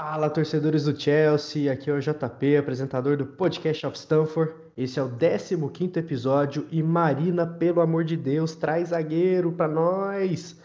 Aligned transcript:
Fala, 0.00 0.30
torcedores 0.30 0.84
do 0.84 0.98
Chelsea, 0.98 1.72
aqui 1.72 1.90
é 1.90 1.92
o 1.92 1.98
JP, 1.98 2.56
apresentador 2.56 3.16
do 3.16 3.26
Podcast 3.26 3.84
of 3.84 3.98
Stanford. 3.98 4.54
Esse 4.76 5.00
é 5.00 5.02
o 5.02 5.10
15º 5.10 5.96
episódio 5.96 6.68
e 6.70 6.80
Marina, 6.84 7.44
pelo 7.44 7.80
amor 7.80 8.04
de 8.04 8.16
Deus, 8.16 8.54
traz 8.54 8.90
zagueiro 8.90 9.50
para 9.50 9.66
nós. 9.66 10.56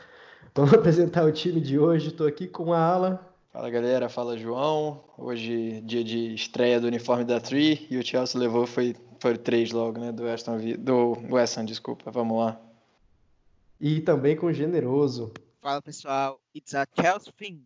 Vamos 0.53 0.71
apresentar 0.77 1.25
o 1.25 1.31
time 1.31 1.59
de 1.59 1.79
hoje, 1.79 2.09
estou 2.09 2.27
aqui 2.27 2.47
com 2.47 2.73
a 2.73 2.79
Alan. 2.79 3.19
Fala 3.51 3.71
galera, 3.71 4.07
fala 4.07 4.37
João. 4.37 5.03
Hoje 5.17 5.81
dia 5.81 6.03
de 6.03 6.35
estreia 6.35 6.79
do 6.79 6.85
uniforme 6.85 7.23
da 7.23 7.39
Tree 7.39 7.87
e 7.89 7.97
o 7.97 8.05
Chelsea 8.05 8.39
levou 8.39 8.67
foi 8.67 8.95
foi 9.19 9.35
três 9.35 9.71
logo, 9.71 9.99
né, 9.99 10.11
do 10.11 10.27
Aston 10.27 10.59
do 10.77 11.17
West 11.31 11.57
Ham, 11.57 11.65
desculpa. 11.65 12.11
Vamos 12.11 12.37
lá. 12.37 12.61
E 13.81 13.99
também 13.99 14.35
com 14.35 14.53
generoso. 14.53 15.33
Fala 15.59 15.81
pessoal, 15.81 16.39
it's 16.55 16.75
a 16.75 16.85
Chelsea 16.95 17.33
thing. 17.35 17.63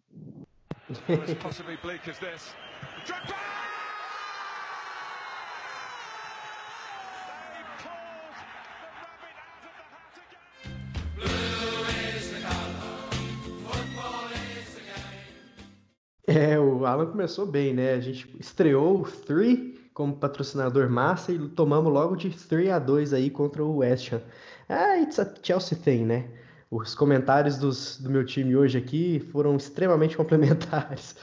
É, 16.25 16.57
o 16.59 16.85
Alan 16.85 17.07
começou 17.07 17.45
bem, 17.45 17.73
né? 17.73 17.93
A 17.93 17.99
gente 17.99 18.33
estreou 18.39 19.01
o 19.01 19.03
3 19.03 19.77
como 19.93 20.15
patrocinador 20.15 20.89
massa 20.89 21.31
e 21.31 21.49
tomamos 21.49 21.91
logo 21.91 22.15
de 22.15 22.29
3 22.29 22.69
a 22.69 22.79
2 22.79 23.13
aí 23.13 23.29
contra 23.29 23.63
o 23.63 23.77
West 23.77 24.13
Ham. 24.13 24.21
Ah, 24.69 24.97
it's 24.99 25.19
a 25.19 25.33
Chelsea 25.41 25.77
thing, 25.77 26.05
né? 26.05 26.29
Os 26.69 26.93
comentários 26.93 27.57
dos, 27.57 27.97
do 27.97 28.09
meu 28.09 28.25
time 28.25 28.55
hoje 28.55 28.77
aqui 28.77 29.19
foram 29.31 29.55
extremamente 29.55 30.15
complementares. 30.17 31.15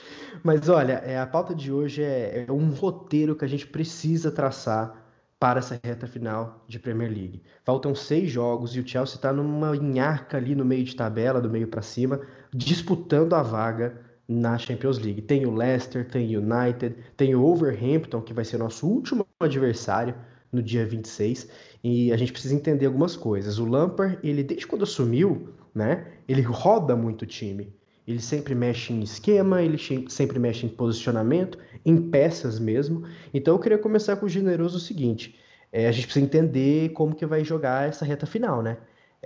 Mas 0.43 0.69
olha, 0.69 0.95
é, 1.05 1.19
a 1.19 1.27
pauta 1.27 1.55
de 1.55 1.71
hoje 1.71 2.03
é, 2.03 2.47
é 2.49 2.53
um 2.53 2.71
roteiro 2.71 3.37
que 3.37 3.45
a 3.45 3.49
gente 3.49 3.67
precisa 3.67 4.31
traçar 4.31 5.05
para 5.39 5.59
essa 5.59 5.79
reta 5.85 6.07
final 6.07 6.65
de 6.67 6.79
Premier 6.79 7.11
League. 7.11 7.43
Faltam 7.65 7.95
seis 7.95 8.31
jogos 8.31 8.75
e 8.75 8.81
o 8.81 8.89
Chelsea 8.89 9.17
está 9.17 9.31
numa 9.33 9.77
enharca 9.77 10.39
ali 10.39 10.55
no 10.55 10.65
meio 10.65 10.85
de 10.85 10.97
tabela, 10.97 11.41
do 11.41 11.51
meio 11.51 11.69
para 11.69 11.83
cima, 11.83 12.23
disputando 12.51 13.35
a 13.35 13.43
vaga 13.43 14.01
na 14.27 14.57
Champions 14.57 14.99
League. 14.99 15.21
Tem 15.21 15.45
o 15.45 15.55
Leicester, 15.55 16.09
tem 16.09 16.35
o 16.35 16.41
United, 16.41 16.97
tem 17.15 17.35
o 17.35 17.45
Overhampton, 17.45 18.23
que 18.23 18.33
vai 18.33 18.45
ser 18.47 18.57
nosso 18.57 18.87
último 18.87 19.27
adversário 19.39 20.15
no 20.55 20.63
dia 20.63 20.87
26, 20.87 21.49
e 21.83 22.13
a 22.13 22.17
gente 22.17 22.33
precisa 22.33 22.55
entender 22.55 22.87
algumas 22.87 23.17
coisas. 23.17 23.59
O 23.59 23.67
Lampard, 23.67 24.19
ele 24.23 24.43
desde 24.43 24.67
quando 24.67 24.85
assumiu, 24.85 25.49
né, 25.75 26.07
ele 26.29 26.41
roda 26.41 26.97
muito 26.97 27.23
o 27.23 27.27
time. 27.27 27.75
Ele 28.07 28.21
sempre 28.21 28.55
mexe 28.55 28.93
em 28.93 29.03
esquema, 29.03 29.63
ele 29.63 29.79
sempre 30.09 30.39
mexe 30.39 30.67
em 30.67 30.69
posicionamento, 30.69 31.59
em 31.85 32.11
peças 32.11 32.59
mesmo. 32.59 33.05
Então 33.33 33.55
eu 33.55 33.59
queria 33.59 33.79
começar 33.79 34.17
com 34.17 34.27
o 34.27 34.29
generoso 34.29 34.77
o 34.77 34.81
seguinte: 34.81 35.39
é, 35.73 35.89
a 35.89 35.93
gente 35.93 36.05
precisa 36.05 36.25
entender 36.25 36.91
como 36.91 37.15
que 37.15 37.25
vai 37.25 37.43
jogar 37.43 37.89
essa 37.89 38.05
reta 38.05 38.27
final, 38.27 38.63
né? 38.63 38.77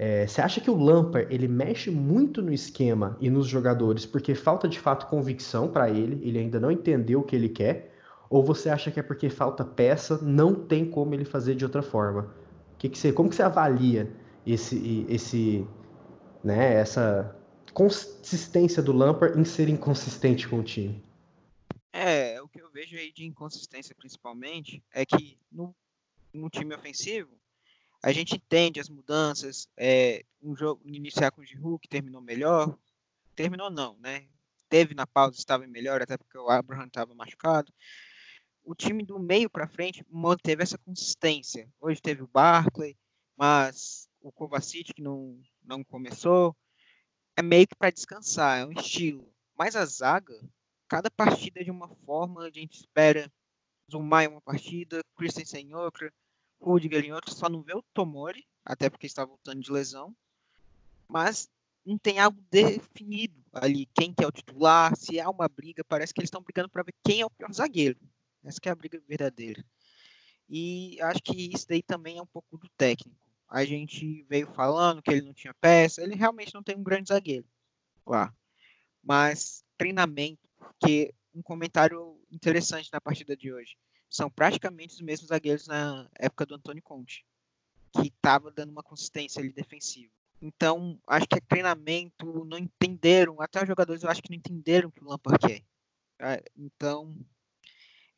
É, 0.00 0.28
você 0.28 0.40
acha 0.40 0.60
que 0.60 0.70
o 0.70 0.76
Lampard 0.76 1.26
ele 1.34 1.48
mexe 1.48 1.90
muito 1.90 2.40
no 2.40 2.52
esquema 2.52 3.16
e 3.20 3.28
nos 3.28 3.48
jogadores 3.48 4.06
porque 4.06 4.32
falta 4.32 4.68
de 4.68 4.78
fato 4.78 5.06
convicção 5.06 5.66
para 5.66 5.90
ele, 5.90 6.20
ele 6.22 6.38
ainda 6.38 6.60
não 6.60 6.70
entendeu 6.70 7.18
o 7.18 7.24
que 7.24 7.34
ele 7.34 7.48
quer? 7.48 7.87
Ou 8.30 8.44
você 8.44 8.68
acha 8.68 8.90
que 8.90 9.00
é 9.00 9.02
porque 9.02 9.30
falta 9.30 9.64
peça, 9.64 10.18
não 10.18 10.54
tem 10.54 10.88
como 10.88 11.14
ele 11.14 11.24
fazer 11.24 11.54
de 11.54 11.64
outra 11.64 11.82
forma? 11.82 12.34
Que 12.78 12.88
que 12.88 12.98
você, 12.98 13.12
como 13.12 13.30
que 13.30 13.36
você 13.36 13.42
avalia 13.42 14.12
esse, 14.46 15.06
esse, 15.08 15.66
né, 16.44 16.74
essa 16.74 17.34
consistência 17.72 18.82
do 18.82 18.92
Lampard 18.92 19.38
em 19.38 19.44
ser 19.44 19.68
inconsistente 19.68 20.46
com 20.48 20.60
o 20.60 20.62
time? 20.62 21.02
É, 21.92 22.40
o 22.42 22.48
que 22.48 22.60
eu 22.60 22.70
vejo 22.70 22.96
aí 22.96 23.12
de 23.12 23.24
inconsistência 23.24 23.94
principalmente 23.94 24.82
é 24.92 25.06
que 25.06 25.38
no, 25.50 25.74
no 26.32 26.50
time 26.50 26.74
ofensivo 26.74 27.30
a 28.02 28.12
gente 28.12 28.36
entende 28.36 28.78
as 28.78 28.88
mudanças, 28.88 29.68
é, 29.76 30.24
um 30.42 30.56
jogo 30.56 30.80
iniciar 30.84 31.32
com 31.32 31.40
o 31.40 31.44
Giroud 31.44 31.80
que 31.80 31.88
terminou 31.88 32.20
melhor, 32.20 32.78
terminou 33.34 33.70
não, 33.70 33.96
né? 33.98 34.26
Teve 34.68 34.94
na 34.94 35.06
pausa, 35.06 35.36
estava 35.36 35.66
melhor, 35.66 36.02
até 36.02 36.16
porque 36.16 36.38
o 36.38 36.48
Abraham 36.48 36.86
estava 36.86 37.14
machucado. 37.14 37.72
O 38.68 38.74
time 38.74 39.02
do 39.02 39.18
meio 39.18 39.48
para 39.48 39.66
frente 39.66 40.04
manteve 40.10 40.62
essa 40.62 40.76
consistência. 40.76 41.72
Hoje 41.80 42.02
teve 42.02 42.22
o 42.22 42.28
Barkley, 42.28 42.98
mas 43.34 44.06
o 44.20 44.30
Kovacic 44.30 44.92
que 44.92 45.00
não, 45.00 45.40
não 45.64 45.82
começou. 45.82 46.54
É 47.34 47.40
meio 47.40 47.66
que 47.66 47.74
para 47.74 47.88
descansar, 47.88 48.58
é 48.58 48.66
um 48.66 48.72
estilo. 48.72 49.26
Mas 49.56 49.74
a 49.74 49.86
zaga, 49.86 50.38
cada 50.86 51.10
partida 51.10 51.62
é 51.62 51.64
de 51.64 51.70
uma 51.70 51.88
forma, 52.04 52.42
a 52.42 52.50
gente 52.50 52.74
espera 52.74 53.32
Zumar 53.90 54.24
em 54.24 54.28
uma 54.28 54.42
partida, 54.42 55.00
Christensen 55.16 55.74
outra, 55.74 56.12
Rudiger 56.60 57.06
em 57.06 57.12
outro, 57.14 57.34
só 57.34 57.48
não 57.48 57.62
vê 57.62 57.74
o 57.74 57.82
Tomori, 57.94 58.46
até 58.62 58.90
porque 58.90 59.06
está 59.06 59.24
voltando 59.24 59.62
de 59.62 59.72
lesão. 59.72 60.14
Mas 61.08 61.48
não 61.86 61.96
tem 61.96 62.18
algo 62.18 62.38
definido 62.50 63.42
ali, 63.50 63.86
quem 63.94 64.12
que 64.12 64.22
é 64.22 64.26
o 64.26 64.32
titular, 64.32 64.94
se 64.94 65.18
há 65.18 65.30
uma 65.30 65.48
briga, 65.48 65.82
parece 65.84 66.12
que 66.12 66.20
eles 66.20 66.28
estão 66.28 66.42
brigando 66.42 66.68
para 66.68 66.82
ver 66.82 66.92
quem 67.02 67.22
é 67.22 67.24
o 67.24 67.30
pior 67.30 67.50
zagueiro. 67.50 67.98
Essa 68.48 68.60
é 68.64 68.70
a 68.70 68.74
briga 68.74 68.98
verdadeira. 69.06 69.62
E 70.48 70.98
acho 71.02 71.22
que 71.22 71.54
isso 71.54 71.68
daí 71.68 71.82
também 71.82 72.16
é 72.16 72.22
um 72.22 72.26
pouco 72.26 72.56
do 72.56 72.68
técnico. 72.70 73.14
A 73.46 73.64
gente 73.64 74.22
veio 74.22 74.46
falando 74.54 75.02
que 75.02 75.10
ele 75.10 75.22
não 75.22 75.34
tinha 75.34 75.52
peça, 75.54 76.02
ele 76.02 76.14
realmente 76.14 76.54
não 76.54 76.62
tem 76.62 76.74
um 76.74 76.82
grande 76.82 77.08
zagueiro 77.08 77.46
lá. 78.06 78.34
Mas 79.02 79.64
treinamento, 79.76 80.48
que 80.80 81.14
um 81.34 81.42
comentário 81.42 82.18
interessante 82.30 82.90
na 82.92 83.00
partida 83.00 83.36
de 83.36 83.52
hoje 83.52 83.76
são 84.08 84.30
praticamente 84.30 84.94
os 84.94 85.00
mesmos 85.02 85.28
zagueiros 85.28 85.66
na 85.66 86.08
época 86.18 86.46
do 86.46 86.54
Antônio 86.54 86.82
Conte, 86.82 87.24
que 87.92 88.08
estava 88.08 88.50
dando 88.50 88.70
uma 88.70 88.82
consistência 88.82 89.40
ali 89.40 89.52
defensiva. 89.52 90.12
Então, 90.40 90.98
acho 91.06 91.26
que 91.26 91.36
é 91.36 91.40
treinamento, 91.40 92.44
não 92.44 92.56
entenderam, 92.56 93.40
até 93.40 93.60
os 93.60 93.68
jogadores 93.68 94.02
eu 94.02 94.10
acho 94.10 94.22
que 94.22 94.30
não 94.30 94.38
entenderam 94.38 94.88
o 94.88 94.92
que 94.92 95.02
o 95.02 95.08
Lampard 95.08 95.38
quer. 95.46 95.62
É, 96.20 96.42
então, 96.56 97.14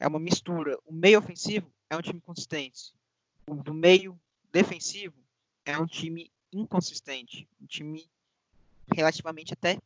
é 0.00 0.08
uma 0.08 0.18
mistura. 0.18 0.76
O 0.86 0.92
meio 0.92 1.18
ofensivo 1.18 1.70
é 1.88 1.96
um 1.96 2.00
time 2.00 2.20
consistente. 2.20 2.92
O 3.46 3.54
do 3.54 3.74
meio 3.74 4.18
defensivo 4.50 5.14
é 5.64 5.78
um 5.78 5.86
time 5.86 6.32
inconsistente. 6.52 7.46
Um 7.60 7.66
time 7.66 8.08
relativamente 8.92 9.52
até 9.52 9.78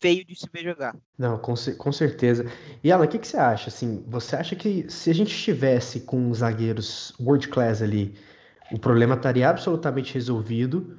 feio 0.00 0.24
de 0.24 0.34
se 0.34 0.48
ver 0.52 0.64
jogar. 0.64 0.96
Não, 1.16 1.38
com, 1.38 1.54
com 1.78 1.92
certeza. 1.92 2.44
E 2.82 2.90
Alan, 2.90 3.04
o 3.04 3.08
que, 3.08 3.20
que 3.20 3.28
você 3.28 3.36
acha? 3.36 3.68
Assim, 3.68 4.04
você 4.08 4.34
acha 4.34 4.56
que 4.56 4.90
se 4.90 5.08
a 5.08 5.14
gente 5.14 5.32
estivesse 5.32 6.00
com 6.00 6.34
zagueiros 6.34 7.14
world 7.20 7.46
class 7.48 7.80
ali, 7.80 8.18
o 8.72 8.78
problema 8.78 9.14
estaria 9.14 9.48
absolutamente 9.48 10.12
resolvido? 10.12 10.98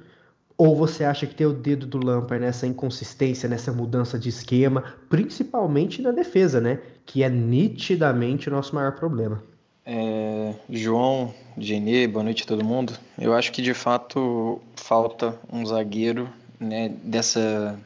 Ou 0.56 0.76
você 0.76 1.04
acha 1.04 1.26
que 1.26 1.34
tem 1.34 1.46
o 1.46 1.52
dedo 1.52 1.86
do 1.86 1.98
Lampard 1.98 2.44
nessa 2.44 2.66
inconsistência, 2.66 3.48
nessa 3.48 3.72
mudança 3.72 4.18
de 4.18 4.28
esquema, 4.28 4.94
principalmente 5.08 6.00
na 6.00 6.12
defesa, 6.12 6.60
né? 6.60 6.80
Que 7.04 7.22
é 7.22 7.28
nitidamente 7.28 8.48
o 8.48 8.52
nosso 8.52 8.74
maior 8.74 8.92
problema. 8.92 9.42
É, 9.84 10.54
João, 10.70 11.34
Genê, 11.58 12.06
boa 12.06 12.22
noite 12.22 12.44
a 12.44 12.46
todo 12.46 12.64
mundo. 12.64 12.94
Eu 13.18 13.34
acho 13.34 13.52
que 13.52 13.60
de 13.60 13.74
fato 13.74 14.60
falta 14.76 15.38
um 15.52 15.66
zagueiro 15.66 16.28
né, 16.58 16.90
dessa 17.02 17.78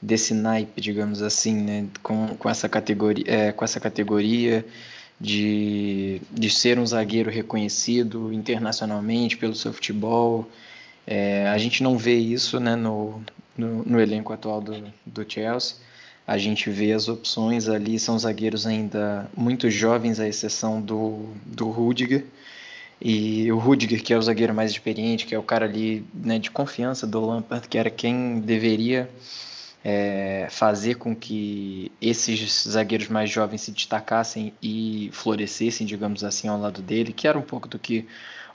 desse 0.00 0.34
naipe, 0.34 0.80
digamos 0.80 1.22
assim, 1.22 1.54
né, 1.54 1.86
com, 2.02 2.28
com, 2.36 2.48
essa 2.48 2.68
categoria, 2.68 3.24
é, 3.26 3.52
com 3.52 3.64
essa 3.64 3.80
categoria 3.80 4.64
de, 5.20 6.20
de 6.30 6.50
ser 6.50 6.78
um 6.78 6.86
zagueiro 6.86 7.30
reconhecido 7.30 8.32
internacionalmente 8.32 9.36
pelo 9.36 9.54
seu 9.54 9.72
futebol. 9.72 10.48
É, 11.06 11.48
a 11.48 11.58
gente 11.58 11.82
não 11.82 11.96
vê 11.96 12.14
isso 12.16 12.58
né, 12.58 12.74
no, 12.74 13.22
no, 13.56 13.84
no, 13.84 14.00
elenco 14.00 14.32
atual 14.32 14.60
do, 14.60 14.92
do 15.04 15.30
Chelsea. 15.30 15.76
A 16.26 16.36
gente 16.36 16.68
vê 16.68 16.92
as 16.92 17.08
opções 17.08 17.68
ali, 17.68 17.98
são 17.98 18.18
zagueiros 18.18 18.66
ainda 18.66 19.30
muito 19.36 19.70
jovens, 19.70 20.18
à 20.18 20.26
exceção 20.26 20.80
do, 20.80 21.26
do 21.44 21.70
Rudiger. 21.70 22.24
E 23.00 23.50
o 23.52 23.58
Rudiger, 23.58 24.02
que 24.02 24.12
é 24.12 24.18
o 24.18 24.22
zagueiro 24.22 24.54
mais 24.54 24.70
experiente, 24.72 25.26
que 25.26 25.34
é 25.34 25.38
o 25.38 25.42
cara 25.42 25.66
ali 25.66 26.04
né, 26.12 26.38
de 26.38 26.50
confiança 26.50 27.06
do 27.06 27.20
Lampard, 27.20 27.68
que 27.68 27.78
era 27.78 27.90
quem 27.90 28.40
deveria 28.40 29.08
é, 29.84 30.48
fazer 30.50 30.96
com 30.96 31.14
que 31.14 31.92
esses 32.00 32.64
zagueiros 32.68 33.08
mais 33.08 33.30
jovens 33.30 33.60
se 33.60 33.70
destacassem 33.70 34.52
e 34.60 35.10
florescessem, 35.12 35.86
digamos 35.86 36.24
assim, 36.24 36.48
ao 36.48 36.58
lado 36.58 36.82
dele, 36.82 37.12
que 37.12 37.28
era 37.28 37.38
um 37.38 37.42
pouco 37.42 37.68
do 37.68 37.78
que 37.78 38.04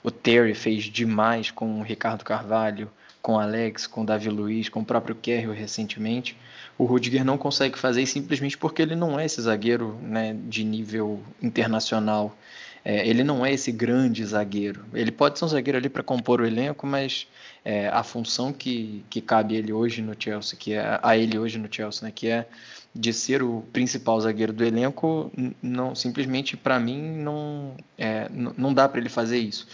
o 0.02 0.10
Terry 0.10 0.54
fez 0.54 0.84
demais 0.84 1.50
com 1.50 1.80
o 1.80 1.82
Ricardo 1.82 2.24
Carvalho, 2.24 2.90
com 3.20 3.38
Alex, 3.38 3.86
com 3.86 4.02
o 4.02 4.06
Davi 4.06 4.28
Luiz, 4.28 4.68
com 4.68 4.80
o 4.80 4.84
próprio 4.84 5.14
Kerry 5.14 5.54
recentemente. 5.54 6.36
O 6.76 6.84
Rudiger 6.84 7.24
não 7.24 7.38
consegue 7.38 7.78
fazer 7.78 8.04
simplesmente 8.06 8.58
porque 8.58 8.82
ele 8.82 8.96
não 8.96 9.18
é 9.18 9.24
esse 9.24 9.40
zagueiro 9.40 9.96
né, 10.02 10.36
de 10.48 10.64
nível 10.64 11.22
internacional 11.40 12.36
É, 12.84 13.06
ele 13.08 13.22
não 13.22 13.46
é 13.46 13.52
esse 13.52 13.70
grande 13.70 14.24
zagueiro. 14.24 14.84
Ele 14.92 15.12
pode 15.12 15.38
ser 15.38 15.44
um 15.44 15.48
zagueiro 15.48 15.78
ali 15.78 15.88
para 15.88 16.02
compor 16.02 16.40
o 16.40 16.46
elenco, 16.46 16.84
mas 16.84 17.28
é, 17.64 17.88
a 17.88 18.02
função 18.02 18.52
que, 18.52 19.04
que 19.08 19.20
cabe 19.20 19.54
ele 19.54 19.72
hoje 19.72 20.02
no 20.02 20.14
Chelsea, 20.18 20.58
que 20.58 20.72
é 20.72 20.98
a 21.00 21.16
ele 21.16 21.38
hoje 21.38 21.58
no 21.58 21.68
Chelsea, 21.72 22.04
né, 22.04 22.12
que 22.12 22.26
é 22.28 22.48
de 22.94 23.12
ser 23.12 23.42
o 23.42 23.62
principal 23.72 24.20
zagueiro 24.20 24.52
do 24.52 24.64
elenco, 24.64 25.30
não 25.62 25.94
simplesmente 25.94 26.56
para 26.56 26.78
mim 26.78 27.00
não 27.00 27.74
é, 27.96 28.28
não 28.30 28.72
dá 28.72 28.88
para 28.88 29.00
ele 29.00 29.08
fazer 29.08 29.38
isso. 29.38 29.66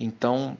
Então 0.00 0.56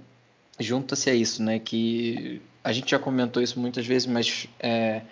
junta-se 0.58 1.08
a 1.10 1.14
isso, 1.14 1.42
né, 1.42 1.58
que 1.58 2.40
a 2.62 2.72
gente 2.72 2.90
já 2.90 2.98
comentou 2.98 3.42
isso 3.42 3.58
muitas 3.58 3.86
vezes, 3.86 4.06
mas 4.06 4.46
é, 4.60 5.02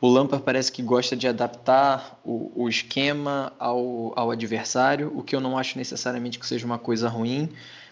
o 0.00 0.08
Lampard 0.08 0.44
parece 0.44 0.70
que 0.70 0.82
gosta 0.82 1.16
de 1.16 1.26
adaptar 1.26 2.18
o, 2.24 2.52
o 2.54 2.68
esquema 2.68 3.52
ao, 3.58 4.12
ao 4.16 4.30
adversário, 4.30 5.12
o 5.16 5.22
que 5.22 5.34
eu 5.34 5.40
não 5.40 5.56
acho 5.56 5.78
necessariamente 5.78 6.38
que 6.38 6.46
seja 6.46 6.66
uma 6.66 6.78
coisa 6.78 7.08
ruim, 7.08 7.48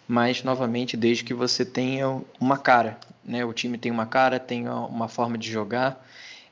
mas 0.07 0.43
novamente 0.43 0.97
desde 0.97 1.25
que 1.25 1.35
você 1.35 1.65
tenha 1.65 2.23
uma 2.39 2.59
cara, 2.59 2.99
né? 3.25 3.45
O 3.45 3.53
time 3.53 3.77
tem 3.77 3.91
uma 3.91 4.07
cara, 4.07 4.39
tem 4.39 4.69
uma 4.69 5.09
forma 5.09 5.37
de 5.37 5.51
jogar, 5.51 6.05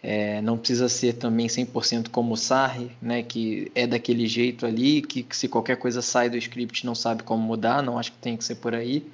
é, 0.07 0.43
não 0.43 0.59
precisa 0.59 0.87
ser 0.87 1.15
também 1.15 1.47
100% 1.47 2.11
como 2.11 2.35
o 2.35 2.37
Sarri, 2.37 2.91
né? 3.01 3.23
Que 3.23 3.73
é 3.75 3.87
daquele 3.87 4.27
jeito 4.27 4.67
ali, 4.67 5.01
que, 5.01 5.23
que, 5.23 5.35
se 5.35 5.49
qualquer 5.49 5.79
coisa 5.79 6.03
sai 6.03 6.29
do 6.29 6.37
script 6.37 6.85
não 6.85 6.95
sabe 6.95 7.23
como 7.23 7.43
mudar, 7.43 7.83
não 7.83 7.99
acho 7.99 8.13
que 8.13 8.19
tem 8.19 8.37
que 8.37 8.45
ser 8.45 8.57
por 8.57 8.75
aí, 8.75 9.07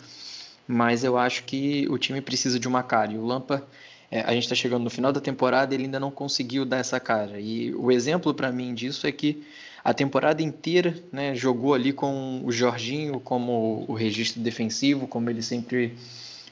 mas 0.66 1.04
eu 1.04 1.16
acho 1.16 1.44
que 1.44 1.86
o 1.88 1.96
time 1.96 2.20
precisa 2.20 2.58
de 2.58 2.66
uma 2.66 2.82
cara 2.82 3.12
e 3.12 3.18
o 3.18 3.24
Lampard 3.24 3.64
é, 4.10 4.22
a 4.22 4.32
gente 4.32 4.42
está 4.42 4.56
chegando 4.56 4.82
no 4.82 4.90
final 4.90 5.12
da 5.12 5.20
temporada 5.20 5.72
ele 5.72 5.84
ainda 5.84 6.00
não 6.00 6.10
conseguiu 6.10 6.64
dar 6.64 6.78
essa 6.78 6.98
cara. 6.98 7.38
E 7.38 7.72
o 7.74 7.92
exemplo 7.92 8.34
para 8.34 8.50
mim 8.50 8.74
disso 8.74 9.06
é 9.06 9.12
que 9.12 9.44
a 9.84 9.94
temporada 9.94 10.42
inteira 10.42 10.96
né, 11.12 11.36
jogou 11.36 11.72
ali 11.72 11.92
com 11.92 12.42
o 12.44 12.50
Jorginho 12.50 13.20
como 13.20 13.84
o 13.86 13.94
registro 13.94 14.42
defensivo, 14.42 15.06
como 15.06 15.30
ele 15.30 15.40
sempre 15.40 15.94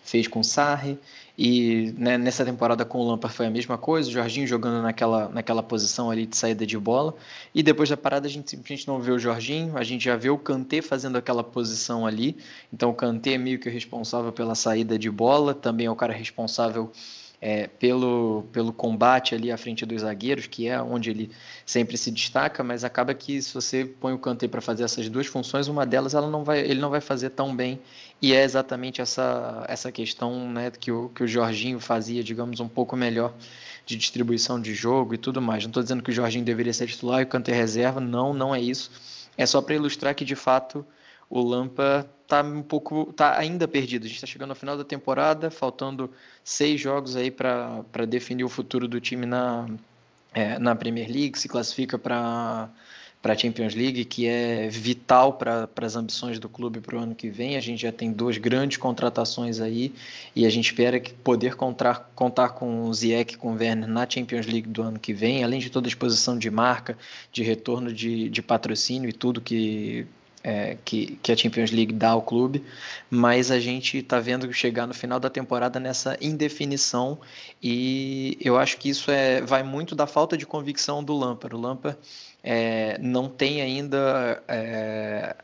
fez 0.08 0.26
com 0.26 0.40
o 0.40 0.44
Sarri. 0.44 0.98
E 1.36 1.94
né, 1.96 2.18
nessa 2.18 2.44
temporada 2.44 2.84
com 2.84 2.98
o 2.98 3.08
Lampard 3.08 3.36
foi 3.36 3.46
a 3.46 3.50
mesma 3.50 3.78
coisa, 3.78 4.08
o 4.08 4.12
Jorginho 4.12 4.44
jogando 4.44 4.82
naquela, 4.82 5.28
naquela 5.28 5.62
posição 5.62 6.10
ali 6.10 6.26
de 6.26 6.36
saída 6.36 6.66
de 6.66 6.76
bola. 6.76 7.14
E 7.54 7.62
depois 7.62 7.88
da 7.88 7.96
parada 7.96 8.26
a 8.26 8.30
gente 8.30 8.50
simplesmente 8.50 8.88
não 8.88 9.00
vê 9.00 9.12
o 9.12 9.18
Jorginho, 9.18 9.78
a 9.78 9.84
gente 9.84 10.04
já 10.04 10.16
vê 10.16 10.30
o 10.30 10.38
Kanté 10.38 10.82
fazendo 10.82 11.16
aquela 11.16 11.44
posição 11.44 12.04
ali. 12.04 12.36
Então 12.72 12.90
o 12.90 12.94
Kanté 12.94 13.34
é 13.34 13.38
meio 13.38 13.60
que 13.60 13.70
responsável 13.70 14.32
pela 14.32 14.56
saída 14.56 14.98
de 14.98 15.08
bola, 15.08 15.54
também 15.54 15.86
é 15.86 15.90
o 15.90 15.96
cara 15.96 16.12
responsável 16.12 16.90
é, 17.40 17.68
pelo, 17.68 18.44
pelo 18.52 18.72
combate 18.72 19.34
ali 19.34 19.50
à 19.52 19.56
frente 19.56 19.86
dos 19.86 20.02
zagueiros, 20.02 20.46
que 20.46 20.66
é 20.66 20.80
onde 20.80 21.10
ele 21.10 21.30
sempre 21.64 21.96
se 21.96 22.10
destaca, 22.10 22.64
mas 22.64 22.82
acaba 22.82 23.14
que 23.14 23.40
se 23.40 23.54
você 23.54 23.84
põe 23.84 24.12
o 24.12 24.18
Kanté 24.18 24.48
para 24.48 24.60
fazer 24.60 24.84
essas 24.84 25.08
duas 25.08 25.26
funções, 25.26 25.68
uma 25.68 25.86
delas 25.86 26.14
ela 26.14 26.28
não 26.28 26.42
vai, 26.42 26.60
ele 26.60 26.80
não 26.80 26.90
vai 26.90 27.00
fazer 27.00 27.30
tão 27.30 27.54
bem, 27.54 27.78
e 28.20 28.32
é 28.32 28.42
exatamente 28.42 29.00
essa, 29.00 29.64
essa 29.68 29.92
questão 29.92 30.50
né, 30.50 30.70
que, 30.70 30.90
o, 30.90 31.08
que 31.10 31.22
o 31.22 31.28
Jorginho 31.28 31.78
fazia, 31.78 32.24
digamos, 32.24 32.58
um 32.58 32.68
pouco 32.68 32.96
melhor 32.96 33.32
de 33.86 33.96
distribuição 33.96 34.60
de 34.60 34.74
jogo 34.74 35.14
e 35.14 35.18
tudo 35.18 35.40
mais. 35.40 35.62
Não 35.62 35.70
estou 35.70 35.82
dizendo 35.82 36.02
que 36.02 36.10
o 36.10 36.14
Jorginho 36.14 36.44
deveria 36.44 36.72
ser 36.72 36.86
titular 36.86 37.20
e 37.20 37.24
o 37.24 37.26
Kanté 37.28 37.52
reserva, 37.52 38.00
não, 38.00 38.34
não 38.34 38.54
é 38.54 38.60
isso. 38.60 38.90
É 39.36 39.46
só 39.46 39.62
para 39.62 39.76
ilustrar 39.76 40.14
que, 40.14 40.24
de 40.24 40.34
fato, 40.34 40.84
o 41.28 41.42
Lampa 41.42 42.08
tá 42.26 42.42
um 42.42 42.62
pouco, 42.62 43.12
tá 43.12 43.38
ainda 43.38 43.66
perdido. 43.66 44.04
A 44.04 44.06
gente 44.06 44.16
está 44.16 44.26
chegando 44.26 44.50
ao 44.50 44.56
final 44.56 44.76
da 44.76 44.84
temporada, 44.84 45.50
faltando 45.50 46.10
seis 46.44 46.80
jogos 46.80 47.16
aí 47.16 47.30
para 47.30 48.04
definir 48.06 48.44
o 48.44 48.48
futuro 48.48 48.86
do 48.86 49.00
time 49.00 49.26
na, 49.26 49.66
é, 50.34 50.58
na 50.58 50.74
Premier 50.74 51.10
League, 51.10 51.38
se 51.38 51.48
classifica 51.48 51.98
para 51.98 52.70
para 53.20 53.32
a 53.32 53.36
Champions 53.36 53.74
League, 53.74 54.04
que 54.04 54.26
é 54.26 54.68
vital 54.68 55.32
para 55.32 55.68
as 55.82 55.96
ambições 55.96 56.38
do 56.38 56.48
clube 56.48 56.80
para 56.80 56.96
o 56.96 57.00
ano 57.00 57.14
que 57.14 57.28
vem. 57.28 57.56
A 57.56 57.60
gente 57.60 57.82
já 57.82 57.90
tem 57.90 58.12
duas 58.12 58.38
grandes 58.38 58.78
contratações 58.78 59.60
aí 59.60 59.92
e 60.36 60.46
a 60.46 60.50
gente 60.50 60.66
espera 60.66 61.00
que 61.00 61.12
poder 61.12 61.56
contar, 61.56 62.10
contar 62.14 62.50
com 62.50 62.84
o 62.84 62.94
Ziyech 62.94 63.36
com 63.36 63.52
o 63.52 63.56
Werner 63.56 63.88
na 63.88 64.08
Champions 64.08 64.46
League 64.46 64.68
do 64.68 64.82
ano 64.82 64.98
que 64.98 65.12
vem, 65.12 65.42
além 65.42 65.58
de 65.58 65.68
toda 65.68 65.88
a 65.88 65.90
exposição 65.90 66.38
de 66.38 66.50
marca, 66.50 66.96
de 67.32 67.42
retorno 67.42 67.92
de, 67.92 68.28
de 68.28 68.40
patrocínio 68.40 69.10
e 69.10 69.12
tudo 69.12 69.40
que 69.40 70.06
é, 70.48 70.78
que, 70.82 71.18
que 71.22 71.30
a 71.30 71.36
Champions 71.36 71.70
League 71.70 71.92
dá 71.92 72.08
ao 72.08 72.22
clube, 72.22 72.64
mas 73.10 73.50
a 73.50 73.60
gente 73.60 73.98
está 73.98 74.18
vendo 74.18 74.50
chegar 74.50 74.86
no 74.86 74.94
final 74.94 75.20
da 75.20 75.28
temporada 75.28 75.78
nessa 75.78 76.16
indefinição 76.22 77.18
e 77.62 78.38
eu 78.40 78.56
acho 78.56 78.78
que 78.78 78.88
isso 78.88 79.10
é, 79.10 79.42
vai 79.42 79.62
muito 79.62 79.94
da 79.94 80.06
falta 80.06 80.38
de 80.38 80.46
convicção 80.46 81.04
do 81.04 81.14
Lampard. 81.14 81.54
O 81.54 81.60
Lampard 81.60 81.98
é, 82.42 82.96
não 82.98 83.28
tem 83.28 83.60
ainda, 83.60 84.42
é, 84.48 85.36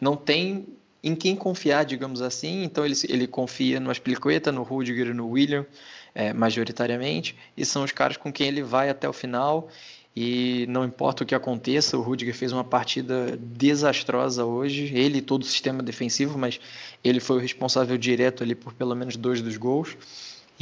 não 0.00 0.14
tem 0.14 0.64
em 1.02 1.16
quem 1.16 1.34
confiar, 1.34 1.84
digamos 1.84 2.22
assim, 2.22 2.62
então 2.62 2.86
ele, 2.86 2.94
ele 3.08 3.26
confia 3.26 3.80
no 3.80 3.90
Aspilicueta, 3.90 4.52
no 4.52 4.62
Rudiger 4.62 5.08
e 5.08 5.12
no 5.12 5.30
William, 5.30 5.66
é, 6.14 6.32
majoritariamente, 6.32 7.36
e 7.56 7.64
são 7.64 7.82
os 7.82 7.90
caras 7.90 8.16
com 8.16 8.32
quem 8.32 8.46
ele 8.46 8.62
vai 8.62 8.88
até 8.88 9.08
o 9.08 9.12
final 9.12 9.68
e 10.16 10.64
não 10.68 10.84
importa 10.84 11.24
o 11.24 11.26
que 11.26 11.34
aconteça, 11.34 11.98
o 11.98 12.02
Rudiger 12.02 12.34
fez 12.34 12.52
uma 12.52 12.62
partida 12.62 13.36
desastrosa 13.36 14.44
hoje. 14.44 14.94
Ele 14.94 15.18
e 15.18 15.22
todo 15.22 15.42
o 15.42 15.46
sistema 15.46 15.82
defensivo, 15.82 16.38
mas 16.38 16.60
ele 17.02 17.18
foi 17.18 17.36
o 17.36 17.40
responsável 17.40 17.98
direto 17.98 18.44
ali 18.44 18.54
por 18.54 18.72
pelo 18.74 18.94
menos 18.94 19.16
dois 19.16 19.42
dos 19.42 19.56
gols. 19.56 19.96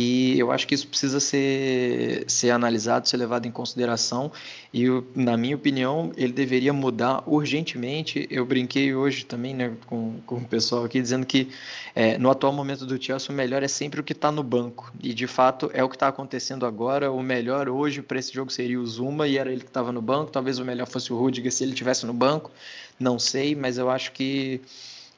E 0.02 0.36
eu 0.36 0.50
acho 0.50 0.66
que 0.66 0.74
isso 0.74 0.88
precisa 0.88 1.20
ser, 1.20 2.24
ser 2.26 2.50
analisado, 2.50 3.08
ser 3.08 3.16
levado 3.18 3.46
em 3.46 3.52
consideração. 3.52 4.32
E, 4.74 4.86
na 5.14 5.36
minha 5.36 5.54
opinião, 5.54 6.10
ele 6.16 6.32
deveria 6.32 6.72
mudar 6.72 7.22
urgentemente. 7.24 8.26
Eu 8.28 8.44
brinquei 8.44 8.92
hoje 8.96 9.24
também 9.24 9.54
né, 9.54 9.72
com, 9.86 10.16
com 10.26 10.36
o 10.36 10.44
pessoal 10.44 10.84
aqui, 10.84 11.00
dizendo 11.00 11.24
que 11.24 11.50
é, 11.94 12.18
no 12.18 12.30
atual 12.30 12.52
momento 12.52 12.84
do 12.84 13.00
Chelsea, 13.00 13.30
o 13.30 13.32
melhor 13.32 13.62
é 13.62 13.68
sempre 13.68 14.00
o 14.00 14.02
que 14.02 14.12
está 14.12 14.32
no 14.32 14.42
banco. 14.42 14.92
E, 15.00 15.14
de 15.14 15.28
fato, 15.28 15.70
é 15.72 15.84
o 15.84 15.88
que 15.88 15.94
está 15.94 16.08
acontecendo 16.08 16.66
agora. 16.66 17.12
O 17.12 17.22
melhor 17.22 17.68
hoje 17.68 18.02
para 18.02 18.18
esse 18.18 18.34
jogo 18.34 18.50
seria 18.50 18.80
o 18.80 18.86
Zuma, 18.86 19.28
e 19.28 19.38
era 19.38 19.52
ele 19.52 19.60
que 19.60 19.68
estava 19.68 19.92
no 19.92 20.02
banco. 20.02 20.32
Talvez 20.32 20.58
o 20.58 20.64
melhor 20.64 20.88
fosse 20.88 21.12
o 21.12 21.16
Rudiger 21.16 21.52
se 21.52 21.62
ele 21.62 21.74
tivesse 21.74 22.04
no 22.06 22.12
banco. 22.12 22.50
Não 22.98 23.20
sei, 23.20 23.54
mas 23.54 23.78
eu 23.78 23.88
acho 23.88 24.10
que 24.10 24.60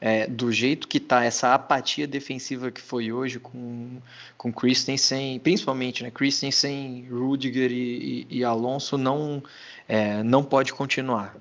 é, 0.07 0.27
do 0.27 0.53
jeito 0.53 0.87
que 0.87 0.99
está 0.99 1.25
essa 1.25 1.55
apatia 1.55 2.07
defensiva 2.07 2.71
que 2.71 2.83
foi 2.83 3.11
hoje 3.11 3.41
com, 3.41 4.03
com 4.37 4.53
Christensen, 4.53 5.39
principalmente 5.39 6.03
né, 6.03 6.11
Christensen, 6.11 7.09
Rudiger 7.11 7.73
e, 7.73 8.27
e, 8.29 8.41
e 8.41 8.45
Alonso, 8.45 8.99
não, 8.99 9.43
é, 9.89 10.23
não 10.23 10.45
pode 10.45 10.75
continuar. 10.75 11.35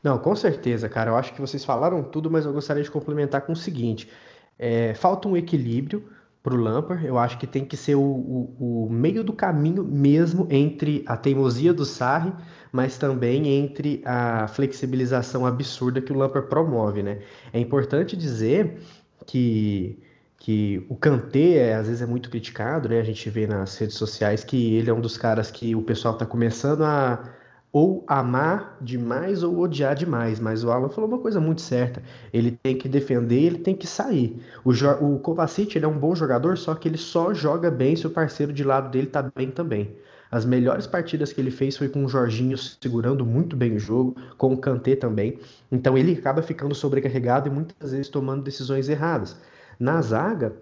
Não, 0.00 0.16
com 0.16 0.36
certeza, 0.36 0.88
cara. 0.88 1.10
Eu 1.10 1.16
acho 1.16 1.34
que 1.34 1.40
vocês 1.40 1.64
falaram 1.64 2.04
tudo, 2.04 2.30
mas 2.30 2.46
eu 2.46 2.52
gostaria 2.52 2.84
de 2.84 2.90
complementar 2.90 3.40
com 3.40 3.52
o 3.52 3.56
seguinte: 3.56 4.08
é, 4.56 4.94
falta 4.94 5.26
um 5.26 5.36
equilíbrio 5.36 6.08
para 6.40 6.54
o 6.54 6.56
Lampard. 6.56 7.04
Eu 7.04 7.18
acho 7.18 7.36
que 7.36 7.48
tem 7.48 7.64
que 7.64 7.76
ser 7.76 7.96
o, 7.96 8.00
o, 8.00 8.84
o, 8.86 8.88
meio 8.92 9.24
do 9.24 9.32
caminho 9.32 9.82
mesmo 9.82 10.46
entre 10.50 11.02
a 11.08 11.16
teimosia 11.16 11.74
do 11.74 11.84
Sarri, 11.84 12.32
mas 12.74 12.98
também 12.98 13.46
entre 13.46 14.02
a 14.04 14.48
flexibilização 14.48 15.46
absurda 15.46 16.00
que 16.02 16.12
o 16.12 16.16
Lampard 16.18 16.48
promove, 16.48 17.04
né? 17.04 17.20
É 17.52 17.60
importante 17.60 18.16
dizer 18.16 18.80
que 19.24 20.02
que 20.36 20.84
o 20.90 20.96
Kanté 20.96 21.56
é, 21.70 21.74
às 21.74 21.86
vezes 21.86 22.02
é 22.02 22.06
muito 22.06 22.28
criticado, 22.28 22.88
né? 22.88 23.00
A 23.00 23.04
gente 23.04 23.30
vê 23.30 23.46
nas 23.46 23.78
redes 23.78 23.96
sociais 23.96 24.44
que 24.44 24.74
ele 24.74 24.90
é 24.90 24.92
um 24.92 25.00
dos 25.00 25.16
caras 25.16 25.50
que 25.50 25.74
o 25.74 25.82
pessoal 25.82 26.14
está 26.14 26.26
começando 26.26 26.84
a 26.84 27.32
ou 27.72 28.04
amar 28.06 28.76
demais 28.80 29.42
ou 29.42 29.58
odiar 29.60 29.94
demais. 29.94 30.40
Mas 30.40 30.64
o 30.64 30.70
Alan 30.70 30.88
falou 30.88 31.08
uma 31.08 31.18
coisa 31.18 31.40
muito 31.40 31.60
certa. 31.60 32.02
Ele 32.32 32.52
tem 32.62 32.76
que 32.76 32.88
defender, 32.88 33.42
ele 33.42 33.58
tem 33.58 33.74
que 33.74 33.86
sair. 33.86 34.42
O, 34.64 34.72
o 34.72 35.18
Kovacic 35.20 35.76
ele 35.76 35.84
é 35.84 35.88
um 35.88 35.98
bom 35.98 36.14
jogador, 36.14 36.58
só 36.58 36.74
que 36.74 36.88
ele 36.88 36.98
só 36.98 37.32
joga 37.32 37.70
bem 37.70 37.96
se 37.96 38.06
o 38.06 38.10
parceiro 38.10 38.52
de 38.52 38.64
lado 38.64 38.90
dele 38.90 39.06
tá 39.06 39.22
bem 39.22 39.50
também. 39.50 39.96
As 40.34 40.44
melhores 40.44 40.84
partidas 40.84 41.32
que 41.32 41.40
ele 41.40 41.52
fez 41.52 41.76
foi 41.76 41.88
com 41.88 42.04
o 42.04 42.08
Jorginho 42.08 42.58
segurando 42.58 43.24
muito 43.24 43.54
bem 43.54 43.76
o 43.76 43.78
jogo, 43.78 44.16
com 44.36 44.52
o 44.52 44.56
Kanté 44.56 44.96
também. 44.96 45.38
Então 45.70 45.96
ele 45.96 46.12
acaba 46.12 46.42
ficando 46.42 46.74
sobrecarregado 46.74 47.48
e 47.48 47.52
muitas 47.52 47.92
vezes 47.92 48.08
tomando 48.08 48.42
decisões 48.42 48.88
erradas. 48.88 49.36
Na 49.78 50.02
zaga, 50.02 50.52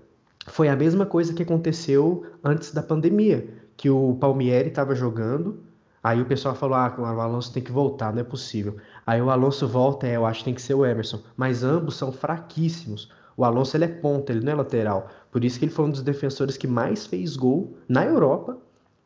foi 0.47 0.69
a 0.69 0.77
mesma 0.77 1.07
coisa 1.07 1.33
que 1.33 1.43
aconteceu 1.43 2.27
antes 2.45 2.71
da 2.75 2.83
pandemia, 2.83 3.49
que 3.75 3.89
o 3.89 4.15
Palmieri 4.21 4.69
estava 4.69 4.95
jogando, 4.95 5.59
Aí 6.03 6.21
o 6.21 6.27
pessoal 6.27 6.55
falou: 6.55 6.77
ah, 6.77 6.95
o 6.99 7.05
Alonso 7.05 7.51
tem 7.53 7.63
que 7.63 7.73
voltar, 7.73 8.13
não 8.13 8.21
é 8.21 8.25
possível. 8.25 8.77
Aí 9.07 9.23
o 9.23 9.31
Alonso 9.31 9.67
volta, 9.67 10.07
é, 10.07 10.17
eu 10.17 10.27
acho 10.27 10.41
que 10.41 10.47
tem 10.47 10.55
que 10.55 10.61
ser 10.61 10.75
o 10.75 10.85
Emerson. 10.85 11.23
Mas 11.35 11.63
ambos 11.63 11.97
são 11.97 12.13
fraquíssimos. 12.13 13.11
O 13.37 13.45
Alonso 13.45 13.75
ele 13.77 13.85
é 13.85 13.89
ponta, 13.89 14.33
ele 14.33 14.45
não 14.45 14.53
é 14.53 14.57
lateral. 14.57 15.09
Por 15.31 15.45
isso 15.45 15.59
que 15.59 15.65
ele 15.65 15.73
foi 15.73 15.87
um 15.87 15.91
dos 15.91 16.03
defensores 16.03 16.59
que 16.59 16.67
mais 16.67 17.07
fez 17.07 17.37
gol 17.37 17.79
na 17.89 18.05
Europa 18.05 18.59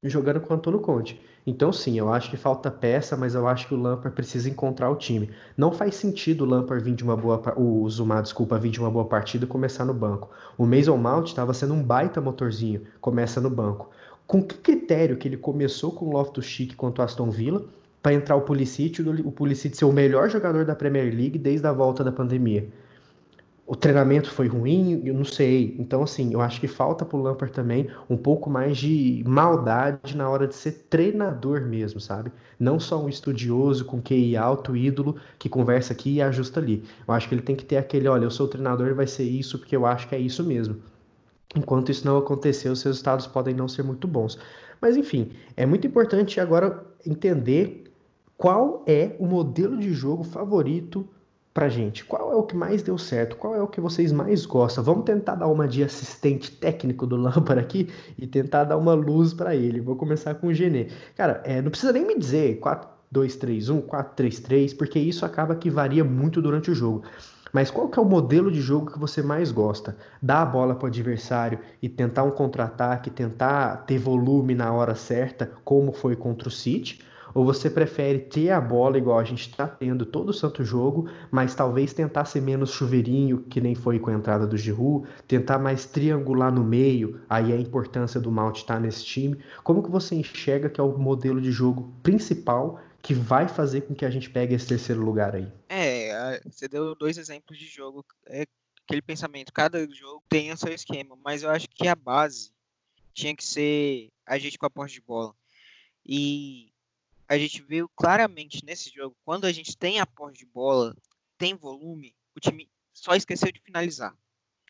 jogando 0.09 0.41
com 0.41 0.53
o 0.53 0.57
Antônio 0.57 0.81
Conte. 0.81 1.21
Então 1.47 1.73
sim, 1.73 1.97
eu 1.99 2.13
acho 2.13 2.29
que 2.29 2.37
falta 2.37 2.71
peça, 2.71 3.17
mas 3.17 3.35
eu 3.35 3.47
acho 3.47 3.69
que 3.69 3.75
o 3.75 3.77
Lampard 3.77 4.15
precisa 4.15 4.51
encontrar 4.51 4.91
o 4.91 4.97
time. 4.97 5.31
Não 5.57 5.71
faz 5.71 5.95
sentido 5.95 6.43
o 6.43 6.49
Lampard 6.49 6.83
vir 6.83 6.95
de 6.95 7.05
uma 7.05 7.17
boa 7.17 7.41
o 7.57 7.89
Zuma, 7.89 8.21
desculpa, 8.21 8.59
vir 8.59 8.71
de 8.71 8.81
uma 8.81 8.91
boa 8.91 9.05
partida 9.05 9.45
e 9.45 9.49
começar 9.49 9.85
no 9.85 9.95
banco. 9.95 10.29
O 10.59 10.67
Mason 10.67 10.97
Mount 10.97 11.29
estava 11.29 11.55
sendo 11.55 11.75
um 11.75 11.83
baita 11.83 12.21
motorzinho, 12.21 12.83
começa 13.01 13.41
no 13.41 13.49
banco. 13.49 13.91
Com 14.27 14.43
que 14.43 14.57
critério 14.57 15.17
que 15.17 15.29
ele 15.29 15.37
começou 15.37 15.93
com 15.93 16.07
o 16.07 16.13
Loftus-Cheek 16.13 16.75
contra 16.75 17.03
o 17.03 17.05
Aston 17.05 17.31
Villa 17.31 17.65
para 18.03 18.13
entrar 18.13 18.35
o 18.35 18.41
Pulisic, 18.41 19.01
o 19.01 19.31
Pulisic 19.31 19.77
ser 19.77 19.85
o 19.85 19.93
melhor 19.93 20.29
jogador 20.29 20.65
da 20.65 20.75
Premier 20.75 21.05
League 21.05 21.39
desde 21.39 21.67
a 21.67 21.73
volta 21.73 22.03
da 22.03 22.11
pandemia? 22.11 22.69
O 23.67 23.75
treinamento 23.75 24.31
foi 24.31 24.47
ruim, 24.47 25.03
eu 25.05 25.13
não 25.13 25.25
sei. 25.25 25.75
Então, 25.79 26.03
assim, 26.03 26.33
eu 26.33 26.41
acho 26.41 26.61
que 26.61 26.69
falta 26.69 27.05
pro 27.05 27.21
Lampard 27.21 27.53
também 27.53 27.89
um 28.09 28.17
pouco 28.17 28.49
mais 28.49 28.79
de 28.79 29.25
maldade 29.27 30.17
na 30.17 30.29
hora 30.31 30.47
de 30.47 30.55
ser 30.55 30.87
treinador 30.89 31.63
mesmo, 31.63 32.01
sabe? 32.01 32.31
Não 32.61 32.79
só 32.79 33.03
um 33.03 33.09
estudioso 33.09 33.85
com 33.85 34.01
QI 34.01 34.37
alto, 34.37 34.77
ídolo, 34.77 35.17
que 35.37 35.49
conversa 35.49 35.93
aqui 35.93 36.15
e 36.15 36.23
ajusta 36.23 36.61
ali. 36.61 36.85
Eu 37.07 37.13
acho 37.13 37.29
que 37.29 37.35
ele 37.35 37.43
tem 37.43 37.57
que 37.57 37.65
ter 37.65 37.77
aquele, 37.77 38.07
olha, 38.07 38.25
eu 38.25 38.31
sou 38.31 38.47
o 38.47 38.49
treinador 38.49 38.87
e 38.87 38.95
vai 38.95 39.07
ser 39.07 39.25
isso 39.25 39.59
porque 39.59 39.75
eu 39.75 39.85
acho 39.85 40.09
que 40.09 40.15
é 40.15 40.19
isso 40.19 40.45
mesmo. 40.45 40.77
Enquanto 41.57 41.91
isso 41.91 42.07
não 42.07 42.19
acontecer, 42.19 42.69
os 42.69 42.83
resultados 42.85 43.27
podem 43.27 43.55
não 43.55 43.67
ser 43.67 43.83
muito 43.83 44.07
bons. 44.07 44.39
Mas, 44.81 44.97
enfim, 44.97 45.33
é 45.57 45.67
muito 45.67 45.87
importante 45.87 46.39
agora 46.39 46.85
entender 47.05 47.85
qual 48.37 48.85
é 48.87 49.17
o 49.19 49.27
modelo 49.27 49.77
de 49.79 49.93
jogo 49.93 50.23
favorito 50.23 51.09
pra 51.57 51.71
gente. 51.71 52.05
Qual 52.05 52.31
é 52.31 52.37
o 52.37 52.43
que 52.43 52.55
mais 52.55 52.83
deu 52.83 52.99
certo? 52.99 53.35
Qual 53.35 53.55
é 53.55 53.63
o 53.63 53.67
que 53.67 53.81
vocês 53.81 54.13
mais 54.13 54.45
gostam? 54.45 54.85
Vamos 54.85 55.07
tentar 55.07 55.37
dar 55.37 55.47
uma 55.47 55.67
de 55.67 55.83
assistente 55.83 56.51
técnico 56.51 57.07
do 57.07 57.17
Lampard 57.17 57.59
aqui 57.59 57.89
e 58.19 58.27
tentar 58.27 58.65
dar 58.65 58.77
uma 58.77 58.93
luz 58.93 59.33
para 59.33 59.57
ele. 59.57 59.81
Vou 59.81 59.97
começar 59.97 60.35
com 60.35 60.49
o 60.49 60.53
Genê. 60.53 60.89
Cara, 61.17 61.41
é, 61.47 61.63
não 61.63 61.71
precisa 61.71 61.95
nem 61.95 62.07
me 62.07 62.19
dizer 62.19 62.61
4-2-3-1, 62.61 63.87
4-3-3, 63.87 64.77
porque 64.77 64.99
isso 64.99 65.25
acaba 65.25 65.57
que 65.57 65.71
varia 65.71 66.05
muito 66.05 66.43
durante 66.43 66.71
o 66.71 66.75
jogo. 66.75 67.05
Mas 67.51 67.71
qual 67.71 67.89
que 67.89 67.99
é 67.99 68.03
o 68.03 68.05
modelo 68.05 68.53
de 68.53 68.61
jogo 68.61 68.93
que 68.93 68.99
você 68.99 69.23
mais 69.23 69.51
gosta? 69.51 69.97
Dar 70.21 70.43
a 70.43 70.45
bola 70.45 70.75
para 70.75 70.85
o 70.85 70.89
adversário 70.89 71.59
e 71.81 71.89
tentar 71.89 72.25
um 72.25 72.33
contra-ataque, 72.33 73.09
tentar 73.09 73.87
ter 73.87 73.97
volume 73.97 74.55
na 74.55 74.71
hora 74.75 74.95
certa, 74.95 75.51
como 75.65 75.91
foi 75.91 76.17
contra 76.17 76.49
o 76.49 76.53
City? 76.53 77.01
Ou 77.37 77.45
você 77.45 77.69
prefere 77.69 78.21
ter 78.21 78.49
a 78.49 78.59
bola 78.59 78.97
igual 78.97 79.19
a 79.19 79.25
gente 79.25 79.51
está 79.51 79.69
tendo 79.69 80.07
todo 80.07 80.31
o 80.31 80.33
santo 80.33 80.65
jogo, 80.65 81.07
mas 81.31 81.55
talvez 81.55 81.93
tentar 81.93 82.25
ser 82.25 82.41
menos 82.41 82.71
chuveirinho, 82.71 83.43
que 83.43 83.61
nem 83.61 83.75
foi 83.75 83.99
com 83.99 84.09
a 84.09 84.15
entrada 84.15 84.47
do 84.47 84.57
Giroud, 84.57 85.07
tentar 85.29 85.59
mais 85.59 85.85
triangular 85.85 86.51
no 86.51 86.65
meio, 86.65 87.21
aí 87.29 87.53
a 87.53 87.61
importância 87.61 88.19
do 88.19 88.33
Mount 88.33 88.57
estar 88.57 88.77
tá 88.77 88.81
nesse 88.81 89.05
time. 89.05 89.39
Como 89.63 89.83
que 89.83 89.91
você 89.91 90.15
enxerga 90.15 90.71
que 90.71 90.81
é 90.81 90.83
o 90.83 90.97
modelo 90.97 91.39
de 91.39 91.53
jogo 91.53 91.93
principal 92.03 92.81
que 93.03 93.13
vai 93.13 93.47
fazer 93.47 93.83
com 93.83 93.95
que 93.95 94.07
a 94.07 94.11
gente 94.11 94.31
pegue 94.31 94.55
esse 94.55 94.67
terceiro 94.67 95.05
lugar 95.05 95.37
aí? 95.37 95.53
É, 95.69 96.41
você 96.51 96.67
deu 96.67 96.95
dois 96.95 97.19
exemplos 97.19 97.59
de 97.59 97.67
jogo, 97.67 98.03
é 98.25 98.47
aquele 98.87 99.03
pensamento, 99.03 99.53
cada 99.53 99.87
jogo 99.93 100.23
tem 100.27 100.51
o 100.53 100.57
seu 100.57 100.73
esquema, 100.73 101.19
mas 101.23 101.43
eu 101.43 101.51
acho 101.51 101.69
que 101.69 101.87
a 101.87 101.95
base 101.95 102.51
tinha 103.13 103.37
que 103.37 103.45
ser 103.45 104.09
a 104.25 104.39
gente 104.39 104.57
com 104.57 104.65
a 104.65 104.71
posse 104.71 104.95
de 104.95 105.03
bola. 105.03 105.35
E 106.03 106.73
a 107.29 107.37
gente 107.37 107.63
viu 107.63 107.89
claramente 107.89 108.65
nesse 108.65 108.91
jogo, 108.91 109.17
quando 109.25 109.47
a 109.47 109.53
gente 109.53 109.77
tem 109.77 109.99
a 109.99 110.07
posse 110.07 110.39
de 110.39 110.47
bola, 110.47 110.97
tem 111.37 111.55
volume, 111.55 112.15
o 112.35 112.41
time 112.41 112.71
só 112.93 113.15
esqueceu 113.15 113.51
de 113.51 113.61
finalizar. 113.61 114.17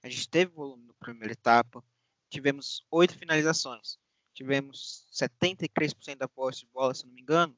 A 0.02 0.08
gente 0.08 0.28
teve 0.28 0.52
volume 0.52 0.86
na 0.86 0.94
primeira 0.94 1.32
etapa, 1.32 1.84
tivemos 2.30 2.84
oito 2.90 3.16
finalizações, 3.16 3.98
tivemos 4.32 5.06
73% 5.12 6.16
da 6.16 6.28
posse 6.28 6.60
de 6.60 6.66
bola, 6.66 6.94
se 6.94 7.06
não 7.06 7.12
me 7.12 7.20
engano, 7.20 7.56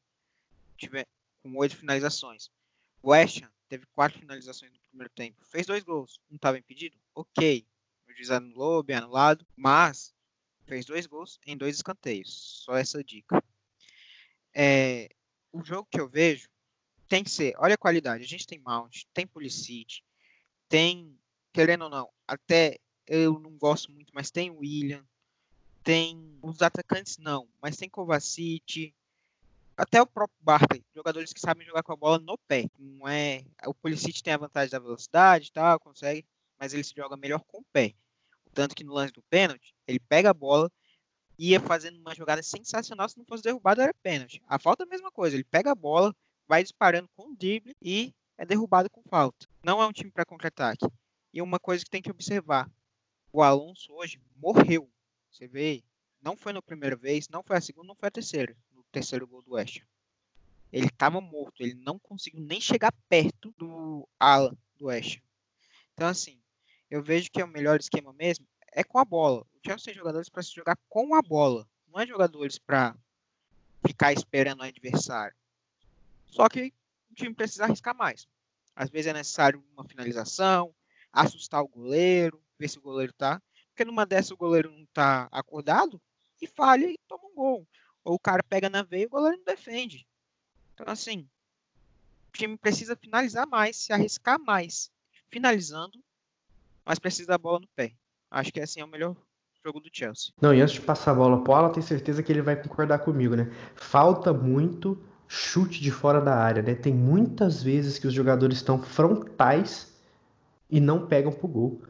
tive, 0.77 1.07
com 1.43 1.57
oito 1.57 1.77
finalizações. 1.77 2.51
O 3.01 3.11
West 3.11 3.43
Ham 3.43 3.51
teve 3.69 3.87
quatro 3.87 4.19
finalizações 4.19 4.73
no 4.73 4.81
primeiro 4.89 5.13
tempo, 5.15 5.45
fez 5.45 5.67
dois 5.67 5.85
gols, 5.85 6.21
não 6.29 6.37
estava 6.37 6.59
impedido? 6.59 6.97
Ok, 7.15 7.65
o 8.09 8.13
juiz 8.13 8.31
anulou, 8.31 8.83
bem 8.83 8.97
anulado, 8.97 9.47
mas 9.55 10.13
fez 10.67 10.85
dois 10.85 11.07
gols 11.07 11.39
em 11.47 11.57
dois 11.57 11.77
escanteios, 11.77 12.63
só 12.65 12.77
essa 12.77 13.03
dica 13.03 13.43
é, 14.61 15.09
o 15.53 15.63
jogo 15.63 15.87
que 15.89 16.01
eu 16.01 16.09
vejo 16.09 16.49
tem 17.09 17.23
que 17.23 17.31
ser, 17.31 17.55
olha 17.59 17.75
a 17.75 17.79
qualidade, 17.79 18.25
a 18.25 18.27
gente 18.27 18.45
tem 18.45 18.59
Mount, 18.59 19.05
tem 19.15 19.25
Pulisic, 19.25 20.03
tem, 20.69 21.17
querendo 21.53 21.85
ou 21.85 21.91
não, 21.91 22.11
até 22.27 22.77
eu 23.07 23.39
não 23.39 23.53
gosto 23.53 23.93
muito, 23.93 24.13
mas 24.13 24.33
tem 24.33 24.51
William, 24.51 25.07
tem 25.85 26.37
os 26.43 26.61
atacantes 26.61 27.19
não, 27.19 27.49
mas 27.63 27.77
tem 27.77 27.89
Kovacic, 27.89 28.93
até 29.77 30.03
o 30.03 30.07
próprio 30.07 30.37
Barkley, 30.41 30.85
jogadores 30.93 31.33
que 31.33 31.41
sabem 31.41 31.65
jogar 31.65 31.85
com 31.85 31.93
a 31.93 31.97
bola 31.97 32.19
no 32.19 32.37
pé, 32.37 32.69
não 32.77 33.07
é, 33.07 33.45
o 33.65 33.73
Pulisic 33.73 34.21
tem 34.25 34.35
a 34.35 34.39
vantagem 34.39 34.73
da 34.73 34.81
velocidade 34.81 35.53
tal, 35.53 35.79
consegue, 35.79 36.27
mas 36.59 36.75
ele 36.75 36.83
se 36.83 36.95
joga 36.97 37.17
melhor 37.17 37.45
com 37.47 37.59
o 37.59 37.65
pé, 37.73 37.95
tanto 38.53 38.75
que 38.75 38.83
no 38.83 38.93
lance 38.93 39.13
do 39.13 39.23
pênalti, 39.23 39.73
ele 39.87 40.01
pega 40.01 40.31
a 40.31 40.35
bola, 40.35 40.69
ia 41.39 41.61
fazendo 41.61 41.99
uma 41.99 42.15
jogada 42.15 42.43
sensacional. 42.43 43.09
Se 43.09 43.17
não 43.17 43.25
fosse 43.25 43.43
derrubado, 43.43 43.81
era 43.81 43.95
pênalti. 44.03 44.43
A 44.47 44.59
falta 44.59 44.83
é 44.83 44.87
a 44.87 44.89
mesma 44.89 45.11
coisa. 45.11 45.37
Ele 45.37 45.45
pega 45.45 45.71
a 45.71 45.75
bola, 45.75 46.15
vai 46.47 46.63
disparando 46.63 47.09
com 47.17 47.31
o 47.31 47.37
drible 47.37 47.77
e 47.81 48.13
é 48.37 48.45
derrubado 48.45 48.91
com 48.91 49.03
falta. 49.09 49.47
Não 49.63 49.81
é 49.81 49.87
um 49.87 49.93
time 49.93 50.11
para 50.11 50.25
contra-ataque. 50.25 50.87
E 51.33 51.41
uma 51.41 51.59
coisa 51.61 51.85
que 51.85 51.91
tem 51.91 52.03
que 52.03 52.11
observar: 52.11 52.69
o 53.33 53.43
Alonso 53.43 53.93
hoje 53.93 54.21
morreu. 54.37 54.91
Você 55.31 55.47
vê, 55.47 55.85
não 56.21 56.37
foi 56.37 56.53
na 56.53 56.61
primeira 56.61 56.97
vez, 56.97 57.29
não 57.29 57.43
foi 57.43 57.57
a 57.57 57.61
segunda, 57.61 57.87
não 57.87 57.95
foi 57.95 58.09
a 58.09 58.13
terceira. 58.13 58.57
No 58.73 58.83
terceiro 58.91 59.27
gol 59.27 59.43
do 59.43 59.53
West. 59.53 59.83
Ele 60.73 60.87
estava 60.87 61.21
morto. 61.21 61.63
Ele 61.63 61.75
não 61.75 61.99
conseguiu 61.99 62.41
nem 62.41 62.61
chegar 62.61 62.93
perto 63.09 63.55
do 63.57 64.09
Alan 64.19 64.57
do 64.77 64.87
West. 64.87 65.21
Então, 65.95 66.09
assim, 66.09 66.41
eu 66.91 67.03
vejo 67.03 67.31
que 67.31 67.41
é 67.41 67.45
o 67.45 67.49
melhor 67.49 67.79
esquema 67.79 68.13
mesmo 68.13 68.47
é 68.73 68.85
com 68.85 68.99
a 68.99 69.05
bola. 69.05 69.41
O 69.41 69.61
Chelsea 69.65 69.87
tem 69.87 69.95
jogadores 69.95 70.29
para 70.29 70.43
se 70.43 70.55
jogar 70.55 70.77
com 70.89 71.15
a 71.15 71.23
bola. 71.23 71.69
Não 71.93 72.01
é 72.01 72.07
jogadores 72.07 72.59
para 72.59 72.97
ficar 73.87 74.13
esperando 74.13 74.61
o 74.61 74.65
adversário. 74.65 75.37
Só 76.27 76.49
que 76.49 76.73
o 77.11 77.15
time 77.15 77.35
precisa 77.35 77.65
arriscar 77.65 77.95
mais. 77.95 78.29
Às 78.75 78.91
vezes 78.91 79.09
é 79.09 79.13
necessário 79.13 79.65
uma 79.73 79.85
finalização, 79.85 80.75
assustar 81.13 81.63
o 81.63 81.69
goleiro, 81.69 82.41
ver 82.59 82.69
se 82.69 82.79
o 82.79 82.83
goleiro 82.83 83.13
tá. 83.13 83.43
Porque 83.69 83.85
numa 83.85 84.07
dessa 84.07 84.35
o 84.35 84.37
goleiro 84.37 84.71
não 84.71 84.87
tá 84.87 85.29
acordado 85.33 86.01
e 86.41 86.47
falha 86.47 86.87
e 86.87 86.99
toma 87.09 87.27
um 87.27 87.35
gol. 87.35 87.67
Ou 88.05 88.15
o 88.15 88.19
cara 88.19 88.43
pega 88.43 88.69
na 88.69 88.83
veia 88.83 89.03
e 89.03 89.07
o 89.07 89.11
goleiro 89.11 89.39
não 89.39 89.45
defende. 89.45 90.07
Então, 90.75 90.87
assim, 90.89 91.29
o 92.29 92.33
time 92.33 92.57
precisa 92.57 92.95
finalizar 92.97 93.47
mais, 93.47 93.77
se 93.77 93.93
arriscar 93.93 94.39
mais, 94.39 94.91
finalizando, 95.29 96.03
mas 96.85 96.99
precisa 96.99 97.29
da 97.29 97.39
bola 97.39 97.61
no 97.61 97.69
pé. 97.69 97.95
Acho 98.31 98.53
que 98.53 98.61
assim 98.61 98.81
é 98.81 98.85
o 98.85 98.89
melhor 98.89 99.17
jogo 99.65 99.81
do 99.81 99.89
Chelsea. 99.93 100.33
Não, 100.41 100.55
e 100.55 100.61
antes 100.61 100.75
de 100.75 100.81
passar 100.81 101.13
a 101.13 101.15
bola 101.15 101.43
pro 101.43 101.53
Alan, 101.53 101.71
tenho 101.71 101.85
certeza 101.85 102.23
que 102.23 102.33
ele 102.33 102.43
vai 102.43 102.57
concordar 102.57 103.01
comigo, 103.01 103.35
né? 103.35 103.51
Falta 103.75 104.33
muito 104.33 104.99
chute 105.27 105.81
de 105.83 105.91
fora 105.91 106.21
da 106.21 106.35
área, 106.35 106.63
né? 106.63 106.75
Tem 106.75 106.93
muitas 106.93 107.63
vezes 107.63 107.99
que 107.99 108.07
os 108.07 108.15
jogadores 108.15 108.59
estão 108.59 108.81
frontais 108.81 109.95
e 110.71 110.81
não 110.81 111.07
pegam 111.07 111.33
pro 111.33 111.49
gol. 111.49 111.83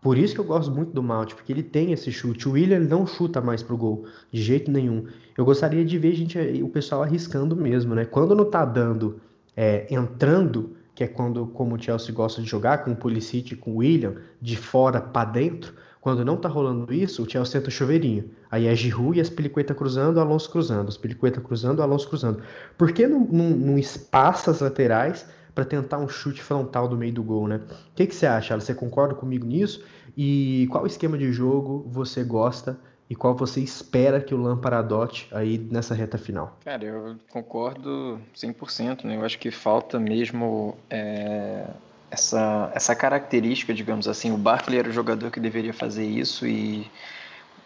Por 0.00 0.16
isso 0.16 0.34
que 0.34 0.40
eu 0.40 0.44
gosto 0.44 0.70
muito 0.70 0.92
do 0.92 1.02
Malte, 1.02 1.34
porque 1.34 1.52
ele 1.52 1.62
tem 1.62 1.92
esse 1.92 2.12
chute. 2.12 2.48
O 2.48 2.52
William 2.52 2.78
não 2.80 3.06
chuta 3.06 3.40
mais 3.40 3.62
pro 3.62 3.76
gol, 3.76 4.06
de 4.30 4.40
jeito 4.40 4.70
nenhum. 4.70 5.06
Eu 5.36 5.44
gostaria 5.44 5.84
de 5.84 5.98
ver 5.98 6.14
gente, 6.14 6.38
o 6.62 6.68
pessoal 6.68 7.02
arriscando 7.02 7.56
mesmo, 7.56 7.94
né? 7.94 8.04
Quando 8.04 8.34
não 8.34 8.48
tá 8.48 8.64
dando, 8.64 9.20
é, 9.56 9.86
entrando, 9.92 10.76
que 10.94 11.02
é 11.02 11.08
quando, 11.08 11.46
como 11.48 11.74
o 11.74 11.82
Chelsea 11.82 12.14
gosta 12.14 12.40
de 12.40 12.48
jogar, 12.48 12.84
com 12.84 12.92
o 12.92 12.96
Pulisic 12.96 13.52
e 13.52 13.56
com 13.56 13.72
o 13.72 13.76
William, 13.78 14.16
de 14.40 14.56
fora 14.56 15.00
para 15.00 15.28
dentro, 15.28 15.74
quando 16.06 16.24
não 16.24 16.36
tá 16.36 16.48
rolando 16.48 16.94
isso, 16.94 17.24
o 17.24 17.28
Chelsea 17.28 17.58
tenta 17.58 17.68
chuveirinho. 17.68 18.30
Aí 18.48 18.68
é 18.68 18.74
Giroud 18.76 19.18
e 19.18 19.20
as 19.20 19.28
Peliqueta 19.28 19.74
cruzando, 19.74 20.20
Alonso 20.20 20.48
cruzando. 20.48 20.86
As 20.86 20.96
Peliqueta 20.96 21.40
cruzando, 21.40 21.82
Alonso 21.82 22.08
cruzando. 22.08 22.44
Por 22.78 22.92
que 22.92 23.08
não, 23.08 23.24
não, 23.24 23.50
não 23.50 23.76
espaça 23.76 24.52
as 24.52 24.60
laterais 24.60 25.28
para 25.52 25.64
tentar 25.64 25.98
um 25.98 26.08
chute 26.08 26.40
frontal 26.40 26.86
do 26.86 26.96
meio 26.96 27.12
do 27.12 27.24
gol, 27.24 27.48
né? 27.48 27.60
O 27.90 27.96
que, 27.96 28.06
que 28.06 28.14
você 28.14 28.24
acha? 28.24 28.54
Você 28.54 28.72
concorda 28.72 29.16
comigo 29.16 29.44
nisso? 29.44 29.84
E 30.16 30.68
qual 30.70 30.86
esquema 30.86 31.18
de 31.18 31.32
jogo 31.32 31.84
você 31.90 32.22
gosta 32.22 32.78
e 33.10 33.16
qual 33.16 33.34
você 33.34 33.60
espera 33.60 34.20
que 34.20 34.32
o 34.32 34.38
Lampard 34.40 34.76
adote 34.76 35.28
aí 35.32 35.58
nessa 35.58 35.92
reta 35.92 36.16
final? 36.16 36.56
Cara, 36.64 36.84
eu 36.84 37.16
concordo 37.28 38.20
100%, 38.32 39.02
né? 39.02 39.16
Eu 39.16 39.24
acho 39.24 39.40
que 39.40 39.50
falta 39.50 39.98
mesmo 39.98 40.76
é, 40.88 41.66
essa, 42.10 42.70
essa 42.74 42.94
característica, 42.94 43.74
digamos 43.74 44.06
assim. 44.08 44.32
O 44.32 44.36
Barkley 44.36 44.78
era 44.78 44.88
o 44.88 44.92
jogador 44.92 45.30
que 45.30 45.40
deveria 45.40 45.72
fazer 45.72 46.06
isso 46.06 46.46
e 46.46 46.90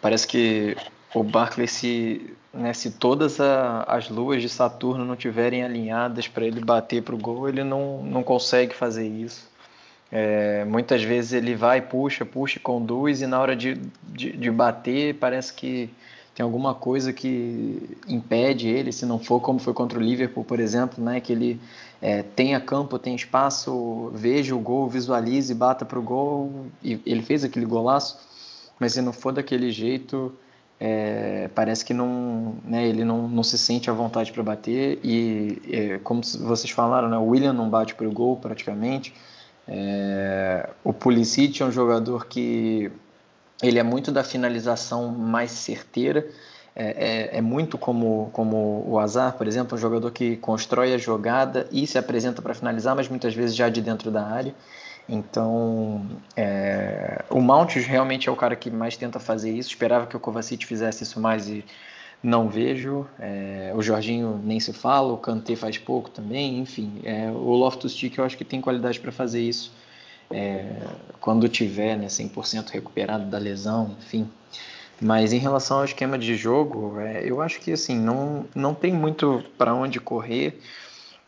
parece 0.01 0.27
que 0.27 0.75
o 1.13 1.23
Barkley, 1.23 1.67
se, 1.67 2.35
né, 2.53 2.73
se 2.73 2.91
todas 2.91 3.39
a, 3.39 3.83
as 3.83 4.09
luas 4.09 4.41
de 4.41 4.49
Saturno 4.49 5.05
não 5.05 5.15
tiverem 5.15 5.63
alinhadas 5.63 6.27
para 6.27 6.45
ele 6.45 6.61
bater 6.61 7.03
para 7.03 7.15
o 7.15 7.17
gol, 7.17 7.49
ele 7.49 7.63
não, 7.63 8.03
não 8.03 8.23
consegue 8.23 8.73
fazer 8.73 9.07
isso. 9.07 9.49
É, 10.11 10.65
muitas 10.65 11.01
vezes 11.03 11.31
ele 11.31 11.55
vai, 11.55 11.81
puxa, 11.81 12.25
puxa, 12.25 12.59
conduz 12.59 13.21
e 13.21 13.27
na 13.27 13.39
hora 13.39 13.55
de, 13.55 13.79
de, 14.03 14.33
de 14.33 14.51
bater 14.51 15.15
parece 15.15 15.53
que 15.53 15.89
tem 16.35 16.43
alguma 16.43 16.73
coisa 16.73 17.13
que 17.13 17.97
impede 18.07 18.67
ele, 18.67 18.91
se 18.91 19.05
não 19.05 19.19
for 19.19 19.39
como 19.39 19.59
foi 19.59 19.73
contra 19.73 19.99
o 19.99 20.01
Liverpool, 20.01 20.43
por 20.43 20.59
exemplo, 20.59 21.03
né, 21.03 21.19
que 21.19 21.31
ele 21.31 21.59
é, 22.01 22.23
tenha 22.23 22.59
campo, 22.59 22.97
tem 22.97 23.15
espaço, 23.15 24.11
veja 24.13 24.55
o 24.55 24.59
gol, 24.59 24.89
visualize, 24.89 25.53
bata 25.53 25.85
para 25.85 25.99
o 25.99 26.01
gol, 26.01 26.65
e 26.83 26.99
ele 27.05 27.21
fez 27.21 27.43
aquele 27.43 27.65
golaço, 27.65 28.17
mas 28.79 28.93
se 28.93 29.01
não 29.01 29.13
for 29.13 29.31
daquele 29.31 29.71
jeito, 29.71 30.33
é, 30.79 31.49
parece 31.53 31.85
que 31.85 31.93
não, 31.93 32.55
né, 32.65 32.87
ele 32.87 33.05
não, 33.05 33.27
não 33.27 33.43
se 33.43 33.57
sente 33.57 33.89
à 33.89 33.93
vontade 33.93 34.31
para 34.31 34.41
bater, 34.41 34.99
e 35.03 35.61
é, 35.71 35.99
como 35.99 36.21
vocês 36.23 36.71
falaram, 36.71 37.07
né, 37.07 37.17
o 37.17 37.25
William 37.25 37.53
não 37.53 37.69
bate 37.69 37.93
para 37.93 38.07
o 38.07 38.11
gol 38.11 38.37
praticamente, 38.37 39.13
É, 39.67 40.69
o 40.83 40.91
Pulisic 40.91 41.61
é 41.61 41.65
um 41.65 41.71
jogador 41.71 42.25
que 42.25 42.91
ele 43.61 43.79
é 43.79 43.83
muito 43.83 44.11
da 44.11 44.23
finalização 44.23 45.07
mais 45.09 45.51
certeira, 45.51 46.25
é, 46.75 47.29
é, 47.33 47.37
é, 47.37 47.41
muito 47.41 47.77
como, 47.77 48.29
como 48.31 48.85
o 48.87 48.97
Azar, 48.97 49.33
por 49.33 49.47
exemplo, 49.47 49.77
um 49.77 49.81
jogador 49.81 50.09
que 50.11 50.37
constrói 50.37 50.93
a 50.93 50.97
jogada 50.97 51.67
e 51.71 51.85
se 51.85 51.97
apresenta 51.97 52.41
para 52.41 52.53
finalizar, 52.53 52.95
mas 52.95 53.09
muitas 53.09 53.33
vezes 53.33 53.55
já 53.55 53.67
de 53.69 53.81
dentro 53.81 54.09
da 54.09 54.25
área. 54.25 54.55
Então, 55.09 56.05
é, 56.37 57.25
o 57.29 57.41
Mount 57.41 57.75
realmente 57.75 58.29
é 58.29 58.31
o 58.31 58.35
cara 58.35 58.55
que 58.55 58.69
mais 58.69 58.95
tenta 58.95 59.19
fazer 59.19 59.51
isso. 59.51 59.69
Esperava 59.69 60.07
que 60.07 60.15
o 60.15 60.19
Kovacic 60.19 60.65
fizesse 60.65 61.03
isso 61.03 61.19
mais 61.19 61.49
e 61.49 61.65
não 62.23 62.47
vejo. 62.47 63.05
É, 63.19 63.73
o 63.75 63.81
Jorginho 63.81 64.39
nem 64.43 64.59
se 64.59 64.71
fala, 64.71 65.11
o 65.11 65.17
Kanté 65.17 65.55
faz 65.55 65.77
pouco 65.77 66.09
também. 66.09 66.59
Enfim, 66.59 67.01
é, 67.03 67.29
o 67.29 67.53
Loftus-Cheek 67.55 68.17
eu 68.17 68.23
acho 68.23 68.37
que 68.37 68.45
tem 68.45 68.61
qualidade 68.61 68.99
para 68.99 69.11
fazer 69.11 69.41
isso 69.41 69.73
é, 70.29 70.65
quando 71.19 71.47
tiver 71.49 71.97
né, 71.97 72.07
100% 72.07 72.69
recuperado 72.69 73.25
da 73.25 73.37
lesão, 73.37 73.95
enfim. 73.99 74.29
Mas 75.01 75.33
em 75.33 75.39
relação 75.39 75.79
ao 75.79 75.85
esquema 75.85 76.15
de 76.15 76.35
jogo, 76.35 76.99
é, 76.99 77.23
eu 77.25 77.41
acho 77.41 77.59
que 77.59 77.71
assim 77.71 77.97
não, 77.97 78.45
não 78.53 78.75
tem 78.75 78.93
muito 78.93 79.43
para 79.57 79.73
onde 79.73 79.99
correr. 79.99 80.61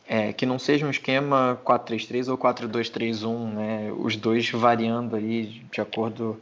É, 0.05 0.33
que 0.33 0.45
não 0.45 0.59
seja 0.59 0.85
um 0.85 0.89
esquema 0.89 1.57
4-3-3 1.65 2.29
ou 2.29 2.37
4-2-3-1, 2.37 3.53
né? 3.53 3.91
os 3.97 4.17
dois 4.17 4.49
variando 4.51 5.15
aí 5.15 5.63
de 5.71 5.79
acordo 5.79 6.39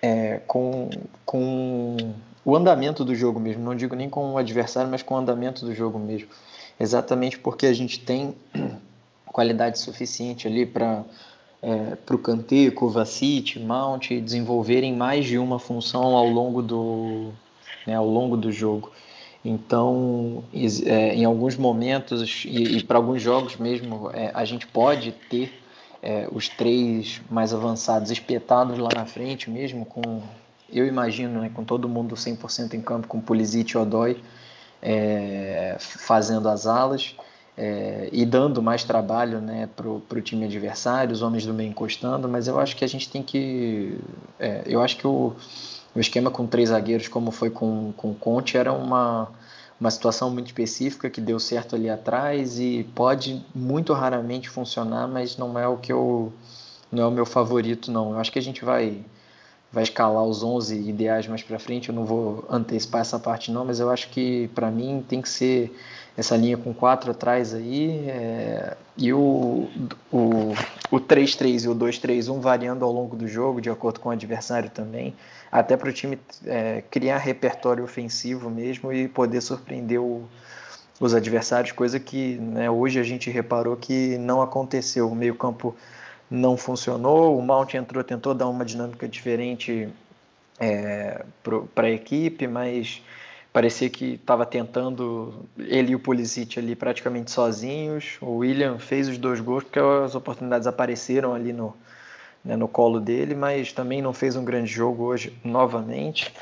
é, 0.00 0.42
com, 0.46 0.90
com 1.24 1.96
o 2.44 2.54
andamento 2.54 3.02
do 3.02 3.14
jogo 3.14 3.40
mesmo. 3.40 3.64
Não 3.64 3.74
digo 3.74 3.96
nem 3.96 4.10
com 4.10 4.32
o 4.32 4.38
adversário, 4.38 4.90
mas 4.90 5.02
com 5.02 5.14
o 5.14 5.16
andamento 5.16 5.64
do 5.64 5.74
jogo 5.74 5.98
mesmo. 5.98 6.28
Exatamente 6.78 7.38
porque 7.38 7.66
a 7.66 7.72
gente 7.72 7.98
tem 7.98 8.36
qualidade 9.26 9.78
suficiente 9.78 10.46
ali 10.46 10.66
para 10.66 11.02
é, 11.62 11.94
para 11.94 12.16
o 12.16 12.18
Kanté, 12.18 12.70
Kovacic, 12.70 13.58
Mount 13.60 14.10
desenvolverem 14.10 14.94
mais 14.94 15.24
de 15.24 15.38
uma 15.38 15.60
função 15.60 16.16
ao 16.16 16.26
longo 16.26 16.60
do, 16.60 17.30
né, 17.86 17.94
ao 17.94 18.06
longo 18.06 18.36
do 18.36 18.50
jogo. 18.50 18.90
Então, 19.44 20.42
é, 20.84 21.14
em 21.14 21.24
alguns 21.24 21.56
momentos 21.56 22.44
e, 22.44 22.78
e 22.78 22.82
para 22.82 22.98
alguns 22.98 23.22
jogos 23.22 23.56
mesmo, 23.56 24.10
é, 24.12 24.30
a 24.34 24.44
gente 24.44 24.66
pode 24.66 25.12
ter 25.30 25.52
é, 26.02 26.28
os 26.32 26.48
três 26.48 27.20
mais 27.30 27.54
avançados 27.54 28.10
espetados 28.10 28.78
lá 28.78 28.90
na 28.94 29.06
frente 29.06 29.48
mesmo, 29.48 29.84
com 29.84 30.20
eu 30.72 30.86
imagino, 30.86 31.42
né, 31.42 31.50
com 31.54 31.64
todo 31.64 31.88
mundo 31.88 32.14
100% 32.14 32.74
em 32.74 32.80
campo, 32.80 33.06
com 33.06 33.20
Pulisic 33.20 33.72
e 33.72 33.78
Odoi 33.78 34.16
é, 34.80 35.76
fazendo 35.78 36.48
as 36.48 36.66
alas 36.66 37.14
é, 37.56 38.08
e 38.12 38.24
dando 38.24 38.62
mais 38.62 38.82
trabalho 38.82 39.40
né, 39.40 39.68
para 39.76 39.88
o 39.88 40.20
time 40.22 40.46
adversário, 40.46 41.12
os 41.12 41.22
homens 41.22 41.44
do 41.44 41.52
meio 41.52 41.68
encostando, 41.68 42.28
mas 42.28 42.48
eu 42.48 42.58
acho 42.58 42.74
que 42.76 42.84
a 42.84 42.88
gente 42.88 43.08
tem 43.08 43.22
que. 43.22 43.98
É, 44.38 44.62
eu 44.66 44.80
acho 44.80 44.96
que 44.96 45.06
o, 45.06 45.34
o 45.94 46.00
esquema 46.00 46.30
com 46.30 46.46
três 46.46 46.70
zagueiros, 46.70 47.08
como 47.08 47.30
foi 47.30 47.50
com, 47.50 47.92
com 47.96 48.12
o 48.12 48.14
Conte, 48.14 48.56
era 48.56 48.72
uma, 48.72 49.28
uma 49.78 49.90
situação 49.90 50.30
muito 50.30 50.46
específica 50.46 51.10
que 51.10 51.20
deu 51.20 51.38
certo 51.38 51.76
ali 51.76 51.90
atrás 51.90 52.58
e 52.58 52.88
pode 52.94 53.44
muito 53.54 53.92
raramente 53.92 54.48
funcionar, 54.48 55.06
mas 55.06 55.36
não 55.36 55.58
é 55.58 55.68
o 55.68 55.76
que 55.76 55.92
eu. 55.92 56.32
não 56.90 57.02
é 57.02 57.06
o 57.06 57.10
meu 57.10 57.26
favorito, 57.26 57.90
não. 57.92 58.12
Eu 58.12 58.18
acho 58.18 58.32
que 58.32 58.38
a 58.38 58.42
gente 58.42 58.64
vai 58.64 59.04
vai 59.72 59.82
escalar 59.84 60.22
os 60.22 60.42
11 60.42 60.88
ideais 60.88 61.26
mais 61.26 61.42
para 61.42 61.58
frente. 61.58 61.88
Eu 61.88 61.94
não 61.94 62.04
vou 62.04 62.44
antecipar 62.48 63.00
essa 63.00 63.18
parte 63.18 63.50
não, 63.50 63.64
mas 63.64 63.80
eu 63.80 63.90
acho 63.90 64.10
que 64.10 64.48
para 64.54 64.70
mim 64.70 65.04
tem 65.08 65.22
que 65.22 65.28
ser 65.28 65.74
essa 66.16 66.36
linha 66.36 66.56
com 66.56 66.74
quatro 66.74 67.10
atrás 67.10 67.54
aí 67.54 68.06
é, 68.08 68.76
e 68.96 69.12
o, 69.12 69.68
o, 70.12 70.52
o 70.90 71.00
3-3 71.00 71.64
e 71.64 71.68
o 71.68 71.74
2-3-1 71.74 72.40
variando 72.40 72.84
ao 72.84 72.92
longo 72.92 73.16
do 73.16 73.26
jogo, 73.26 73.60
de 73.60 73.70
acordo 73.70 74.00
com 74.00 74.10
o 74.10 74.12
adversário 74.12 74.70
também, 74.70 75.14
até 75.50 75.76
para 75.76 75.88
o 75.88 75.92
time 75.92 76.18
é, 76.46 76.82
criar 76.90 77.18
repertório 77.18 77.82
ofensivo 77.82 78.50
mesmo 78.50 78.92
e 78.92 79.08
poder 79.08 79.40
surpreender 79.40 80.00
o, 80.00 80.28
os 81.00 81.14
adversários, 81.14 81.72
coisa 81.72 81.98
que 81.98 82.36
né, 82.36 82.70
hoje 82.70 83.00
a 83.00 83.02
gente 83.02 83.28
reparou 83.30 83.76
que 83.76 84.16
não 84.18 84.40
aconteceu. 84.40 85.10
O 85.10 85.14
meio-campo 85.14 85.74
não 86.30 86.56
funcionou. 86.56 87.36
O 87.36 87.42
Mount 87.42 87.74
entrou, 87.74 88.04
tentou 88.04 88.34
dar 88.34 88.48
uma 88.48 88.64
dinâmica 88.64 89.08
diferente 89.08 89.88
é, 90.60 91.24
para 91.74 91.88
a 91.88 91.90
equipe, 91.90 92.46
mas 92.46 93.02
parecia 93.52 93.88
que 93.90 94.14
estava 94.14 94.46
tentando 94.46 95.46
ele 95.58 95.92
e 95.92 95.94
o 95.94 95.98
Pulisic 95.98 96.58
ali 96.58 96.74
praticamente 96.74 97.30
sozinhos. 97.30 98.16
O 98.20 98.38
William 98.38 98.78
fez 98.78 99.08
os 99.08 99.18
dois 99.18 99.40
gols 99.40 99.64
porque 99.64 99.78
as 99.78 100.14
oportunidades 100.14 100.66
apareceram 100.66 101.34
ali 101.34 101.52
no, 101.52 101.76
né, 102.44 102.56
no 102.56 102.66
colo 102.68 103.00
dele, 103.00 103.34
mas 103.34 103.72
também 103.72 104.00
não 104.00 104.12
fez 104.12 104.36
um 104.36 104.44
grande 104.44 104.70
jogo 104.70 105.04
hoje 105.04 105.38
novamente. 105.44 106.32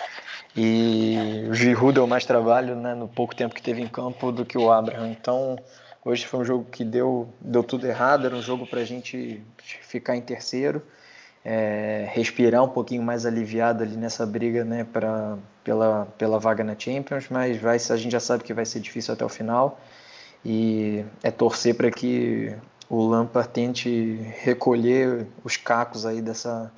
E 0.57 1.46
o 1.49 1.55
Giroud 1.55 1.94
deu 1.94 2.07
mais 2.07 2.25
trabalho 2.25 2.75
né, 2.75 2.94
no 2.94 3.07
pouco 3.07 3.35
tempo 3.35 3.55
que 3.55 3.62
teve 3.62 3.81
em 3.81 3.88
campo 3.88 4.33
do 4.33 4.44
que 4.44 4.59
o 4.59 4.70
Abraham. 4.70 5.11
Então 5.11 5.57
Hoje 6.03 6.27
foi 6.27 6.40
um 6.40 6.44
jogo 6.44 6.64
que 6.64 6.83
deu, 6.83 7.29
deu 7.40 7.62
tudo 7.62 7.87
errado, 7.87 8.25
era 8.25 8.35
um 8.35 8.40
jogo 8.40 8.66
para 8.66 8.81
a 8.81 8.85
gente 8.85 9.42
ficar 9.83 10.16
em 10.16 10.23
terceiro, 10.23 10.83
é, 11.44 12.09
respirar 12.12 12.62
um 12.62 12.68
pouquinho 12.68 13.03
mais 13.03 13.24
aliviado 13.24 13.83
ali 13.83 13.96
nessa 13.96 14.26
briga 14.26 14.64
né, 14.64 14.85
pra, 14.85 15.38
pela, 15.64 16.07
pela 16.18 16.38
vaga 16.38 16.62
na 16.62 16.79
Champions, 16.79 17.29
mas 17.31 17.61
vai, 17.61 17.76
a 17.76 17.96
gente 17.96 18.12
já 18.12 18.20
sabe 18.20 18.44
que 18.44 18.53
vai 18.53 18.66
ser 18.66 18.81
difícil 18.81 19.14
até 19.14 19.24
o 19.24 19.29
final 19.29 19.81
e 20.44 21.05
é 21.22 21.31
torcer 21.31 21.74
para 21.74 21.90
que 21.90 22.55
o 22.88 23.07
Lampard 23.07 23.48
tente 23.50 24.16
recolher 24.40 25.26
os 25.44 25.57
cacos 25.57 26.05
aí 26.05 26.20
dessa, 26.20 26.72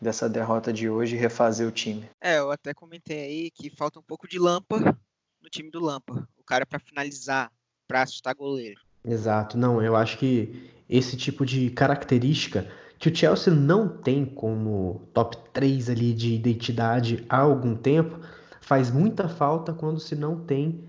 dessa 0.00 0.28
derrota 0.28 0.72
de 0.72 0.88
hoje 0.88 1.16
e 1.16 1.18
refazer 1.18 1.66
o 1.66 1.72
time. 1.72 2.08
É, 2.20 2.38
eu 2.38 2.50
até 2.50 2.74
comentei 2.74 3.20
aí 3.20 3.50
que 3.50 3.70
falta 3.70 3.98
um 3.98 4.02
pouco 4.02 4.28
de 4.28 4.38
Lampard 4.38 4.96
no 5.42 5.48
time 5.50 5.70
do 5.70 5.80
Lampard. 5.80 6.26
O 6.38 6.44
cara 6.44 6.66
para 6.66 6.78
finalizar, 6.78 7.50
para 7.88 8.02
assustar 8.02 8.34
goleiro. 8.34 8.80
Exato, 9.04 9.58
não, 9.58 9.82
eu 9.82 9.96
acho 9.96 10.18
que 10.18 10.70
esse 10.88 11.16
tipo 11.16 11.44
de 11.44 11.70
característica 11.70 12.70
que 12.98 13.08
o 13.08 13.14
Chelsea 13.14 13.52
não 13.52 13.88
tem 13.88 14.24
como 14.24 15.02
top 15.12 15.36
3 15.52 15.90
ali 15.90 16.12
de 16.12 16.34
identidade 16.34 17.24
há 17.28 17.38
algum 17.38 17.74
tempo, 17.74 18.18
faz 18.60 18.90
muita 18.90 19.28
falta 19.28 19.72
quando 19.72 20.00
se 20.00 20.14
não 20.14 20.40
tem 20.40 20.80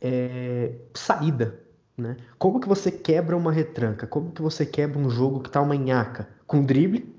é, 0.00 0.72
saída. 0.94 1.58
Né? 1.96 2.16
Como 2.38 2.60
que 2.60 2.68
você 2.68 2.90
quebra 2.90 3.36
uma 3.36 3.52
retranca? 3.52 4.06
Como 4.06 4.30
que 4.30 4.40
você 4.40 4.64
quebra 4.64 4.98
um 4.98 5.10
jogo 5.10 5.40
que 5.40 5.50
tá 5.50 5.60
uma 5.60 5.76
nhaca? 5.76 6.28
Com 6.46 6.62
drible, 6.62 7.14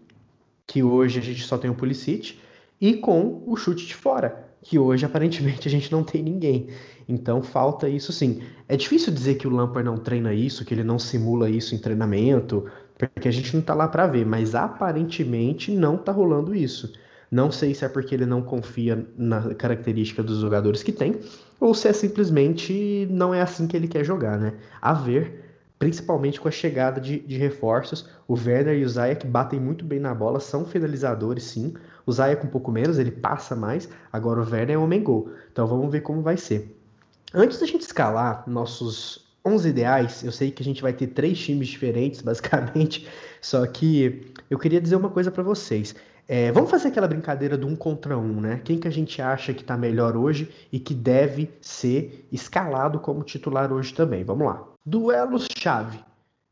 que 0.66 0.82
hoje 0.84 1.20
a 1.20 1.22
gente 1.22 1.44
só 1.44 1.58
tem 1.58 1.70
o 1.70 1.76
Pulisic, 1.76 2.40
e 2.80 2.96
com 2.96 3.44
o 3.46 3.56
chute 3.56 3.86
de 3.86 3.96
fora, 3.96 4.50
que 4.62 4.80
hoje 4.80 5.06
aparentemente 5.06 5.68
a 5.68 5.72
gente 5.72 5.92
não 5.92 6.04
tem 6.04 6.24
ninguém. 6.24 6.68
Então 7.08 7.42
falta 7.42 7.88
isso 7.88 8.12
sim. 8.12 8.42
É 8.68 8.76
difícil 8.76 9.14
dizer 9.14 9.36
que 9.36 9.48
o 9.48 9.50
Lampard 9.50 9.86
não 9.86 9.98
treina 9.98 10.34
isso, 10.34 10.66
que 10.66 10.74
ele 10.74 10.84
não 10.84 10.98
simula 10.98 11.50
isso 11.50 11.76
em 11.76 11.78
treinamento, 11.78 12.66
porque 12.98 13.28
a 13.28 13.32
gente 13.32 13.56
não 13.56 13.62
tá 13.62 13.74
lá 13.74 13.88
para 13.88 14.08
ver, 14.08 14.26
mas 14.26 14.56
aparentemente 14.56 15.72
não 15.72 15.98
tá 15.98 16.12
rolando 16.12 16.54
isso. 16.54 16.94
Não 17.30 17.52
sei 17.52 17.74
se 17.74 17.84
é 17.84 17.90
porque 17.90 18.14
ele 18.14 18.28
não 18.28 18.44
confia 18.44 19.08
na 19.18 19.56
característica 19.56 20.22
dos 20.22 20.40
jogadores 20.40 20.84
que 20.84 20.92
tem, 20.92 21.20
ou 21.60 21.74
se 21.74 21.88
é 21.88 21.94
simplesmente 21.94 23.08
não 23.10 23.34
é 23.34 23.42
assim 23.42 23.66
que 23.66 23.76
ele 23.76 23.88
quer 23.88 24.04
jogar, 24.04 24.38
né? 24.38 24.54
A 24.80 24.94
ver, 24.94 25.44
principalmente 25.80 26.40
com 26.40 26.48
a 26.48 26.52
chegada 26.52 27.02
de, 27.02 27.20
de 27.20 27.36
reforços, 27.38 28.08
o 28.28 28.36
Werner 28.36 28.78
e 28.78 28.86
o 28.86 28.90
Zayek 28.90 29.26
batem 29.26 29.60
muito 29.60 29.84
bem 29.84 30.00
na 30.00 30.14
bola, 30.14 30.40
são 30.40 30.64
finalizadores 30.64 31.44
sim. 31.46 31.74
O 32.06 32.12
Zayek 32.12 32.46
um 32.46 32.50
pouco 32.50 32.72
menos, 32.72 33.00
ele 33.00 33.12
passa 33.12 33.56
mais, 33.56 33.90
agora 34.12 34.40
o 34.40 34.44
Werner 34.44 34.76
é 34.76 34.78
homem 34.78 35.02
gol. 35.02 35.32
Então 35.52 35.66
vamos 35.66 35.92
ver 35.92 36.02
como 36.02 36.22
vai 36.22 36.38
ser. 36.38 36.78
Antes 37.34 37.60
da 37.60 37.66
gente 37.66 37.82
escalar 37.82 38.44
nossos 38.46 39.23
11 39.46 39.70
ideais, 39.70 40.24
eu 40.24 40.32
sei 40.32 40.52
que 40.52 40.64
a 40.64 40.66
gente 40.66 40.82
vai 40.82 40.94
ter 40.94 41.08
três 41.08 41.38
times 41.38 41.68
diferentes, 41.68 42.22
basicamente, 42.24 43.08
só 43.42 43.66
que 43.66 44.34
eu 44.50 44.58
queria 44.58 44.80
dizer 44.80 44.96
uma 44.96 45.10
coisa 45.10 45.30
para 45.30 45.44
vocês. 45.44 45.96
É, 46.26 46.52
vamos 46.54 46.72
fazer 46.72 46.88
aquela 46.88 47.08
brincadeira 47.08 47.58
do 47.58 47.68
um 47.68 47.76
contra 47.76 48.18
um, 48.18 48.40
né? 48.40 48.62
Quem 48.64 48.80
que 48.80 48.88
a 48.88 48.92
gente 48.92 49.22
acha 49.22 49.54
que 49.54 49.62
está 49.62 49.76
melhor 49.76 50.16
hoje 50.16 50.50
e 50.72 50.80
que 50.80 50.94
deve 50.94 51.52
ser 51.60 52.26
escalado 52.32 53.00
como 53.00 53.24
titular 53.24 53.74
hoje 53.74 53.94
também? 53.94 54.24
Vamos 54.24 54.48
lá. 54.48 54.66
Duelos-chave. 54.86 56.00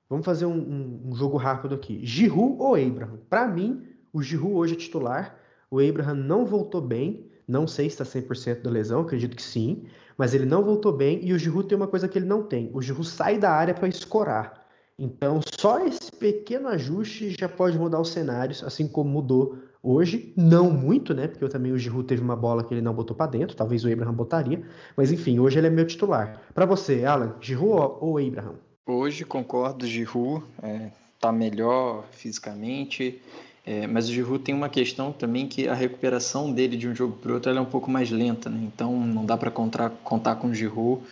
Vamos 0.10 0.25
fazer 0.25 0.45
um, 0.45 0.51
um, 0.51 1.01
um, 1.06 1.15
jogo 1.15 1.38
rápido 1.38 1.73
aqui. 1.73 2.06
Giroud 2.06 2.58
ou 2.60 2.75
Abraham? 2.75 3.17
Para 3.30 3.47
mim, 3.47 3.82
o 4.12 4.21
Giroud 4.21 4.56
hoje 4.56 4.73
é 4.73 4.77
titular. 4.77 5.38
O 5.69 5.80
Abraham 5.80 6.15
não 6.15 6.45
voltou 6.45 6.82
bem. 6.82 7.25
Não 7.47 7.65
sei 7.65 7.89
se 7.89 8.01
está 8.01 8.19
100% 8.19 8.62
da 8.62 8.69
lesão, 8.69 9.01
acredito 9.01 9.38
que 9.38 9.41
sim 9.41 9.86
mas 10.17 10.34
ele 10.34 10.45
não 10.45 10.63
voltou 10.63 10.91
bem 10.91 11.19
e 11.24 11.34
o 11.34 11.39
Giroud 11.39 11.67
tem 11.67 11.76
uma 11.76 11.88
coisa 11.88 12.08
que 12.08 12.17
ele 12.17 12.26
não 12.26 12.43
tem. 12.43 12.69
O 12.74 12.82
Giroud 12.82 13.08
sai 13.08 13.38
da 13.38 13.52
área 13.52 13.74
para 13.74 13.88
escorar. 13.88 14.62
Então, 14.97 15.39
só 15.60 15.80
esse 15.86 16.12
pequeno 16.12 16.67
ajuste 16.67 17.32
já 17.32 17.50
pode 17.50 17.78
mudar 17.78 18.00
os 18.00 18.10
cenários, 18.10 18.63
assim 18.63 18.88
como 18.88 19.10
mudou 19.10 19.58
hoje. 19.82 20.34
Não 20.38 20.69
muito, 20.69 21.13
né? 21.13 21.28
Porque 21.28 21.43
eu 21.43 21.50
também 21.50 21.71
o 21.71 21.78
Giroud 21.78 22.08
teve 22.08 22.21
uma 22.21 22.36
bola 22.36 22.63
que 22.63 22.74
ele 22.74 22.82
não 22.82 22.93
botou 22.93 23.15
para 23.15 23.32
dentro, 23.32 23.56
talvez 23.56 23.84
o 23.84 23.91
Abraham 23.91 24.13
botaria, 24.13 24.62
mas 24.95 25.12
enfim, 25.12 25.39
hoje 25.39 25.58
ele 25.58 25.67
é 25.67 25.69
meu 25.69 25.88
titular. 25.88 26.41
Para 26.54 26.65
você, 26.65 27.04
Alan, 27.04 27.36
Giroud 27.41 27.97
ou 28.00 28.17
Abraham? 28.17 28.56
Hoje 28.86 29.26
concordo, 29.26 29.88
Giroud. 29.88 30.45
É, 30.62 30.91
tá 31.19 31.32
melhor 31.32 32.06
fisicamente. 32.12 33.21
É, 33.65 33.86
mas 33.86 34.10
o 34.10 34.12
Giroud 34.12 34.43
tem 34.43 34.56
uma 34.56 34.69
questão 34.69 35.12
também 35.12 35.47
que 35.47 35.67
a 35.67 35.74
recuperação 35.74 36.52
dele 36.52 36.76
de 36.76 36.88
um 36.88 36.95
jogo 36.95 37.15
para 37.17 37.34
outro 37.34 37.52
é 37.52 37.62
um 37.62 37.65
pouco 37.65 37.91
mais 37.91 38.10
lenta, 38.10 38.50
né? 38.50 38.60
Então 38.63 39.06
não 39.06 39.26
dá 39.26 39.38
para 39.38 39.52
contar, 39.52 39.91
contar 40.04 40.36
com 40.36 40.47
o 40.47 40.56
Giroud 40.56 41.04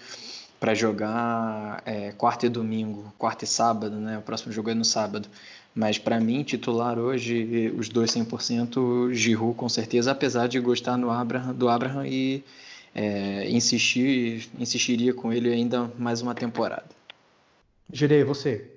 para 0.60 0.74
jogar 0.74 1.82
é, 1.86 2.12
quarta 2.12 2.48
e 2.48 2.50
domingo, 2.50 3.14
quarta 3.18 3.46
e 3.46 3.48
sábado, 3.48 3.96
né? 3.98 4.18
O 4.18 4.22
próximo 4.22 4.52
jogo 4.52 4.72
é 4.72 4.74
no 4.74 4.84
sábado. 4.84 5.30
Mas 5.76 6.00
para 6.00 6.20
mim, 6.20 6.44
titular 6.44 6.98
hoje, 6.98 7.72
os 7.78 7.88
dois 7.88 8.12
100%, 8.12 9.14
Giroud 9.14 9.56
com 9.56 9.70
certeza, 9.70 10.12
apesar 10.12 10.48
de 10.48 10.60
gostar 10.60 10.98
no 10.98 11.12
Abraham, 11.12 11.54
do 11.54 11.70
Abraham 11.70 12.08
e 12.08 12.44
é, 12.96 13.48
insistir, 13.50 14.50
insistiria 14.58 15.14
com 15.14 15.32
ele 15.32 15.54
ainda 15.54 15.92
mais 16.00 16.22
uma 16.22 16.34
temporada. 16.34 16.90
Girei, 17.94 18.24
você? 18.24 18.72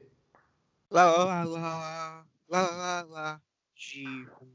Lá, 0.91 1.05
lá, 1.07 1.45
lá, 1.45 2.25
lá, 2.51 2.71
lá, 2.71 3.07
lá. 3.11 3.41
Giroud. 3.75 4.53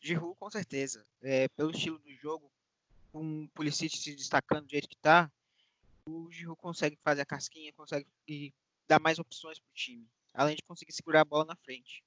Giroud, 0.00 0.36
com 0.38 0.50
certeza. 0.50 1.04
É, 1.22 1.48
pelo 1.48 1.70
estilo 1.70 1.98
do 1.98 2.12
jogo, 2.14 2.50
com 3.12 3.44
o 3.44 3.48
Pulisic 3.48 3.96
se 3.96 4.14
destacando 4.14 4.64
do 4.64 4.70
jeito 4.70 4.88
que 4.88 4.96
tá, 4.96 5.30
o 6.06 6.30
Giroud 6.30 6.60
consegue 6.60 6.98
fazer 7.02 7.22
a 7.22 7.26
casquinha, 7.26 7.72
consegue 7.72 8.06
dar 8.86 9.00
mais 9.00 9.18
opções 9.18 9.58
pro 9.58 9.74
time. 9.74 10.06
Além 10.34 10.56
de 10.56 10.62
conseguir 10.62 10.92
segurar 10.92 11.22
a 11.22 11.24
bola 11.24 11.44
na 11.44 11.56
frente. 11.56 12.02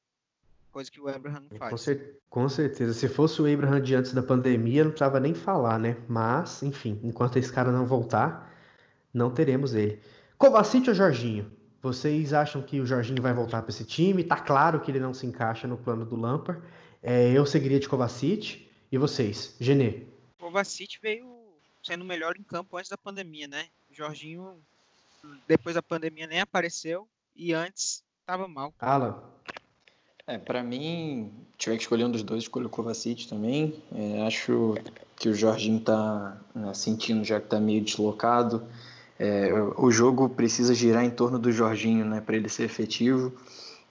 Coisa 0.72 0.90
que 0.90 1.02
o 1.02 1.10
Abraham 1.10 1.42
não 1.42 1.58
faz. 1.58 1.70
Com, 1.70 1.78
cer 1.78 2.20
com 2.30 2.50
certeza. 2.50 2.94
Se 2.94 3.10
fosse 3.10 3.42
o 3.42 3.54
Abraham 3.54 3.82
de 3.82 3.94
antes 3.94 4.14
da 4.14 4.24
pandemia, 4.24 4.86
não 4.86 4.92
precisava 4.92 5.20
nem 5.20 5.34
falar, 5.34 5.78
né? 5.78 5.98
Mas, 6.08 6.64
enfim, 6.64 7.00
enquanto 7.04 7.38
esse 7.38 7.52
cara 7.52 7.72
não 7.72 7.86
voltar, 7.86 8.50
não 9.14 9.34
teremos 9.34 9.74
ele. 9.74 10.02
Kovacic 10.38 10.88
ou 10.88 10.96
Jorginho? 10.96 11.52
Vocês 11.82 12.32
acham 12.32 12.62
que 12.62 12.80
o 12.80 12.86
Jorginho 12.86 13.22
vai 13.22 13.34
voltar 13.34 13.62
para 13.62 13.72
esse 13.72 13.84
time? 13.84 14.24
Tá 14.24 14.38
claro 14.38 14.80
que 14.80 14.92
ele 14.92 15.00
não 15.00 15.14
se 15.14 15.26
encaixa 15.26 15.68
no 15.68 15.78
plano 15.78 16.06
do 16.06 16.16
Lampard. 16.16 16.62
É, 17.02 17.32
eu 17.32 17.46
seguiria 17.46 17.80
de 17.80 17.90
Kovacic. 17.90 18.70
E 18.92 18.98
vocês? 18.98 19.56
Genê? 19.60 20.04
Kovacic 20.38 21.00
veio 21.02 21.26
sendo 21.82 22.06
melhor 22.06 22.36
em 22.38 22.44
campo 22.44 22.78
antes 22.78 22.90
da 22.90 22.98
pandemia, 22.98 23.48
né? 23.48 23.66
O 23.90 23.96
Jorginho, 23.96 24.62
depois 25.48 25.74
da 25.74 25.82
pandemia, 25.82 26.28
nem 26.28 26.42
apareceu. 26.42 27.08
E 27.36 27.54
antes, 27.54 28.04
tava 28.26 28.48
mal. 28.48 28.74
Alan? 28.80 29.20
É, 30.28 30.38
para 30.38 30.62
mim, 30.62 31.32
tiver 31.58 31.78
que 31.78 31.82
escolher 31.82 32.06
um 32.06 32.12
dos 32.12 32.22
dois, 32.22 32.44
escolho 32.44 32.68
o 32.68 32.70
Kovacic 32.70 33.28
também. 33.28 33.82
É, 33.96 34.22
acho 34.28 34.76
que 35.16 35.30
o 35.30 35.34
Jorginho 35.34 35.80
tá 35.80 36.40
né, 36.54 36.74
sentindo 36.74 37.24
já 37.24 37.42
que 37.42 37.48
tá 37.48 37.60
meio 37.60 37.84
deslocado. 37.84 38.68
É, 39.24 39.54
o 39.78 39.92
jogo 39.92 40.28
precisa 40.28 40.74
girar 40.74 41.06
em 41.06 41.12
torno 41.12 41.38
do 41.38 41.52
Jorginho, 41.52 42.04
né, 42.04 42.20
para 42.20 42.36
ele 42.36 42.50
ser 42.50 42.64
efetivo. 42.64 43.32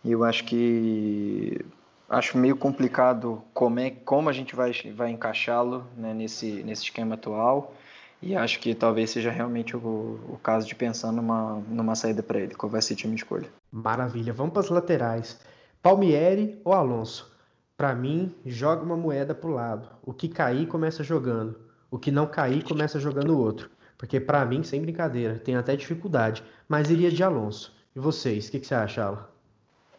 E 0.05 0.11
eu 0.11 0.25
acho 0.25 0.45
que 0.45 1.65
acho 2.09 2.37
meio 2.37 2.57
complicado 2.57 3.41
como 3.55 3.79
é 3.79 3.91
como 3.91 4.29
a 4.29 4.33
gente 4.33 4.57
vai 4.57 4.73
vai 4.93 5.11
encaixá-lo 5.11 5.87
né, 5.97 6.13
nesse 6.13 6.65
nesse 6.65 6.83
esquema 6.83 7.15
atual. 7.15 7.73
E 8.21 8.35
acho 8.35 8.59
que 8.59 8.75
talvez 8.75 9.11
seja 9.11 9.31
realmente 9.31 9.77
o, 9.77 9.81
o 10.29 10.39
caso 10.43 10.67
de 10.67 10.75
pensar 10.75 11.13
numa, 11.13 11.63
numa 11.69 11.95
saída 11.95 12.25
para 12.25 12.41
ele. 12.41 12.57
Qual 12.57 12.69
vai 12.69 12.83
ser 12.83 12.95
a 12.95 12.97
time 12.97 13.15
de 13.15 13.23
escolha? 13.23 13.49
Maravilha. 13.71 14.33
Vamos 14.33 14.53
para 14.53 14.63
as 14.63 14.69
laterais. 14.69 15.41
Palmieri 15.81 16.61
ou 16.65 16.73
Alonso? 16.73 17.33
Para 17.77 17.95
mim, 17.95 18.35
joga 18.45 18.83
uma 18.83 18.97
moeda 18.97 19.33
pro 19.33 19.55
lado. 19.55 19.89
O 20.03 20.13
que 20.13 20.29
cair 20.29 20.67
começa 20.67 21.05
jogando. 21.05 21.57
O 21.91 21.99
que 21.99 22.11
não 22.11 22.27
cair 22.27 22.63
começa 22.63 22.99
jogando 23.01 23.31
o 23.31 23.39
outro. 23.39 23.71
Porque 24.01 24.19
para 24.19 24.47
mim, 24.47 24.63
sem 24.63 24.81
brincadeira, 24.81 25.39
tem 25.39 25.57
até 25.57 25.77
dificuldade, 25.77 26.43
mas 26.67 26.91
iria 26.91 27.11
de 27.11 27.23
Alonso. 27.23 27.71
E 27.95 28.01
vocês, 28.01 28.49
o 28.49 28.51
que, 28.51 28.59
que, 28.59 28.67
você 28.67 28.75
acha, 28.75 29.05
Alan? 29.05 29.27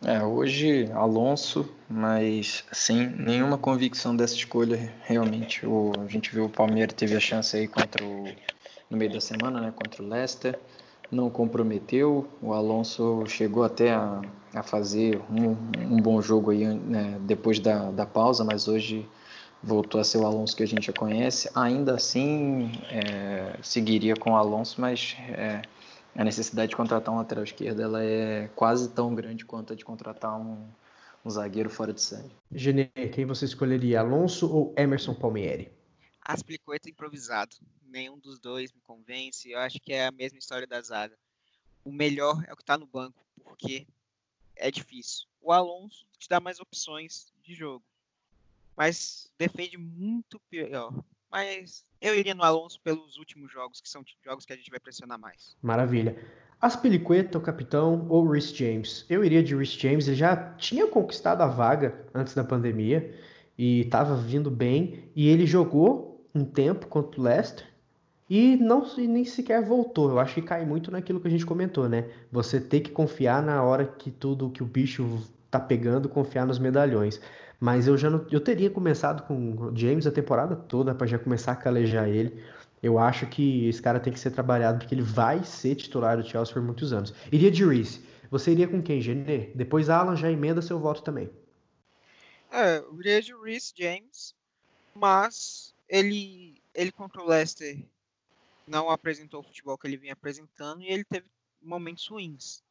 É, 0.03 0.23
hoje 0.23 0.89
Alonso, 0.91 1.69
mas 1.87 2.63
sem 2.71 3.07
nenhuma 3.07 3.59
convicção 3.59 4.15
dessa 4.15 4.33
escolha, 4.33 4.91
realmente. 5.03 5.67
O, 5.67 5.91
a 6.03 6.07
gente 6.07 6.33
viu 6.33 6.45
o 6.45 6.49
Palmeiras 6.49 6.95
teve 6.95 7.15
a 7.15 7.19
chance 7.19 7.55
aí 7.55 7.67
contra 7.67 8.03
o, 8.03 8.25
no 8.89 8.97
meio 8.97 9.13
da 9.13 9.21
semana, 9.21 9.61
né, 9.61 9.71
contra 9.71 10.01
o 10.01 10.07
Leicester, 10.07 10.57
não 11.11 11.29
comprometeu. 11.29 12.27
O 12.41 12.53
Alonso 12.53 13.23
chegou 13.27 13.63
até 13.63 13.93
a, 13.93 14.19
a 14.55 14.63
fazer 14.63 15.21
um, 15.29 15.55
um 15.93 16.01
bom 16.01 16.19
jogo 16.23 16.49
aí 16.49 16.65
né, 16.65 17.19
depois 17.21 17.59
da, 17.59 17.91
da 17.91 18.07
pausa, 18.07 18.43
mas 18.43 18.67
hoje 18.67 19.07
voltou 19.63 20.01
a 20.01 20.03
ser 20.03 20.17
o 20.17 20.25
Alonso 20.25 20.55
que 20.55 20.63
a 20.63 20.67
gente 20.67 20.87
já 20.87 20.93
conhece. 20.93 21.49
Ainda 21.55 21.95
assim, 21.95 22.71
é, 22.89 23.57
seguiria 23.61 24.15
com 24.15 24.31
o 24.31 24.35
Alonso, 24.35 24.81
mas 24.81 25.15
é, 25.29 25.61
a 26.15 26.23
necessidade 26.23 26.69
de 26.69 26.75
contratar 26.75 27.13
um 27.13 27.17
lateral 27.17 27.43
esquerdo 27.43 27.81
ela 27.81 28.03
é 28.03 28.47
quase 28.55 28.89
tão 28.89 29.13
grande 29.13 29.45
quanto 29.45 29.73
a 29.73 29.75
de 29.75 29.85
contratar 29.85 30.39
um, 30.39 30.67
um 31.23 31.29
zagueiro 31.29 31.69
fora 31.69 31.93
de 31.93 32.01
série. 32.01 32.31
Genê, 32.51 32.85
quem 32.85 33.25
você 33.25 33.45
escolheria, 33.45 34.01
Alonso 34.01 34.51
ou 34.51 34.73
Emerson 34.77 35.13
Palmieri? 35.13 35.71
Aspilicueta 36.21 36.89
improvisado. 36.89 37.55
Nenhum 37.83 38.17
dos 38.17 38.39
dois 38.39 38.71
me 38.71 38.81
convence. 38.81 39.49
Eu 39.49 39.59
acho 39.59 39.79
que 39.79 39.93
é 39.93 40.07
a 40.07 40.11
mesma 40.11 40.39
história 40.39 40.67
da 40.67 40.81
zaga. 40.81 41.15
O 41.83 41.91
melhor 41.91 42.43
é 42.47 42.53
o 42.53 42.55
que 42.55 42.63
está 42.63 42.77
no 42.77 42.85
banco, 42.85 43.25
porque 43.43 43.87
é 44.55 44.69
difícil. 44.69 45.27
O 45.41 45.51
Alonso 45.51 46.05
te 46.17 46.29
dá 46.29 46.39
mais 46.39 46.59
opções 46.59 47.33
de 47.41 47.55
jogo 47.55 47.83
mas 48.81 49.29
defende 49.37 49.77
muito 49.77 50.41
pior. 50.49 50.91
Mas 51.31 51.85
eu 52.01 52.17
iria 52.17 52.33
no 52.33 52.43
Alonso 52.43 52.81
pelos 52.81 53.15
últimos 53.15 53.51
jogos, 53.51 53.79
que 53.79 53.87
são 53.87 54.03
jogos 54.25 54.43
que 54.43 54.53
a 54.53 54.55
gente 54.55 54.71
vai 54.71 54.79
pressionar 54.79 55.19
mais. 55.19 55.55
Maravilha. 55.61 56.17
Aspilicueta, 56.59 57.37
o 57.37 57.41
capitão, 57.41 58.07
ou 58.09 58.27
Rhys 58.27 58.51
James? 58.51 59.05
Eu 59.07 59.23
iria 59.23 59.43
de 59.43 59.55
Rhys 59.55 59.73
James, 59.73 60.07
ele 60.07 60.17
já 60.17 60.35
tinha 60.55 60.87
conquistado 60.87 61.41
a 61.43 61.47
vaga 61.47 62.07
antes 62.11 62.33
da 62.33 62.43
pandemia 62.43 63.15
e 63.55 63.81
estava 63.81 64.15
vindo 64.15 64.49
bem, 64.49 65.11
e 65.15 65.29
ele 65.29 65.45
jogou 65.45 66.27
um 66.33 66.43
tempo 66.43 66.87
contra 66.87 67.21
o 67.21 67.23
Leicester 67.23 67.67
e 68.27 68.57
não 68.57 68.83
nem 68.97 69.25
sequer 69.25 69.63
voltou. 69.63 70.09
Eu 70.09 70.17
acho 70.17 70.33
que 70.33 70.41
cai 70.41 70.65
muito 70.65 70.89
naquilo 70.89 71.21
que 71.21 71.27
a 71.27 71.31
gente 71.31 71.45
comentou, 71.45 71.87
né? 71.87 72.09
Você 72.31 72.59
ter 72.59 72.79
que 72.79 72.89
confiar 72.89 73.43
na 73.43 73.61
hora 73.61 73.85
que 73.85 74.09
tudo 74.09 74.49
que 74.49 74.63
o 74.63 74.65
bicho 74.65 75.21
tá 75.51 75.59
pegando, 75.59 76.09
confiar 76.09 76.47
nos 76.47 76.57
medalhões. 76.57 77.21
Mas 77.61 77.85
eu 77.85 77.95
já 77.95 78.09
não, 78.09 78.25
eu 78.31 78.41
teria 78.41 78.71
começado 78.71 79.21
com 79.27 79.53
o 79.55 79.77
James 79.77 80.07
a 80.07 80.11
temporada 80.11 80.55
toda 80.55 80.95
para 80.95 81.05
já 81.05 81.19
começar 81.19 81.51
a 81.51 81.55
calejar 81.55 82.09
ele. 82.09 82.43
Eu 82.81 82.97
acho 82.97 83.27
que 83.27 83.67
esse 83.67 83.79
cara 83.79 83.99
tem 83.99 84.11
que 84.11 84.19
ser 84.19 84.31
trabalhado 84.31 84.79
porque 84.79 84.95
ele 84.95 85.03
vai 85.03 85.43
ser 85.43 85.75
titular 85.75 86.17
do 86.17 86.27
Chelsea 86.27 86.51
por 86.55 86.63
muitos 86.63 86.91
anos. 86.91 87.13
Iria 87.31 87.51
de 87.51 87.63
Reese. 87.63 88.03
Você 88.31 88.51
iria 88.51 88.67
com 88.67 88.81
quem, 88.81 88.99
Genê? 88.99 89.51
Depois 89.53 89.91
Alan 89.91 90.15
já 90.15 90.31
emenda 90.31 90.59
seu 90.59 90.79
voto 90.79 91.03
também. 91.03 91.29
É, 92.49 92.79
eu 92.79 92.99
iria 92.99 93.21
de 93.21 93.31
Reese 93.35 93.71
James, 93.77 94.33
mas 94.95 95.75
ele, 95.87 96.59
ele 96.73 96.91
contra 96.91 97.21
o 97.21 97.27
Leicester 97.27 97.77
não 98.65 98.89
apresentou 98.89 99.41
o 99.41 99.43
futebol 99.43 99.77
que 99.77 99.85
ele 99.85 99.97
vinha 99.97 100.13
apresentando 100.13 100.81
e 100.81 100.87
ele 100.87 101.03
teve 101.03 101.27
momentos 101.61 102.07
ruins. 102.07 102.63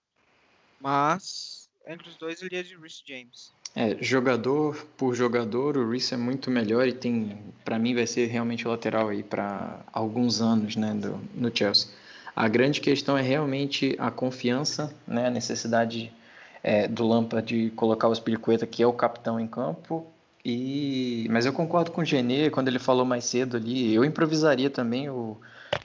Mas 0.81 1.70
entre 1.87 2.09
os 2.09 2.16
dois, 2.16 2.40
eu 2.40 2.46
iria 2.46 2.64
de 2.64 2.76
Reese 2.76 3.03
James. 3.07 3.53
É, 3.74 3.96
jogador 4.00 4.87
por 4.96 5.14
jogador, 5.14 5.76
o 5.76 5.90
Reese 5.90 6.14
é 6.14 6.16
muito 6.16 6.50
melhor 6.50 6.88
e 6.88 6.92
tem, 6.92 7.38
para 7.64 7.78
mim, 7.78 7.94
vai 7.94 8.06
ser 8.06 8.26
realmente 8.26 8.66
lateral 8.66 9.09
aí 9.09 9.22
para 9.22 9.80
alguns 9.92 10.40
anos, 10.40 10.74
né, 10.74 10.92
do, 10.92 11.20
no 11.35 11.56
Chelsea. 11.56 11.88
A 12.35 12.48
grande 12.48 12.80
questão 12.80 13.16
é 13.16 13.22
realmente 13.22 13.94
a 13.98 14.11
confiança, 14.11 14.92
né, 15.06 15.26
a 15.26 15.30
necessidade 15.30 16.12
é, 16.62 16.88
do 16.88 17.06
Lampa 17.06 17.40
de 17.40 17.70
colocar 17.70 18.09
o 18.09 18.14
Spilicueta, 18.14 18.66
que 18.66 18.83
é 18.83 18.87
o 18.87 18.92
capitão 18.92 19.38
em 19.38 19.46
campo. 19.46 20.06
E, 20.44 21.26
mas 21.30 21.44
eu 21.44 21.52
concordo 21.52 21.90
com 21.90 22.00
o 22.00 22.04
Genê 22.04 22.50
quando 22.50 22.68
ele 22.68 22.78
falou 22.78 23.04
mais 23.04 23.24
cedo 23.24 23.56
ali. 23.56 23.94
Eu 23.94 24.04
improvisaria 24.04 24.70
também 24.70 25.09
o, 25.11 25.37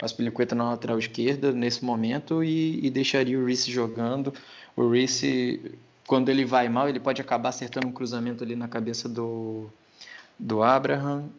o 0.02 0.08
Spilicueta 0.08 0.56
na 0.56 0.72
lateral 0.72 0.98
esquerda 0.98 1.52
nesse 1.52 1.84
momento 1.84 2.44
e, 2.44 2.86
e 2.86 2.90
deixaria 2.90 3.38
o 3.38 3.46
Reese 3.46 3.72
jogando. 3.72 4.34
O 4.76 4.90
Reese 4.90 5.78
quando 6.08 6.30
ele 6.30 6.46
vai 6.46 6.70
mal, 6.70 6.88
ele 6.88 7.00
pode 7.00 7.22
acabar 7.22 7.50
acertando 7.50 7.88
um 7.88 7.92
cruzamento 7.92 8.44
ali 8.44 8.56
na 8.56 8.68
cabeça 8.68 9.10
do, 9.10 9.70
do 10.38 10.62
Abraham. 10.62 11.30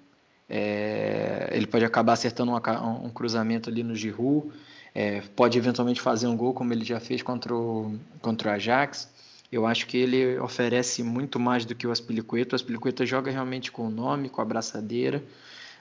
É, 0.48 1.50
ele 1.52 1.66
pode 1.66 1.85
acabar 1.85 2.12
acertando 2.12 2.52
um, 2.52 3.07
um 3.07 3.11
cruzamento 3.11 3.70
ali 3.70 3.83
no 3.83 3.94
Giroud. 3.94 4.50
É, 4.94 5.20
pode 5.35 5.59
eventualmente 5.59 6.00
fazer 6.00 6.26
um 6.26 6.37
gol, 6.37 6.55
como 6.55 6.72
ele 6.72 6.85
já 6.85 6.98
fez 6.98 7.22
contra 7.22 7.55
o, 7.55 7.96
contra 8.20 8.50
o 8.50 8.52
Ajax. 8.55 9.09
Eu 9.52 9.66
acho 9.66 9.87
que 9.87 9.96
ele 9.96 10.38
oferece 10.38 11.02
muito 11.02 11.38
mais 11.38 11.64
do 11.64 11.74
que 11.74 11.87
o 11.87 11.92
Aspilicueta. 11.92 12.55
O 12.55 12.57
Aspilicueta 12.57 13.07
joga 13.07 13.31
realmente 13.31 13.70
com 13.70 13.87
o 13.87 13.90
nome, 13.90 14.29
com 14.29 14.40
a 14.40 14.44
braçadeira, 14.44 15.22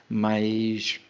mas 0.08 1.00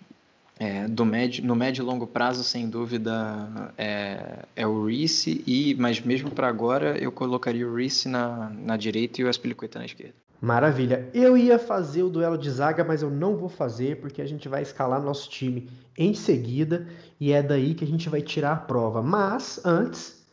é, 0.58 0.88
do 0.88 1.04
médio, 1.04 1.44
no 1.44 1.54
médio 1.54 1.82
e 1.82 1.84
longo 1.84 2.06
prazo, 2.06 2.42
sem 2.42 2.68
dúvida, 2.68 3.72
é, 3.76 4.44
é 4.54 4.66
o 4.66 4.86
Reese, 4.86 5.42
e, 5.46 5.74
mas 5.74 6.00
mesmo 6.00 6.30
para 6.30 6.48
agora 6.48 6.96
eu 6.98 7.12
colocaria 7.12 7.68
o 7.68 7.74
Reese 7.74 8.08
na, 8.08 8.50
na 8.50 8.76
direita 8.76 9.20
e 9.20 9.24
o 9.24 9.28
Aspilicueta 9.28 9.78
na 9.78 9.84
esquerda. 9.84 10.14
Maravilha. 10.40 11.08
Eu 11.14 11.36
ia 11.36 11.58
fazer 11.58 12.02
o 12.02 12.10
duelo 12.10 12.36
de 12.36 12.50
zaga, 12.50 12.84
mas 12.84 13.02
eu 13.02 13.10
não 13.10 13.36
vou 13.36 13.48
fazer 13.48 14.00
porque 14.00 14.20
a 14.20 14.26
gente 14.26 14.48
vai 14.48 14.62
escalar 14.62 15.00
nosso 15.02 15.30
time 15.30 15.68
em 15.96 16.14
seguida 16.14 16.86
e 17.18 17.32
é 17.32 17.42
daí 17.42 17.74
que 17.74 17.84
a 17.84 17.86
gente 17.86 18.08
vai 18.08 18.20
tirar 18.20 18.52
a 18.52 18.56
prova. 18.56 19.02
Mas 19.02 19.60
antes, 19.64 20.24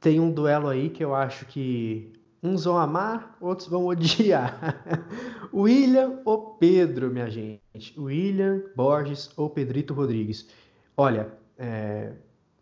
tem 0.00 0.18
um 0.18 0.30
duelo 0.30 0.68
aí 0.68 0.88
que 0.88 1.04
eu 1.04 1.14
acho 1.14 1.44
que 1.44 2.10
uns 2.42 2.64
vão 2.64 2.78
amar, 2.78 3.36
outros 3.40 3.68
vão 3.68 3.86
odiar. 3.86 4.82
William 5.52 6.20
ou 6.24 6.54
Pedro, 6.54 7.10
minha 7.10 7.28
gente? 7.28 7.98
William 7.98 8.62
Borges 8.74 9.30
ou 9.36 9.50
Pedrito 9.50 9.92
Rodrigues? 9.94 10.48
Olha, 10.96 11.28
é, 11.58 12.12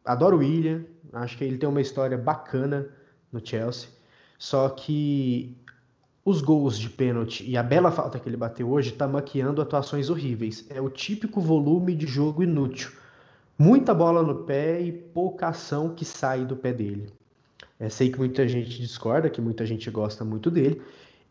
adoro 0.04 0.36
o 0.36 0.40
William, 0.40 0.84
acho 1.12 1.36
que 1.36 1.44
ele 1.44 1.58
tem 1.58 1.68
uma 1.68 1.80
história 1.80 2.18
bacana 2.18 2.88
no 3.32 3.44
Chelsea, 3.44 3.88
só 4.38 4.68
que 4.68 5.56
os 6.24 6.42
gols 6.42 6.78
de 6.78 6.90
pênalti 6.90 7.48
e 7.48 7.56
a 7.56 7.62
bela 7.62 7.90
falta 7.90 8.18
que 8.18 8.28
ele 8.28 8.36
bateu 8.36 8.70
hoje 8.70 8.92
tá 8.92 9.08
maquiando 9.08 9.62
atuações 9.62 10.10
horríveis. 10.10 10.66
É 10.68 10.80
o 10.80 10.90
típico 10.90 11.40
volume 11.40 11.94
de 11.94 12.06
jogo 12.06 12.42
inútil. 12.42 12.90
Muita 13.58 13.94
bola 13.94 14.22
no 14.22 14.44
pé 14.44 14.80
e 14.80 14.92
pouca 14.92 15.48
ação 15.48 15.94
que 15.94 16.04
sai 16.04 16.44
do 16.44 16.54
pé 16.54 16.72
dele. 16.72 17.12
É, 17.78 17.88
sei 17.88 18.10
que 18.10 18.18
muita 18.18 18.46
gente 18.48 18.80
discorda, 18.80 19.30
que 19.30 19.40
muita 19.40 19.64
gente 19.64 19.90
gosta 19.90 20.24
muito 20.24 20.50
dele. 20.50 20.82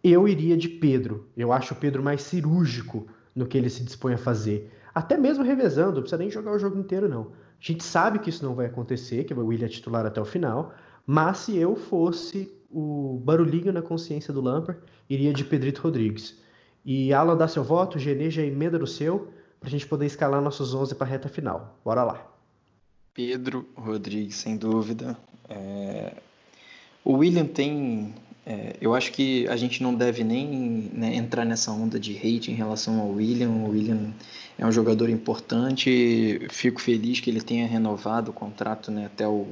Eu 0.04 0.28
iria 0.28 0.56
de 0.56 0.70
Pedro. 0.70 1.28
Eu 1.36 1.52
acho 1.52 1.74
o 1.74 1.78
Pedro 1.78 2.02
mais 2.02 2.22
cirúrgico 2.22 3.08
no 3.36 3.46
que 3.46 3.58
ele 3.58 3.70
se 3.70 3.84
dispõe 3.84 4.14
a 4.14 4.18
fazer. 4.18 4.72
Até 4.94 5.18
mesmo 5.18 5.44
revezando, 5.44 5.96
não 5.96 6.02
precisa 6.02 6.18
nem 6.18 6.32
jogar 6.32 6.54
o 6.54 6.60
jogo 6.60 6.80
inteiro, 6.80 7.08
não. 7.10 7.24
A 7.24 7.60
gente 7.60 7.84
sabe 7.84 8.20
que 8.20 8.30
isso 8.30 8.46
não 8.46 8.56
vai 8.56 8.68
acontecer, 8.68 9.24
que 9.26 9.34
o 9.34 9.46
William 9.46 9.66
é 9.66 9.70
titular 9.70 10.06
até 10.06 10.22
o 10.22 10.26
final, 10.26 10.74
mas 11.06 11.40
se 11.40 11.58
eu 11.58 11.76
fosse 11.76 12.52
o 12.70 13.20
barulhinho 13.24 13.72
na 13.72 13.82
consciência 13.82 14.34
do 14.34 14.42
Lampard 14.42 14.80
iria 15.10 15.34
de 15.34 15.44
Pedrito 15.44 15.82
Rodrigues. 15.82 16.38
E 16.86 17.14
Alan 17.14 17.36
dá 17.36 17.48
seu 17.48 17.64
voto, 17.64 18.00
Genê 18.00 18.30
já 18.30 18.42
emenda 18.42 18.78
no 18.78 18.88
seu, 18.88 19.32
para 19.60 19.68
a 19.68 19.72
gente 19.72 19.88
poder 19.88 20.06
escalar 20.06 20.42
nossos 20.42 20.74
11 20.74 20.96
para 20.96 21.08
a 21.08 21.10
reta 21.10 21.30
final. 21.30 21.78
Bora 21.84 22.04
lá. 22.04 22.26
Pedro 23.14 23.68
Rodrigues, 23.76 24.36
sem 24.36 24.56
dúvida. 24.56 25.18
É... 25.50 26.14
O 27.04 27.14
William 27.14 27.46
tem. 27.46 28.14
É, 28.46 28.76
eu 28.80 28.96
acho 28.96 29.12
que 29.12 29.48
a 29.50 29.58
gente 29.58 29.84
não 29.84 29.94
deve 29.94 30.24
nem 30.24 30.90
né, 30.94 31.16
entrar 31.16 31.44
nessa 31.44 31.72
onda 31.72 32.00
de 32.00 32.16
hate 32.16 32.50
em 32.50 32.56
relação 32.56 33.00
ao 33.00 33.10
William. 33.10 33.50
O 33.50 33.72
William 33.72 34.14
é 34.58 34.66
um 34.66 34.72
jogador 34.72 35.10
importante. 35.10 36.48
Fico 36.50 36.82
feliz 36.82 37.20
que 37.20 37.30
ele 37.30 37.42
tenha 37.42 37.68
renovado 37.68 38.32
o 38.32 38.34
contrato 38.34 38.90
né, 38.90 39.06
até 39.06 39.28
o 39.28 39.48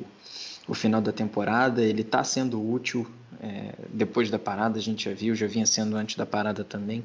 o 0.67 0.73
final 0.73 1.01
da 1.01 1.11
temporada. 1.11 1.81
Ele 1.83 2.01
está 2.01 2.23
sendo 2.23 2.61
útil 2.61 3.07
é, 3.41 3.73
depois 3.89 4.29
da 4.29 4.39
parada, 4.39 4.79
a 4.79 4.81
gente 4.81 5.05
já 5.05 5.13
viu, 5.13 5.35
já 5.35 5.47
vinha 5.47 5.65
sendo 5.65 5.95
antes 5.95 6.15
da 6.15 6.25
parada 6.25 6.63
também. 6.63 7.03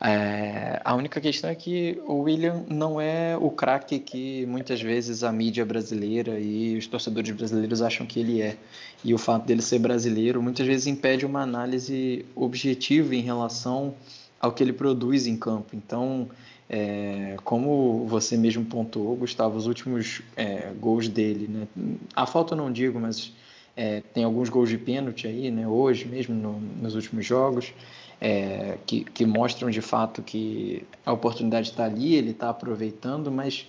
É, 0.00 0.80
a 0.84 0.94
única 0.94 1.20
questão 1.20 1.48
é 1.48 1.54
que 1.54 2.00
o 2.06 2.20
William 2.22 2.64
não 2.68 3.00
é 3.00 3.36
o 3.36 3.50
craque 3.50 3.98
que 3.98 4.44
muitas 4.46 4.80
vezes 4.80 5.22
a 5.22 5.32
mídia 5.32 5.64
brasileira 5.64 6.38
e 6.38 6.76
os 6.76 6.86
torcedores 6.86 7.30
brasileiros 7.30 7.80
acham 7.80 8.06
que 8.06 8.20
ele 8.20 8.42
é. 8.42 8.56
E 9.04 9.14
o 9.14 9.18
fato 9.18 9.46
dele 9.46 9.62
ser 9.62 9.78
brasileiro 9.78 10.42
muitas 10.42 10.66
vezes 10.66 10.86
impede 10.86 11.24
uma 11.24 11.42
análise 11.42 12.24
objetiva 12.34 13.14
em 13.14 13.20
relação 13.20 13.94
ao 14.40 14.52
que 14.52 14.62
ele 14.62 14.72
produz 14.72 15.26
em 15.26 15.36
campo. 15.36 15.74
Então, 15.74 16.28
é, 16.68 17.36
como 17.44 18.06
você 18.06 18.36
mesmo 18.36 18.64
pontuou, 18.64 19.16
Gustavo, 19.16 19.56
os 19.56 19.66
últimos 19.66 20.22
é, 20.36 20.72
gols 20.80 21.08
dele, 21.08 21.48
né? 21.48 21.68
A 22.14 22.26
falta 22.26 22.54
eu 22.54 22.58
não 22.58 22.72
digo, 22.72 22.98
mas 22.98 23.32
é, 23.76 24.00
tem 24.12 24.24
alguns 24.24 24.48
gols 24.48 24.68
de 24.68 24.78
pênalti 24.78 25.26
aí, 25.26 25.50
né? 25.50 25.66
Hoje 25.66 26.06
mesmo, 26.06 26.34
no, 26.34 26.60
nos 26.60 26.94
últimos 26.94 27.26
jogos, 27.26 27.72
é, 28.20 28.78
que, 28.86 29.04
que 29.04 29.26
mostram 29.26 29.70
de 29.70 29.80
fato 29.80 30.22
que 30.22 30.84
a 31.04 31.12
oportunidade 31.12 31.70
está 31.70 31.84
ali, 31.84 32.14
ele 32.14 32.30
está 32.30 32.50
aproveitando, 32.50 33.30
mas 33.30 33.66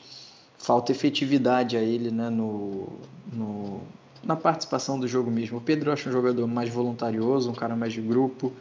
falta 0.57 0.91
efetividade 0.91 1.75
a 1.75 1.81
ele, 1.81 2.11
né? 2.11 2.29
No, 2.29 2.87
no, 3.31 3.81
na 4.23 4.35
participação 4.35 4.99
do 4.99 5.07
jogo 5.07 5.31
mesmo. 5.31 5.57
O 5.57 5.61
Pedro 5.61 5.89
eu 5.89 5.93
acho 5.93 6.09
um 6.09 6.11
jogador 6.11 6.47
mais 6.47 6.69
voluntarioso, 6.69 7.49
um 7.49 7.55
cara 7.55 7.75
mais 7.75 7.93
de 7.93 8.01
grupo, 8.01 8.53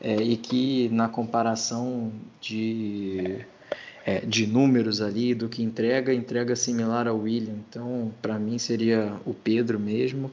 é, 0.00 0.16
e 0.16 0.36
que 0.36 0.88
na 0.90 1.08
comparação 1.08 2.12
de 2.40 3.44
é, 4.08 4.20
de 4.20 4.46
números 4.46 5.02
ali, 5.02 5.34
do 5.34 5.50
que 5.50 5.62
entrega, 5.62 6.14
entrega 6.14 6.56
similar 6.56 7.06
ao 7.06 7.18
William. 7.18 7.56
Então, 7.68 8.10
para 8.22 8.38
mim, 8.38 8.56
seria 8.56 9.12
o 9.26 9.34
Pedro 9.34 9.78
mesmo, 9.78 10.30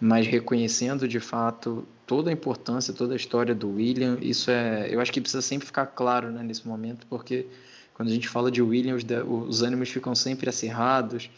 mas 0.00 0.26
reconhecendo 0.26 1.08
de 1.08 1.20
fato 1.20 1.86
toda 2.06 2.30
a 2.30 2.32
importância, 2.32 2.94
toda 2.94 3.14
a 3.14 3.16
história 3.16 3.54
do 3.54 3.74
William. 3.74 4.18
Isso 4.20 4.50
é, 4.50 4.88
eu 4.90 5.00
acho 5.00 5.12
que 5.12 5.20
precisa 5.20 5.42
sempre 5.42 5.66
ficar 5.66 5.86
claro 5.86 6.30
né, 6.30 6.42
nesse 6.42 6.66
momento, 6.66 7.06
porque 7.08 7.46
quando 7.94 8.10
a 8.10 8.12
gente 8.12 8.28
fala 8.28 8.50
de 8.50 8.62
William, 8.62 8.94
os, 8.94 9.04
os 9.48 9.62
ânimos 9.62 9.88
ficam 9.88 10.14
sempre 10.14 10.48
acirrados. 10.48 11.30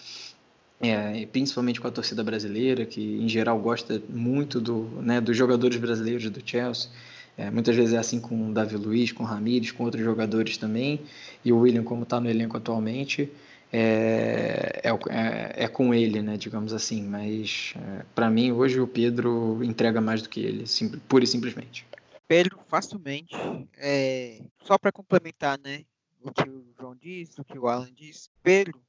É, 0.81 1.27
principalmente 1.27 1.81
com 1.81 1.89
a 1.89 1.91
torcida 1.91 2.23
brasileira, 2.23 2.87
que 2.87 3.01
em 3.01 3.29
geral 3.29 3.59
gosta 3.59 4.01
muito 4.09 4.61
do, 4.61 4.83
né, 5.03 5.21
dos 5.21 5.37
jogadores 5.37 5.77
brasileiros 5.77 6.31
do 6.31 6.41
Chelsea. 6.45 6.89
É, 7.37 7.51
muitas 7.51 7.75
vezes 7.75 7.95
é 7.95 7.99
assim 7.99 8.21
com 8.21 8.51
o 8.51 8.53
Davi 8.53 8.77
Luiz, 8.77 9.11
com 9.11 9.25
o 9.25 9.27
Ramires, 9.27 9.73
com 9.73 9.83
outros 9.83 10.05
jogadores 10.05 10.57
também. 10.57 11.01
E 11.45 11.53
o 11.53 11.59
William, 11.59 11.83
como 11.83 12.05
está 12.05 12.21
no 12.21 12.31
elenco 12.31 12.57
atualmente, 12.57 13.29
é, 13.73 14.81
é, 14.83 14.91
é, 14.91 15.65
é, 15.65 15.69
com 15.69 15.93
ele, 15.93 16.23
né, 16.23 16.37
digamos 16.37 16.73
assim. 16.73 17.03
Mas 17.03 17.75
é, 17.77 18.05
para 18.15 18.31
mim, 18.31 18.53
hoje, 18.53 18.81
o 18.81 18.87
Pedro 18.87 19.63
entrega 19.63 20.01
mais 20.01 20.23
do 20.23 20.29
que 20.29 20.41
ele, 20.41 20.67
sim, 20.67 20.89
pura 21.01 21.25
e 21.25 21.27
simplesmente. 21.27 21.87
Pedro, 22.27 22.59
facilmente. 22.69 23.35
É, 23.77 24.41
só 24.63 24.79
para 24.79 24.93
complementar 24.93 25.59
né, 25.59 25.85
o 26.23 26.33
que 26.33 26.49
o 26.49 26.73
João 26.79 26.97
disse, 26.97 27.41
o 27.41 27.45
que 27.45 27.59
o 27.59 27.69
Alan 27.69 27.91
disse, 27.93 28.29
Pedro, 28.43 28.81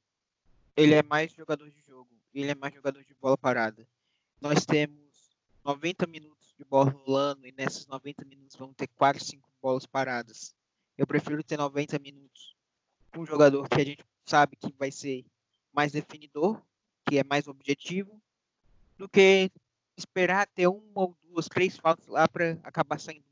ele 0.76 0.94
é 0.94 1.02
mais 1.02 1.32
jogador 1.32 1.68
de 1.68 1.80
jogo, 1.86 2.08
ele 2.34 2.50
é 2.50 2.54
mais 2.54 2.74
jogador 2.74 3.02
de 3.02 3.14
bola 3.20 3.36
parada. 3.36 3.86
Nós 4.40 4.64
temos 4.64 4.98
90 5.64 6.06
minutos 6.06 6.54
de 6.58 6.64
bola 6.64 6.90
rolando 6.90 7.46
e 7.46 7.52
nesses 7.52 7.86
90 7.86 8.24
minutos 8.24 8.56
vão 8.56 8.72
ter 8.72 8.88
4, 8.88 9.22
5 9.22 9.48
bolas 9.62 9.86
paradas. 9.86 10.54
Eu 10.96 11.06
prefiro 11.06 11.42
ter 11.42 11.56
90 11.56 11.98
minutos 11.98 12.54
com 13.12 13.22
um 13.22 13.26
jogador 13.26 13.68
que 13.68 13.80
a 13.80 13.84
gente 13.84 14.04
sabe 14.30 14.54
que 14.54 14.72
vai 14.78 14.92
ser 14.92 15.24
mais 15.72 15.90
definidor, 15.90 16.62
que 17.04 17.18
é 17.18 17.24
mais 17.24 17.48
objetivo, 17.48 18.20
do 18.96 19.08
que 19.08 19.50
esperar 19.96 20.46
ter 20.46 20.68
uma 20.68 20.82
ou 20.94 21.16
duas, 21.28 21.48
três 21.48 21.76
faltas 21.76 22.06
lá 22.06 22.28
para 22.28 22.56
acabar 22.62 23.00
saindo 23.00 23.24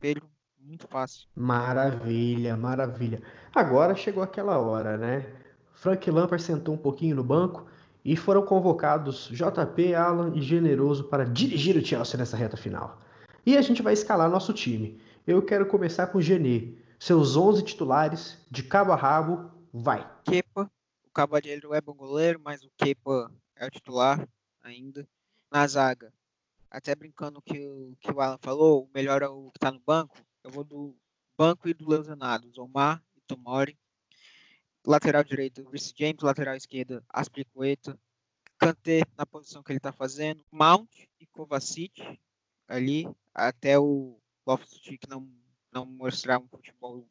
Pedro, 0.00 0.28
muito 0.60 0.86
fácil. 0.88 1.26
Maravilha, 1.34 2.56
maravilha. 2.56 3.22
Agora 3.54 3.94
chegou 3.94 4.22
aquela 4.22 4.58
hora, 4.58 4.98
né? 4.98 5.26
Frank 5.72 6.10
Lampard 6.10 6.42
sentou 6.42 6.74
um 6.74 6.78
pouquinho 6.78 7.16
no 7.16 7.24
banco 7.24 7.66
e 8.04 8.16
foram 8.16 8.44
convocados 8.44 9.28
JP, 9.30 9.94
Alan 9.94 10.32
e 10.34 10.42
Generoso 10.42 11.04
para 11.04 11.24
dirigir 11.24 11.76
o 11.76 11.84
Chelsea 11.84 12.18
nessa 12.18 12.36
reta 12.36 12.56
final. 12.56 13.00
E 13.46 13.56
a 13.56 13.62
gente 13.62 13.80
vai 13.80 13.94
escalar 13.94 14.28
nosso 14.28 14.52
time. 14.52 15.00
Eu 15.26 15.40
quero 15.40 15.64
começar 15.66 16.08
com 16.08 16.18
o 16.18 16.22
Genê. 16.22 16.74
Seus 16.98 17.34
11 17.36 17.62
titulares, 17.62 18.38
de 18.50 18.62
cabo 18.62 18.92
a 18.92 18.96
rabo, 18.96 19.53
vai. 19.74 20.08
Kepa, 20.24 20.70
o 21.04 21.10
Cavalheiro 21.10 21.74
é 21.74 21.80
bom 21.80 21.94
goleiro, 21.94 22.40
mas 22.40 22.62
o 22.62 22.70
Kepa 22.76 23.30
é 23.56 23.66
o 23.66 23.70
titular 23.70 24.26
ainda. 24.62 25.06
Na 25.50 25.66
zaga, 25.66 26.12
até 26.70 26.94
brincando 26.94 27.42
que 27.42 27.66
o 27.66 27.96
que 28.00 28.10
o 28.10 28.20
Alan 28.20 28.38
falou, 28.40 28.84
o 28.84 28.90
melhor 28.94 29.22
é 29.22 29.28
o 29.28 29.50
que 29.50 29.58
está 29.58 29.70
no 29.70 29.80
banco. 29.80 30.16
Eu 30.42 30.50
vou 30.50 30.64
do 30.64 30.96
banco 31.36 31.68
e 31.68 31.74
do 31.74 31.88
lesionado, 31.88 32.50
Omar 32.56 33.02
e 33.16 33.20
Tomori 33.20 33.78
lateral 34.86 35.24
direito, 35.24 35.66
Reece 35.70 35.94
James, 35.96 36.22
lateral 36.22 36.54
esquerda, 36.54 37.02
Aspilicueta, 37.08 37.98
Kanté 38.58 39.02
na 39.16 39.26
posição 39.26 39.62
que 39.62 39.72
ele 39.72 39.78
está 39.78 39.92
fazendo, 39.92 40.44
Mount 40.50 40.90
e 41.18 41.26
Kovacic 41.26 42.18
ali, 42.68 43.08
até 43.34 43.78
o 43.78 44.18
Loftus-Cheek 44.46 45.08
não, 45.08 45.28
não 45.72 45.86
mostrar 45.86 46.38
um 46.38 46.48
futebol 46.48 47.06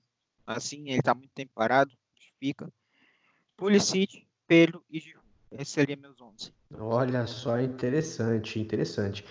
assim, 0.45 0.89
ele 0.89 0.99
está 0.99 1.13
muito 1.13 1.31
tempo 1.31 1.51
parado, 1.53 1.95
fica. 2.43 2.67
Pulisic, 3.55 4.27
Pedro 4.45 4.83
e 4.91 4.99
Giroud. 4.99 5.25
Esses 5.49 5.69
seriam 5.69 6.01
meus 6.01 6.19
11. 6.19 6.53
Olha 6.77 7.25
só, 7.25 7.57
interessante, 7.61 8.59
interessante. 8.59 9.23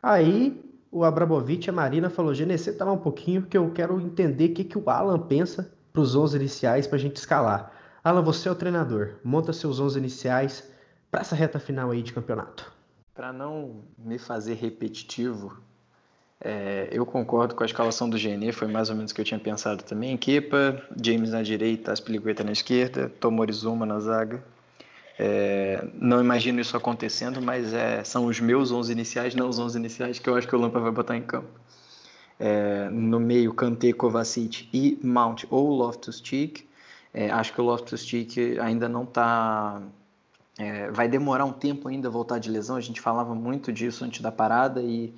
Aí 0.00 0.62
o 0.92 1.02
Abramovich 1.02 1.66
e 1.66 1.70
a 1.70 1.72
Marina 1.72 2.08
falou, 2.08 2.32
Genê, 2.32 2.56
tá 2.56 2.84
lá 2.84 2.92
um 2.92 2.98
pouquinho, 2.98 3.42
porque 3.42 3.58
eu 3.58 3.72
quero 3.72 4.00
entender 4.00 4.50
o 4.50 4.54
que, 4.54 4.62
que 4.62 4.78
o 4.78 4.88
Alan 4.88 5.18
pensa 5.18 5.74
para 5.92 6.02
os 6.02 6.14
11 6.14 6.36
iniciais 6.36 6.86
para 6.86 6.96
a 6.96 7.00
gente 7.00 7.16
escalar. 7.16 7.72
Alan, 8.04 8.22
você 8.22 8.48
é 8.48 8.52
o 8.52 8.54
treinador. 8.54 9.16
Monta 9.24 9.52
seus 9.52 9.80
11 9.80 9.98
iniciais 9.98 10.70
para 11.10 11.22
essa 11.22 11.34
reta 11.34 11.58
final 11.58 11.90
aí 11.90 12.02
de 12.02 12.12
campeonato. 12.12 12.72
Para 13.12 13.32
não 13.32 13.82
me 13.98 14.18
fazer 14.18 14.54
repetitivo, 14.54 15.60
é, 16.42 16.88
eu 16.90 17.04
concordo 17.04 17.54
com 17.54 17.62
a 17.62 17.66
escalação 17.66 18.08
do 18.08 18.16
GNE, 18.16 18.52
foi 18.52 18.66
mais 18.66 18.88
ou 18.88 18.96
menos 18.96 19.10
o 19.12 19.14
que 19.14 19.20
eu 19.20 19.24
tinha 19.24 19.38
pensado 19.38 19.82
também. 19.82 20.16
Kepa, 20.16 20.82
James 21.02 21.30
na 21.30 21.42
direita, 21.42 21.92
Aspilicueta 21.92 22.42
na 22.42 22.52
esquerda, 22.52 23.10
Tomorizuma 23.20 23.84
na 23.84 24.00
zaga. 24.00 24.42
É, 25.18 25.86
não 25.94 26.18
imagino 26.18 26.60
isso 26.60 26.74
acontecendo, 26.76 27.42
mas 27.42 27.74
é, 27.74 28.02
são 28.04 28.24
os 28.24 28.40
meus 28.40 28.72
11 28.72 28.90
iniciais, 28.90 29.34
não 29.34 29.50
os 29.50 29.58
11 29.58 29.78
iniciais 29.78 30.18
que 30.18 30.30
eu 30.30 30.34
acho 30.34 30.48
que 30.48 30.56
o 30.56 30.58
Lampa 30.58 30.80
vai 30.80 30.90
botar 30.90 31.14
em 31.14 31.22
campo. 31.22 31.48
É, 32.38 32.88
no 32.88 33.20
meio, 33.20 33.52
Kanté, 33.52 33.92
Kovacic 33.92 34.66
e 34.72 34.98
Mount 35.04 35.44
ou 35.50 35.68
Loftus-Cheek. 35.68 36.66
É, 37.12 37.30
acho 37.30 37.52
que 37.52 37.60
o 37.60 37.64
Loftus 37.64 38.02
Cheek 38.02 38.58
ainda 38.60 38.88
não 38.88 39.02
está 39.02 39.82
É, 40.58 40.90
vai 40.90 41.08
demorar 41.08 41.44
um 41.44 41.52
tempo 41.52 41.88
ainda 41.88 42.08
voltar 42.08 42.38
de 42.38 42.50
lesão. 42.50 42.76
A 42.76 42.80
gente 42.80 43.00
falava 43.00 43.34
muito 43.34 43.72
disso 43.72 44.04
antes 44.04 44.20
da 44.20 44.32
parada 44.32 44.80
e 44.82 45.12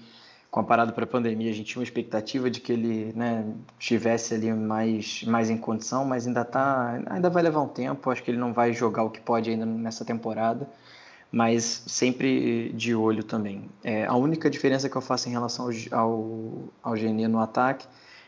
com 0.53 0.61
a 0.61 0.62
parada 0.62 0.93
para 0.93 1.05
a 1.05 1.07
pandemia 1.07 1.51
a 1.51 1.55
gente 1.55 1.69
tinha 1.69 1.81
uma 1.81 1.85
expectativa 1.85 2.51
de 2.51 2.61
que 2.61 2.75
ele 2.75 3.11
né, 3.17 3.43
estivesse 3.81 4.35
ali 4.35 4.53
mais, 4.53 5.25
mais 5.25 5.49
em 5.49 5.57
condição, 5.57 6.05
mas 6.05 6.27
ainda 6.27 6.45
tá, 6.45 7.03
ainda 7.07 7.31
vai 7.31 7.43
levar 7.43 7.62
um 7.62 7.69
tempo. 7.69 8.11
Acho 8.11 8.23
que 8.23 8.31
ele 8.31 8.37
não 8.37 8.53
vai 8.53 8.75
jogar 8.75 9.03
o 9.03 9.09
que 9.09 9.19
pode 9.19 9.49
ainda 9.49 9.65
nessa 9.65 10.05
temporada, 10.05 10.69
mas 11.33 11.83
sempre 11.87 12.71
de 12.75 12.95
olho 12.95 13.25
também. 13.25 13.71
É, 13.83 14.05
a 14.05 14.15
única 14.15 14.51
diferença 14.51 14.91
que 14.91 14.97
eu 14.97 15.01
faço 15.01 15.27
em 15.27 15.33
relação 15.33 15.71
ao, 15.91 15.99
ao, 15.99 16.69
ao 16.83 16.97
no 16.97 17.41
ataque 17.41 17.87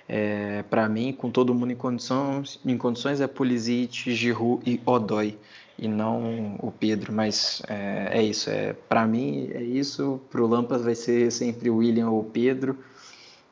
é, 0.09 0.63
para 0.63 0.89
mim, 0.89 1.13
com 1.13 1.31
todo 1.31 1.55
mundo 1.55 1.73
em 1.73 1.77
condições, 1.77 2.59
em 2.65 2.79
condições 2.79 3.21
é 3.21 3.27
Pulisic, 3.27 4.15
Giroud 4.15 4.63
e 4.65 4.81
Odoi, 4.87 5.39
e 5.79 5.89
não 5.89 6.57
o 6.61 6.71
Pedro. 6.71 7.13
Mas 7.13 7.63
é, 7.69 8.19
é 8.19 8.23
isso. 8.23 8.51
É, 8.51 8.73
para 8.89 9.07
mim, 9.07 9.51
é 9.53 9.63
isso. 9.63 10.21
Para 10.31 10.43
o 10.43 10.47
Lampas 10.47 10.83
vai 10.83 10.95
ser 10.95 11.31
sempre 11.31 11.71
o 11.71 11.77
William 11.77 12.11
ou 12.11 12.21
o 12.21 12.25
Pedro. 12.25 12.79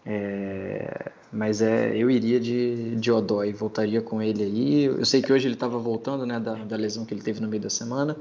É, 0.04 1.12
mas 1.32 1.62
é, 1.62 1.96
eu 1.96 2.10
iria 2.10 2.40
de, 2.40 2.96
de 2.96 3.10
Odoi, 3.10 3.52
voltaria 3.52 4.02
com 4.02 4.20
ele 4.20 4.42
aí. 4.42 4.84
Eu 4.84 5.04
sei 5.04 5.22
que 5.22 5.32
hoje 5.32 5.46
ele 5.46 5.54
estava 5.54 5.78
voltando 5.78 6.26
né, 6.26 6.40
da, 6.40 6.54
da 6.54 6.76
lesão 6.76 7.04
que 7.04 7.14
ele 7.14 7.22
teve 7.22 7.40
no 7.40 7.48
meio 7.48 7.62
da 7.62 7.70
semana. 7.70 8.16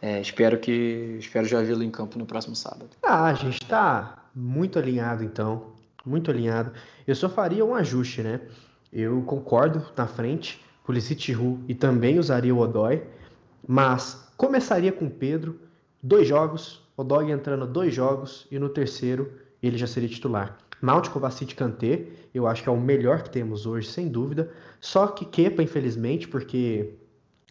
É, 0.00 0.20
espero 0.20 0.58
que 0.58 1.16
espero 1.20 1.46
já 1.46 1.62
vê-lo 1.62 1.82
em 1.82 1.90
campo 1.90 2.18
no 2.18 2.26
próximo 2.26 2.56
sábado. 2.56 2.90
Ah, 3.02 3.26
a 3.26 3.34
gente 3.34 3.62
está 3.62 4.26
muito 4.34 4.78
alinhado 4.78 5.22
então 5.22 5.72
muito 6.04 6.30
alinhado. 6.30 6.72
Eu 7.06 7.14
só 7.14 7.28
faria 7.28 7.64
um 7.64 7.74
ajuste, 7.74 8.22
né? 8.22 8.40
Eu 8.92 9.22
concordo 9.22 9.84
na 9.96 10.06
frente, 10.06 10.60
Pulisic 10.84 11.34
e 11.68 11.74
também 11.74 12.18
usaria 12.18 12.54
o 12.54 12.58
Odói, 12.58 13.02
mas 13.66 14.28
começaria 14.36 14.92
com 14.92 15.08
Pedro, 15.08 15.60
dois 16.02 16.26
jogos, 16.26 16.82
Odói 16.96 17.30
entrando 17.30 17.66
dois 17.66 17.94
jogos 17.94 18.46
e 18.50 18.58
no 18.58 18.68
terceiro 18.68 19.32
ele 19.62 19.78
já 19.78 19.86
seria 19.86 20.08
titular. 20.08 20.58
Mount, 20.80 21.08
Kovacic, 21.10 21.54
Kanté, 21.54 22.06
eu 22.34 22.46
acho 22.46 22.62
que 22.62 22.68
é 22.68 22.72
o 22.72 22.80
melhor 22.80 23.22
que 23.22 23.30
temos 23.30 23.66
hoje, 23.66 23.88
sem 23.88 24.08
dúvida. 24.08 24.50
Só 24.80 25.06
que 25.06 25.24
Kepa, 25.24 25.62
infelizmente, 25.62 26.26
porque 26.26 26.94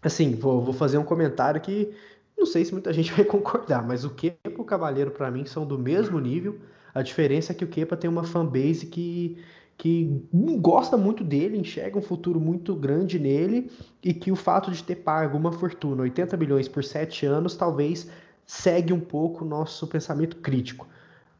assim, 0.01 0.35
vou, 0.35 0.61
vou 0.61 0.73
fazer 0.73 0.97
um 0.97 1.03
comentário 1.03 1.61
que 1.61 1.93
não 2.37 2.45
sei 2.45 2.65
se 2.65 2.73
muita 2.73 2.91
gente 2.93 3.13
vai 3.13 3.23
concordar, 3.23 3.85
mas 3.87 4.03
o 4.03 4.09
Kepa 4.09 4.49
e 4.49 4.53
o 4.53 4.65
Cavaleiro 4.65 5.11
para 5.11 5.31
mim 5.31 5.45
são 5.45 5.65
do 5.65 5.79
mesmo 5.79 6.19
nível. 6.19 6.59
A 6.93 7.01
diferença 7.01 7.53
é 7.53 7.55
que 7.55 7.63
o 7.63 7.67
Kepa 7.67 7.95
tem 7.95 8.09
uma 8.09 8.23
fanbase 8.23 8.85
que, 8.85 9.37
que 9.81 10.27
gosta 10.59 10.95
muito 10.95 11.23
dele, 11.23 11.57
enxerga 11.57 11.97
um 11.97 12.03
futuro 12.03 12.39
muito 12.39 12.75
grande 12.75 13.17
nele 13.17 13.71
e 14.03 14.13
que 14.13 14.31
o 14.31 14.35
fato 14.35 14.69
de 14.69 14.83
ter 14.83 14.97
pago 14.97 15.35
uma 15.35 15.51
fortuna, 15.51 16.03
80 16.03 16.37
milhões 16.37 16.67
por 16.67 16.83
7 16.83 17.25
anos, 17.25 17.55
talvez 17.55 18.07
segue 18.45 18.93
um 18.93 18.99
pouco 18.99 19.43
o 19.43 19.47
nosso 19.47 19.87
pensamento 19.87 20.35
crítico. 20.35 20.87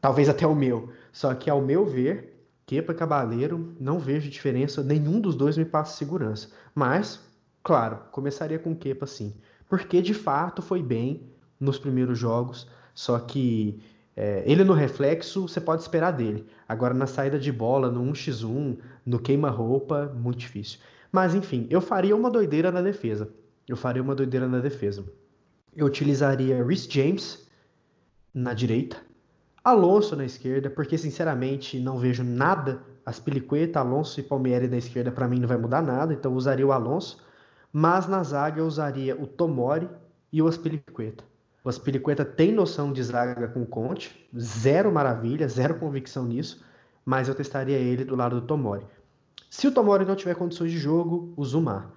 Talvez 0.00 0.28
até 0.28 0.44
o 0.44 0.56
meu. 0.56 0.88
Só 1.12 1.32
que, 1.34 1.48
ao 1.48 1.62
meu 1.62 1.86
ver, 1.86 2.44
Kepa 2.66 2.92
Cabaleiro, 2.92 3.76
não 3.78 4.00
vejo 4.00 4.28
diferença, 4.28 4.82
nenhum 4.82 5.20
dos 5.20 5.36
dois 5.36 5.56
me 5.56 5.64
passa 5.64 5.96
segurança. 5.96 6.50
Mas, 6.74 7.20
claro, 7.62 8.00
começaria 8.10 8.58
com 8.58 8.74
Kepa 8.74 9.06
sim. 9.06 9.32
Porque 9.68 10.02
de 10.02 10.14
fato 10.14 10.60
foi 10.60 10.82
bem 10.82 11.30
nos 11.60 11.78
primeiros 11.78 12.18
jogos, 12.18 12.66
só 12.92 13.20
que 13.20 13.80
é, 14.14 14.42
ele 14.46 14.62
no 14.62 14.74
reflexo, 14.74 15.48
você 15.48 15.60
pode 15.60 15.82
esperar 15.82 16.10
dele. 16.10 16.46
Agora, 16.68 16.92
na 16.92 17.06
saída 17.06 17.38
de 17.38 17.50
bola, 17.50 17.90
no 17.90 18.02
1x1, 18.12 18.78
no 19.06 19.18
queima-roupa, 19.18 20.12
muito 20.14 20.38
difícil. 20.38 20.78
Mas, 21.10 21.34
enfim, 21.34 21.66
eu 21.70 21.80
faria 21.80 22.14
uma 22.14 22.30
doideira 22.30 22.70
na 22.70 22.82
defesa. 22.82 23.32
Eu 23.66 23.76
faria 23.76 24.02
uma 24.02 24.14
doideira 24.14 24.46
na 24.46 24.58
defesa. 24.58 25.04
Eu 25.74 25.86
utilizaria 25.86 26.62
Rhys 26.62 26.84
James 26.84 27.48
na 28.34 28.52
direita, 28.52 28.96
Alonso 29.64 30.16
na 30.16 30.24
esquerda, 30.24 30.68
porque, 30.68 30.98
sinceramente, 30.98 31.78
não 31.78 31.98
vejo 31.98 32.22
nada. 32.22 32.82
Aspilicueta, 33.04 33.80
Alonso 33.80 34.20
e 34.20 34.22
Palmieri 34.22 34.68
na 34.68 34.76
esquerda, 34.76 35.10
para 35.10 35.26
mim, 35.26 35.40
não 35.40 35.48
vai 35.48 35.56
mudar 35.56 35.82
nada. 35.82 36.12
Então, 36.12 36.32
eu 36.32 36.36
usaria 36.36 36.66
o 36.66 36.72
Alonso. 36.72 37.18
Mas 37.72 38.06
na 38.06 38.22
zaga, 38.22 38.60
eu 38.60 38.66
usaria 38.66 39.20
o 39.20 39.26
Tomori 39.26 39.88
e 40.30 40.42
o 40.42 40.46
Aspilicueta. 40.46 41.24
O 41.64 41.68
Aspilicueta 41.68 42.24
tem 42.24 42.50
noção 42.50 42.92
de 42.92 43.02
zaga 43.02 43.46
com 43.46 43.62
o 43.62 43.66
Conte, 43.66 44.28
zero 44.36 44.90
maravilha, 44.90 45.46
zero 45.46 45.78
convicção 45.78 46.24
nisso, 46.24 46.64
mas 47.04 47.28
eu 47.28 47.34
testaria 47.34 47.76
ele 47.76 48.04
do 48.04 48.16
lado 48.16 48.40
do 48.40 48.46
Tomori. 48.46 48.84
Se 49.48 49.68
o 49.68 49.72
Tomori 49.72 50.04
não 50.04 50.16
tiver 50.16 50.34
condições 50.34 50.72
de 50.72 50.78
jogo, 50.78 51.32
o 51.36 51.44
Zumar. 51.44 51.90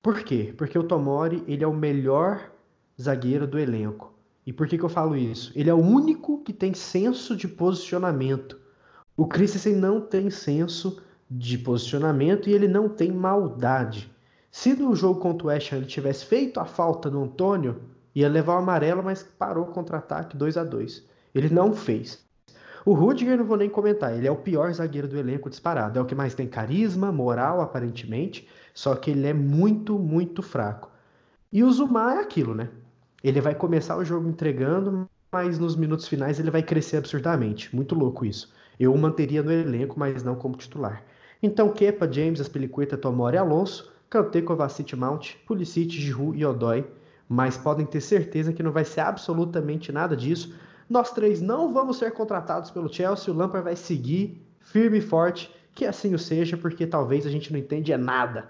Por 0.00 0.22
quê? 0.22 0.54
Porque 0.56 0.78
o 0.78 0.84
Tomori 0.84 1.42
ele 1.48 1.64
é 1.64 1.66
o 1.66 1.74
melhor 1.74 2.52
zagueiro 3.00 3.46
do 3.46 3.58
elenco. 3.58 4.14
E 4.46 4.52
por 4.52 4.68
que, 4.68 4.78
que 4.78 4.84
eu 4.84 4.88
falo 4.88 5.16
isso? 5.16 5.52
Ele 5.54 5.68
é 5.68 5.74
o 5.74 5.78
único 5.78 6.42
que 6.42 6.52
tem 6.52 6.72
senso 6.72 7.36
de 7.36 7.48
posicionamento. 7.48 8.58
O 9.16 9.26
Christensen 9.26 9.74
não 9.74 10.00
tem 10.00 10.30
senso 10.30 11.02
de 11.30 11.58
posicionamento 11.58 12.48
e 12.48 12.52
ele 12.52 12.68
não 12.68 12.88
tem 12.88 13.10
maldade. 13.10 14.10
Se 14.50 14.74
no 14.74 14.94
jogo 14.94 15.20
contra 15.20 15.46
o 15.46 15.50
West 15.50 15.72
Ham 15.72 15.78
ele 15.78 15.86
tivesse 15.86 16.24
feito 16.24 16.60
a 16.60 16.64
falta 16.64 17.10
no 17.10 17.24
Antônio, 17.24 17.80
Ia 18.18 18.28
levar 18.28 18.56
o 18.56 18.58
amarelo, 18.58 19.00
mas 19.00 19.22
parou 19.22 19.62
o 19.62 19.70
contra-ataque 19.70 20.36
2 20.36 20.56
a 20.56 20.64
2 20.64 21.04
Ele 21.32 21.48
não 21.50 21.72
fez. 21.72 22.18
O 22.84 22.92
Rudiger 22.92 23.38
não 23.38 23.44
vou 23.44 23.56
nem 23.56 23.70
comentar, 23.70 24.12
ele 24.12 24.26
é 24.26 24.30
o 24.30 24.34
pior 24.34 24.72
zagueiro 24.72 25.06
do 25.06 25.16
elenco 25.16 25.48
disparado. 25.48 26.00
É 26.00 26.02
o 26.02 26.04
que 26.04 26.16
mais 26.16 26.34
tem 26.34 26.48
carisma, 26.48 27.12
moral, 27.12 27.60
aparentemente, 27.60 28.48
só 28.74 28.96
que 28.96 29.12
ele 29.12 29.24
é 29.24 29.32
muito, 29.32 29.96
muito 29.96 30.42
fraco. 30.42 30.90
E 31.52 31.62
o 31.62 31.70
Zuma 31.70 32.14
é 32.14 32.20
aquilo, 32.20 32.56
né? 32.56 32.68
Ele 33.22 33.40
vai 33.40 33.54
começar 33.54 33.96
o 33.96 34.04
jogo 34.04 34.28
entregando, 34.28 35.08
mas 35.30 35.56
nos 35.56 35.76
minutos 35.76 36.08
finais 36.08 36.40
ele 36.40 36.50
vai 36.50 36.64
crescer 36.64 36.96
absurdamente. 36.96 37.72
Muito 37.72 37.94
louco 37.94 38.24
isso. 38.24 38.52
Eu 38.80 38.92
o 38.92 38.98
manteria 38.98 39.44
no 39.44 39.52
elenco, 39.52 39.96
mas 39.96 40.24
não 40.24 40.34
como 40.34 40.56
titular. 40.56 41.04
Então, 41.40 41.68
Kepa, 41.68 42.12
James, 42.12 42.40
Aspilicueta, 42.40 42.98
Tomori 42.98 43.36
Alonso, 43.36 43.92
Kanté, 44.10 44.42
Kovacic, 44.42 44.96
Mount, 44.96 45.36
Pulisic, 45.46 45.92
Giroud 45.92 46.36
e 46.36 46.44
Odoi 46.44 46.84
mas 47.28 47.58
podem 47.58 47.84
ter 47.84 48.00
certeza 48.00 48.52
que 48.52 48.62
não 48.62 48.72
vai 48.72 48.84
ser 48.84 49.00
absolutamente 49.00 49.92
nada 49.92 50.16
disso. 50.16 50.54
Nós 50.88 51.12
três 51.12 51.42
não 51.42 51.72
vamos 51.72 51.98
ser 51.98 52.12
contratados 52.12 52.70
pelo 52.70 52.92
Chelsea, 52.92 53.32
o 53.32 53.36
Lampard 53.36 53.64
vai 53.64 53.76
seguir 53.76 54.42
firme 54.60 54.98
e 54.98 55.02
forte, 55.02 55.54
que 55.74 55.84
assim 55.84 56.14
o 56.14 56.18
seja, 56.18 56.56
porque 56.56 56.86
talvez 56.86 57.26
a 57.26 57.30
gente 57.30 57.52
não 57.52 57.58
entende 57.58 57.92
é 57.92 57.96
nada. 57.96 58.48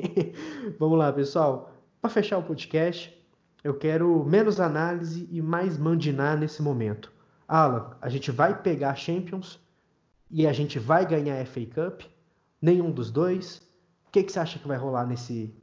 vamos 0.78 0.98
lá, 0.98 1.12
pessoal. 1.12 1.72
Para 2.00 2.10
fechar 2.10 2.38
o 2.38 2.42
podcast, 2.42 3.16
eu 3.64 3.74
quero 3.74 4.24
menos 4.24 4.60
análise 4.60 5.28
e 5.32 5.40
mais 5.40 5.78
mandinar 5.78 6.38
nesse 6.38 6.62
momento. 6.62 7.10
Alan, 7.48 7.96
a 8.00 8.08
gente 8.08 8.30
vai 8.30 8.60
pegar 8.60 8.94
Champions 8.94 9.58
e 10.30 10.46
a 10.46 10.52
gente 10.52 10.78
vai 10.78 11.06
ganhar 11.06 11.40
a 11.40 11.46
FA 11.46 11.66
Cup? 11.66 12.02
Nenhum 12.60 12.90
dos 12.90 13.10
dois? 13.10 13.58
O 14.06 14.10
que, 14.12 14.22
que 14.22 14.32
você 14.32 14.38
acha 14.38 14.58
que 14.58 14.68
vai 14.68 14.76
rolar 14.76 15.06
nesse, 15.06 15.54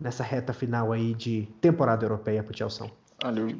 nessa 0.00 0.22
reta 0.22 0.52
final 0.52 0.92
aí 0.92 1.12
de 1.14 1.48
temporada 1.60 2.04
europeia 2.04 2.42
para 2.42 2.52
o 2.52 2.56
Chelsea? 2.56 2.90
Olha, 3.24 3.56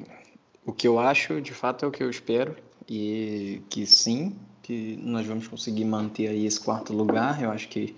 o 0.64 0.72
que 0.72 0.86
eu 0.86 0.98
acho, 0.98 1.40
de 1.40 1.52
fato, 1.52 1.84
é 1.84 1.88
o 1.88 1.90
que 1.90 2.02
eu 2.02 2.08
espero 2.08 2.54
e 2.88 3.60
que 3.68 3.84
sim, 3.84 4.36
que 4.62 4.96
nós 5.02 5.26
vamos 5.26 5.48
conseguir 5.48 5.84
manter 5.84 6.28
aí 6.28 6.46
esse 6.46 6.60
quarto 6.60 6.92
lugar. 6.92 7.42
Eu 7.42 7.50
acho 7.50 7.68
que 7.68 7.96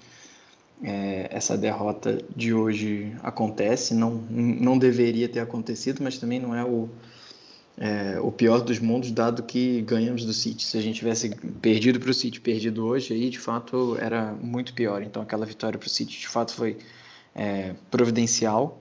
é, 0.83 1.29
essa 1.31 1.57
derrota 1.57 2.19
de 2.35 2.55
hoje 2.55 3.15
acontece, 3.23 3.95
não, 3.95 4.13
não 4.31 4.79
deveria 4.79 5.29
ter 5.29 5.41
acontecido, 5.41 6.03
mas 6.03 6.17
também 6.17 6.41
não 6.41 6.55
é 6.55 6.65
o, 6.65 6.89
é, 7.77 8.19
o 8.21 8.33
pior 8.33 8.63
dos 8.63 8.79
mundos, 8.79 9.11
dado 9.11 9.43
que 9.43 9.83
ganhamos 9.83 10.25
do 10.25 10.33
City. 10.33 10.65
Se 10.65 10.79
a 10.79 10.81
gente 10.81 10.97
tivesse 10.97 11.29
perdido 11.61 12.01
para 12.01 12.11
o 12.11 12.15
City, 12.15 12.41
perdido 12.41 12.87
hoje, 12.87 13.13
aí 13.13 13.29
de 13.29 13.39
fato 13.39 13.99
era 14.01 14.33
muito 14.33 14.73
pior. 14.73 15.03
Então 15.03 15.23
aquela 15.23 15.45
vitória 15.45 15.79
para 15.79 15.87
o 15.87 15.91
City 15.91 16.19
de 16.19 16.29
fato 16.29 16.55
foi 16.55 16.79
é, 17.35 17.75
providencial 17.91 18.81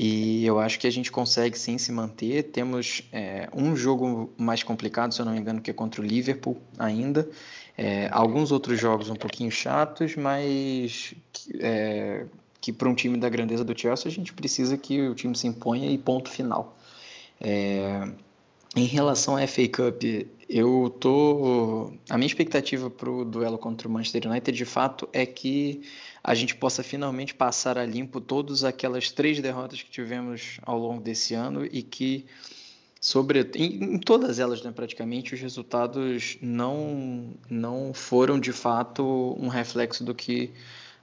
e 0.00 0.46
eu 0.46 0.60
acho 0.60 0.78
que 0.78 0.86
a 0.86 0.92
gente 0.92 1.10
consegue 1.10 1.58
sim 1.58 1.76
se 1.76 1.90
manter. 1.90 2.44
Temos 2.44 3.02
é, 3.12 3.48
um 3.52 3.74
jogo 3.74 4.30
mais 4.38 4.62
complicado, 4.62 5.12
se 5.12 5.20
eu 5.20 5.26
não 5.26 5.32
me 5.32 5.40
engano, 5.40 5.60
que 5.60 5.72
é 5.72 5.74
contra 5.74 6.00
o 6.00 6.04
Liverpool 6.04 6.56
ainda. 6.78 7.28
É, 7.76 8.08
alguns 8.12 8.52
outros 8.52 8.78
jogos 8.78 9.10
um 9.10 9.16
pouquinho 9.16 9.50
chatos, 9.50 10.14
mas 10.14 11.14
é, 11.58 12.26
que 12.60 12.72
para 12.72 12.88
um 12.88 12.94
time 12.94 13.16
da 13.16 13.28
grandeza 13.28 13.64
do 13.64 13.76
Chelsea 13.76 14.06
a 14.06 14.14
gente 14.14 14.32
precisa 14.32 14.78
que 14.78 15.00
o 15.00 15.16
time 15.16 15.36
se 15.36 15.48
imponha 15.48 15.90
e 15.90 15.98
ponto 15.98 16.30
final. 16.30 16.78
Em 18.76 18.84
relação 18.84 19.36
à 19.36 19.46
FA 19.46 19.66
Cup, 19.68 20.02
eu 20.48 20.94
tô. 21.00 21.92
A 22.08 22.16
minha 22.16 22.26
expectativa 22.26 22.90
para 22.90 23.10
o 23.10 23.24
duelo 23.24 23.58
contra 23.58 23.88
o 23.88 23.90
Manchester 23.90 24.30
United, 24.30 24.56
de 24.56 24.64
fato, 24.64 25.08
é 25.12 25.24
que 25.24 25.82
a 26.22 26.34
gente 26.34 26.54
possa 26.54 26.82
finalmente 26.82 27.34
passar 27.34 27.78
a 27.78 27.86
limpo 27.86 28.20
todas 28.20 28.64
aquelas 28.64 29.10
três 29.10 29.40
derrotas 29.40 29.82
que 29.82 29.90
tivemos 29.90 30.58
ao 30.62 30.78
longo 30.78 31.02
desse 31.02 31.34
ano 31.34 31.64
e 31.64 31.82
que, 31.82 32.26
sobre, 33.00 33.40
em, 33.54 33.94
em 33.94 33.98
todas 33.98 34.38
elas, 34.38 34.62
né, 34.62 34.70
praticamente, 34.70 35.34
os 35.34 35.40
resultados 35.40 36.36
não, 36.42 37.34
não 37.48 37.92
foram 37.94 38.38
de 38.38 38.52
fato 38.52 39.36
um 39.40 39.48
reflexo 39.48 40.04
do 40.04 40.14
que, 40.14 40.50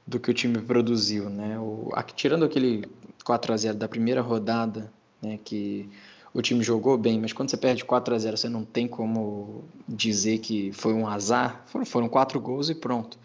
do 0.05 0.19
que 0.19 0.29
o 0.29 0.33
time 0.33 0.59
produziu. 0.59 1.29
Né? 1.29 1.57
O, 1.59 1.91
tirando 2.15 2.45
aquele 2.45 2.85
4 3.23 3.53
a 3.53 3.57
0 3.57 3.77
da 3.77 3.87
primeira 3.87 4.21
rodada 4.21 4.93
né, 5.21 5.39
que 5.43 5.89
o 6.35 6.41
time 6.41 6.61
jogou 6.61 6.97
bem, 6.97 7.17
mas 7.17 7.31
quando 7.31 7.49
você 7.49 7.55
perde 7.55 7.85
4 7.85 8.13
a 8.13 8.19
0 8.19 8.35
você 8.35 8.49
não 8.49 8.65
tem 8.65 8.89
como 8.89 9.63
dizer 9.87 10.39
que 10.39 10.69
foi 10.73 10.93
um 10.93 11.07
azar. 11.07 11.63
Foram, 11.67 11.85
foram 11.85 12.09
quatro 12.09 12.41
gols 12.41 12.69
e 12.69 12.75
pronto. 12.75 13.17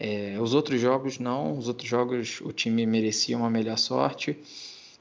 É, 0.00 0.38
os 0.40 0.54
outros 0.54 0.80
jogos 0.80 1.18
não, 1.18 1.58
os 1.58 1.68
outros 1.68 1.86
jogos 1.86 2.40
o 2.40 2.52
time 2.52 2.86
merecia 2.86 3.36
uma 3.36 3.50
melhor 3.50 3.76
sorte 3.76 4.38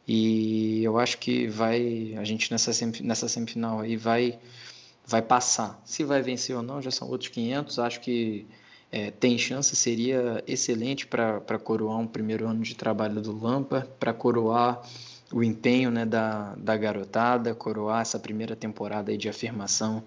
e 0.06 0.84
eu 0.84 1.00
acho 1.00 1.18
que 1.18 1.48
vai 1.48 2.14
a 2.18 2.26
gente 2.26 2.52
nessa 2.52 2.72
nessa 3.02 3.30
semifinal 3.30 3.80
aí 3.80 3.96
vai 3.96 4.38
vai 5.08 5.22
passar. 5.22 5.82
Se 5.86 6.04
vai 6.04 6.22
vencer 6.22 6.58
ou 6.58 6.62
não 6.62 6.82
já 6.82 6.92
são 6.92 7.10
outros 7.10 7.30
500. 7.30 7.80
Acho 7.80 8.02
que 8.02 8.46
é, 8.92 9.12
tem 9.12 9.38
chance, 9.38 9.74
seria 9.78 10.44
excelente 10.46 11.08
para 11.08 11.58
coroar 11.58 12.00
um 12.00 12.08
primeiro 12.08 12.48
ano 12.50 12.62
de 12.62 12.76
trabalho 12.76 13.22
do 13.22 13.32
Lampa, 13.32 13.88
para 13.98 14.14
coroar 14.14 14.82
o 15.36 15.44
empenho 15.44 15.92
né, 15.92 16.06
da, 16.06 16.56
da 16.56 16.78
garotada, 16.78 17.54
coroar 17.54 18.00
essa 18.00 18.18
primeira 18.18 18.56
temporada 18.56 19.18
de 19.18 19.28
afirmação 19.28 20.02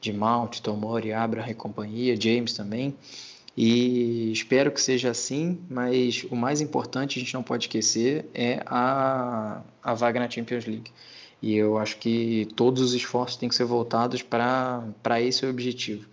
de 0.00 0.12
Mount, 0.12 0.58
Tomori, 0.58 1.12
Abraham 1.12 1.50
e 1.50 1.54
companhia, 1.54 2.20
James 2.20 2.52
também. 2.52 2.92
E 3.56 4.32
espero 4.32 4.72
que 4.72 4.80
seja 4.80 5.08
assim, 5.08 5.60
mas 5.70 6.26
o 6.28 6.34
mais 6.34 6.60
importante, 6.60 7.16
a 7.16 7.22
gente 7.22 7.32
não 7.32 7.44
pode 7.44 7.66
esquecer, 7.66 8.28
é 8.34 8.60
a, 8.66 9.62
a 9.80 9.94
vaga 9.94 10.18
na 10.18 10.28
Champions 10.28 10.66
League. 10.66 10.90
E 11.40 11.54
eu 11.54 11.78
acho 11.78 11.98
que 11.98 12.48
todos 12.56 12.82
os 12.82 12.92
esforços 12.92 13.36
têm 13.36 13.48
que 13.48 13.54
ser 13.54 13.64
voltados 13.64 14.20
para 14.20 15.20
esse 15.20 15.46
objetivo. 15.46 16.08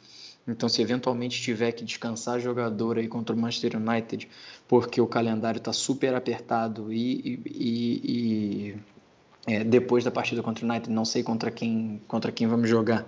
Então, 0.48 0.68
se 0.68 0.82
eventualmente 0.82 1.42
tiver 1.42 1.72
que 1.72 1.84
descansar 1.84 2.40
jogador 2.40 2.98
aí 2.98 3.08
contra 3.08 3.36
o 3.36 3.40
Manchester 3.40 3.78
United, 3.78 4.28
porque 4.68 5.00
o 5.00 5.08
calendário 5.08 5.60
está 5.60 5.72
super 5.72 6.16
apertado 6.16 6.92
e, 6.92 7.42
e, 7.46 8.02
e 8.04 8.76
é, 9.48 9.64
depois 9.64 10.04
da 10.04 10.12
partida 10.12 10.42
contra 10.42 10.66
o 10.66 10.70
United, 10.70 10.92
não 10.92 11.06
sei 11.06 11.24
contra 11.24 11.52
quem, 11.52 12.02
contra 12.08 12.32
quem 12.32 12.48
vamos 12.48 12.70
jogar, 12.70 13.06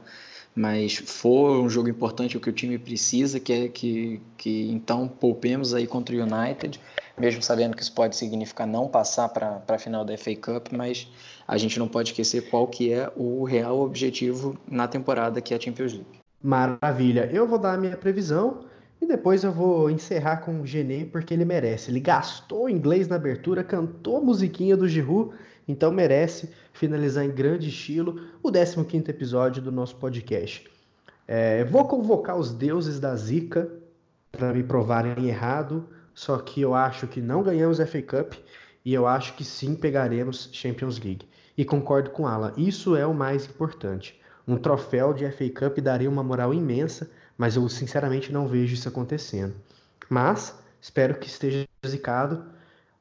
mas 0.55 0.95
for 0.97 1.61
um 1.61 1.69
jogo 1.69 1.89
importante, 1.89 2.35
o 2.35 2.39
que 2.39 2.49
o 2.49 2.53
time 2.53 2.77
precisa, 2.77 3.39
que 3.39 3.53
é 3.53 3.67
que, 3.67 4.21
que 4.37 4.69
então 4.69 5.07
poupemos 5.07 5.73
aí 5.73 5.87
contra 5.87 6.15
o 6.15 6.19
United, 6.19 6.79
mesmo 7.17 7.41
sabendo 7.41 7.75
que 7.75 7.81
isso 7.81 7.93
pode 7.93 8.15
significar 8.15 8.67
não 8.67 8.87
passar 8.87 9.29
para 9.29 9.63
a 9.67 9.77
final 9.77 10.03
da 10.03 10.17
FA 10.17 10.35
Cup, 10.35 10.67
mas 10.71 11.07
a 11.47 11.57
gente 11.57 11.79
não 11.79 11.87
pode 11.87 12.09
esquecer 12.09 12.49
qual 12.49 12.67
que 12.67 12.91
é 12.91 13.11
o 13.15 13.43
real 13.43 13.79
objetivo 13.79 14.57
na 14.67 14.87
temporada, 14.87 15.41
que 15.41 15.53
é 15.53 15.57
a 15.57 15.59
Champions 15.59 15.93
League. 15.93 16.20
Maravilha. 16.43 17.29
Eu 17.31 17.47
vou 17.47 17.59
dar 17.59 17.73
a 17.73 17.77
minha 17.77 17.95
previsão 17.95 18.65
e 18.99 19.05
depois 19.05 19.43
eu 19.43 19.51
vou 19.51 19.89
encerrar 19.89 20.37
com 20.37 20.61
o 20.61 20.65
Genê 20.65 21.05
porque 21.05 21.33
ele 21.33 21.45
merece. 21.45 21.91
Ele 21.91 21.99
gastou 21.99 22.69
inglês 22.69 23.07
na 23.07 23.15
abertura, 23.15 23.63
cantou 23.63 24.17
a 24.17 24.21
musiquinha 24.21 24.75
do 24.75 24.87
Giroud, 24.87 25.35
então 25.67 25.91
merece 25.91 26.49
finalizar 26.73 27.25
em 27.25 27.31
grande 27.31 27.69
estilo 27.69 28.21
o 28.41 28.51
15º 28.51 29.09
episódio 29.09 29.61
do 29.61 29.71
nosso 29.71 29.95
podcast. 29.97 30.69
É, 31.27 31.63
vou 31.63 31.87
convocar 31.87 32.37
os 32.37 32.51
deuses 32.53 32.99
da 32.99 33.15
zica 33.15 33.71
para 34.31 34.53
me 34.53 34.63
provarem 34.63 35.27
errado, 35.27 35.87
só 36.13 36.37
que 36.37 36.61
eu 36.61 36.73
acho 36.73 37.07
que 37.07 37.21
não 37.21 37.43
ganhamos 37.43 37.77
FA 37.77 38.01
Cup 38.01 38.33
e 38.83 38.93
eu 38.93 39.07
acho 39.07 39.35
que 39.35 39.43
sim 39.43 39.75
pegaremos 39.75 40.49
Champions 40.51 40.99
League. 40.99 41.27
E 41.57 41.63
concordo 41.63 42.09
com 42.09 42.27
Alan, 42.27 42.53
isso 42.57 42.95
é 42.95 43.05
o 43.05 43.13
mais 43.13 43.45
importante. 43.45 44.20
Um 44.47 44.57
troféu 44.57 45.13
de 45.13 45.29
FA 45.31 45.49
Cup 45.49 45.79
daria 45.79 46.09
uma 46.09 46.23
moral 46.23 46.53
imensa, 46.53 47.09
mas 47.37 47.55
eu 47.55 47.67
sinceramente 47.69 48.31
não 48.31 48.47
vejo 48.47 48.73
isso 48.73 48.87
acontecendo. 48.87 49.53
Mas 50.09 50.57
espero 50.81 51.15
que 51.15 51.27
esteja 51.27 51.67
zicado, 51.85 52.43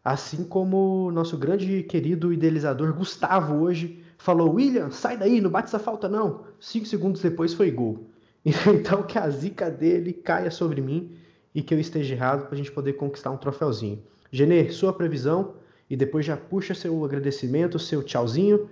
assim 0.04 0.44
como 0.44 1.10
nosso 1.12 1.36
grande 1.36 1.82
querido 1.82 2.32
idealizador 2.32 2.92
Gustavo 2.92 3.56
hoje 3.56 4.04
falou: 4.18 4.54
William, 4.54 4.90
sai 4.90 5.16
daí, 5.16 5.40
não 5.40 5.50
bate 5.50 5.68
essa 5.68 5.78
falta 5.78 6.08
não. 6.08 6.44
Cinco 6.60 6.86
segundos 6.86 7.20
depois 7.20 7.54
foi 7.54 7.70
gol. 7.70 8.06
Então 8.72 9.02
que 9.02 9.18
a 9.18 9.28
zica 9.28 9.70
dele 9.70 10.14
caia 10.14 10.50
sobre 10.50 10.80
mim 10.80 11.14
e 11.54 11.62
que 11.62 11.74
eu 11.74 11.78
esteja 11.78 12.14
errado 12.14 12.46
para 12.46 12.54
a 12.54 12.56
gente 12.56 12.72
poder 12.72 12.94
conquistar 12.94 13.30
um 13.30 13.36
troféuzinho. 13.36 14.02
Genê, 14.32 14.70
sua 14.70 14.92
previsão 14.92 15.54
e 15.90 15.96
depois 15.96 16.24
já 16.24 16.36
puxa 16.36 16.74
seu 16.74 17.04
agradecimento, 17.04 17.78
seu 17.78 18.02
tchauzinho 18.02 18.70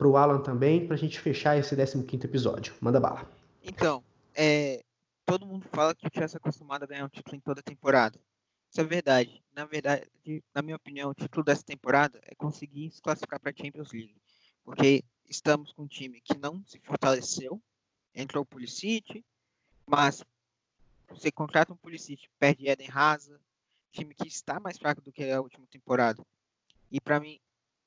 para 0.00 0.08
o 0.08 0.16
Alan 0.16 0.40
também, 0.40 0.86
para 0.86 0.94
a 0.94 0.98
gente 0.98 1.20
fechar 1.20 1.58
esse 1.58 1.76
15 1.76 2.24
episódio. 2.24 2.74
Manda 2.80 2.98
bala. 2.98 3.30
Então, 3.62 4.02
é, 4.34 4.82
todo 5.26 5.44
mundo 5.44 5.66
fala 5.70 5.94
que 5.94 6.06
o 6.06 6.10
Chelsea 6.10 6.38
é 6.38 6.40
acostumado 6.40 6.84
a 6.84 6.86
ganhar 6.86 7.04
um 7.04 7.08
título 7.10 7.36
em 7.36 7.40
toda 7.40 7.62
temporada. 7.62 8.18
Isso 8.70 8.80
é 8.80 8.84
verdade. 8.84 9.44
Na 9.54 9.66
verdade, 9.66 10.08
na 10.54 10.62
minha 10.62 10.76
opinião, 10.76 11.10
o 11.10 11.14
título 11.14 11.44
dessa 11.44 11.62
temporada 11.62 12.18
é 12.22 12.34
conseguir 12.34 12.90
se 12.90 13.02
classificar 13.02 13.38
para 13.38 13.50
a 13.50 13.54
Champions 13.54 13.92
League. 13.92 14.16
Porque 14.64 15.04
estamos 15.28 15.70
com 15.74 15.82
um 15.82 15.86
time 15.86 16.18
que 16.22 16.38
não 16.38 16.64
se 16.64 16.80
fortaleceu, 16.80 17.60
entrou 18.14 18.42
o 18.42 18.46
Pulisic, 18.46 19.22
mas 19.86 20.24
você 21.10 21.30
contrata 21.30 21.74
um 21.74 21.76
Pulisic, 21.76 22.26
perde 22.38 22.70
Eden 22.70 22.88
Hazard, 22.90 23.38
time 23.92 24.14
que 24.14 24.28
está 24.28 24.58
mais 24.58 24.78
fraco 24.78 25.02
do 25.02 25.12
que 25.12 25.30
a 25.30 25.42
última 25.42 25.66
temporada. 25.66 26.24
E 26.90 26.98
para 26.98 27.20
mim, 27.20 27.38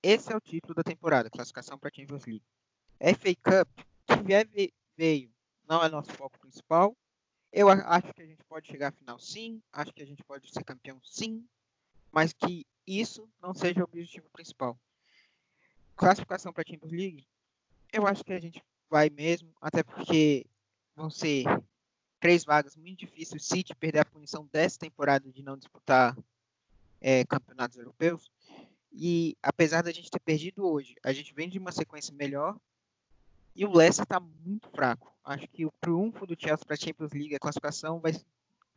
esse 0.04 0.32
é 0.32 0.36
o 0.36 0.42
título 0.42 0.76
da 0.76 0.84
temporada, 0.84 1.30
classificação 1.30 1.80
para 1.80 1.90
a 1.90 1.96
Champions 1.96 2.26
League. 2.26 2.44
FA 3.00 3.36
Cup, 3.42 3.70
que 4.06 4.76
veio, 4.98 5.34
não 5.68 5.82
é 5.82 5.88
nosso 5.88 6.12
foco 6.12 6.38
principal. 6.40 6.96
Eu 7.52 7.70
acho 7.70 8.14
que 8.14 8.22
a 8.22 8.26
gente 8.26 8.44
pode 8.44 8.68
chegar 8.68 8.90
à 8.90 8.92
final 8.92 9.18
sim, 9.18 9.62
acho 9.72 9.94
que 9.94 10.02
a 10.02 10.06
gente 10.06 10.24
pode 10.24 10.52
ser 10.52 10.64
campeão 10.64 11.00
sim, 11.04 11.48
mas 12.12 12.34
que 12.34 12.66
isso 12.86 13.30
não 13.42 13.54
seja 13.54 13.80
o 13.80 13.84
objetivo 13.84 14.30
principal. 14.32 14.78
Classificação 15.96 16.52
para 16.52 16.64
a 16.68 16.70
Champions 16.70 16.92
League, 16.92 17.28
eu 17.94 18.06
acho 18.06 18.24
que 18.24 18.34
a 18.34 18.40
gente 18.40 18.62
vai 18.90 19.10
mesmo, 19.10 19.54
até 19.62 19.84
porque 19.84 20.46
vão 20.96 21.10
ser 21.10 21.46
três 22.20 22.44
vagas 22.44 22.76
muito 22.76 23.00
difíceis. 23.00 23.42
O 23.42 23.46
City 23.46 23.76
perder 23.76 24.00
a 24.00 24.06
punição 24.06 24.48
dessa 24.52 24.80
temporada 24.80 25.32
de 25.32 25.44
não 25.44 25.58
disputar 25.58 26.18
é, 27.00 27.24
campeonatos 27.26 27.78
europeus. 27.78 28.32
E 28.94 29.36
apesar 29.42 29.82
da 29.82 29.92
gente 29.92 30.12
ter 30.12 30.20
perdido 30.20 30.66
hoje, 30.66 30.96
a 31.04 31.12
gente 31.12 31.34
vem 31.34 31.50
de 31.50 31.58
uma 31.58 31.72
sequência 31.72 32.14
melhor. 32.14 32.56
E 33.56 33.66
o 33.66 33.76
Leicester 33.76 34.04
está 34.04 34.20
muito 34.20 34.70
fraco. 34.70 35.12
Acho 35.24 35.48
que 35.48 35.66
o 35.66 35.74
triunfo 35.82 36.26
do 36.26 36.36
Chelsea 36.40 36.66
para 36.66 36.76
a 36.76 36.78
Champions 36.78 37.12
League, 37.12 37.36
a 37.36 37.40
classificação, 37.40 38.00
vai, 38.00 38.14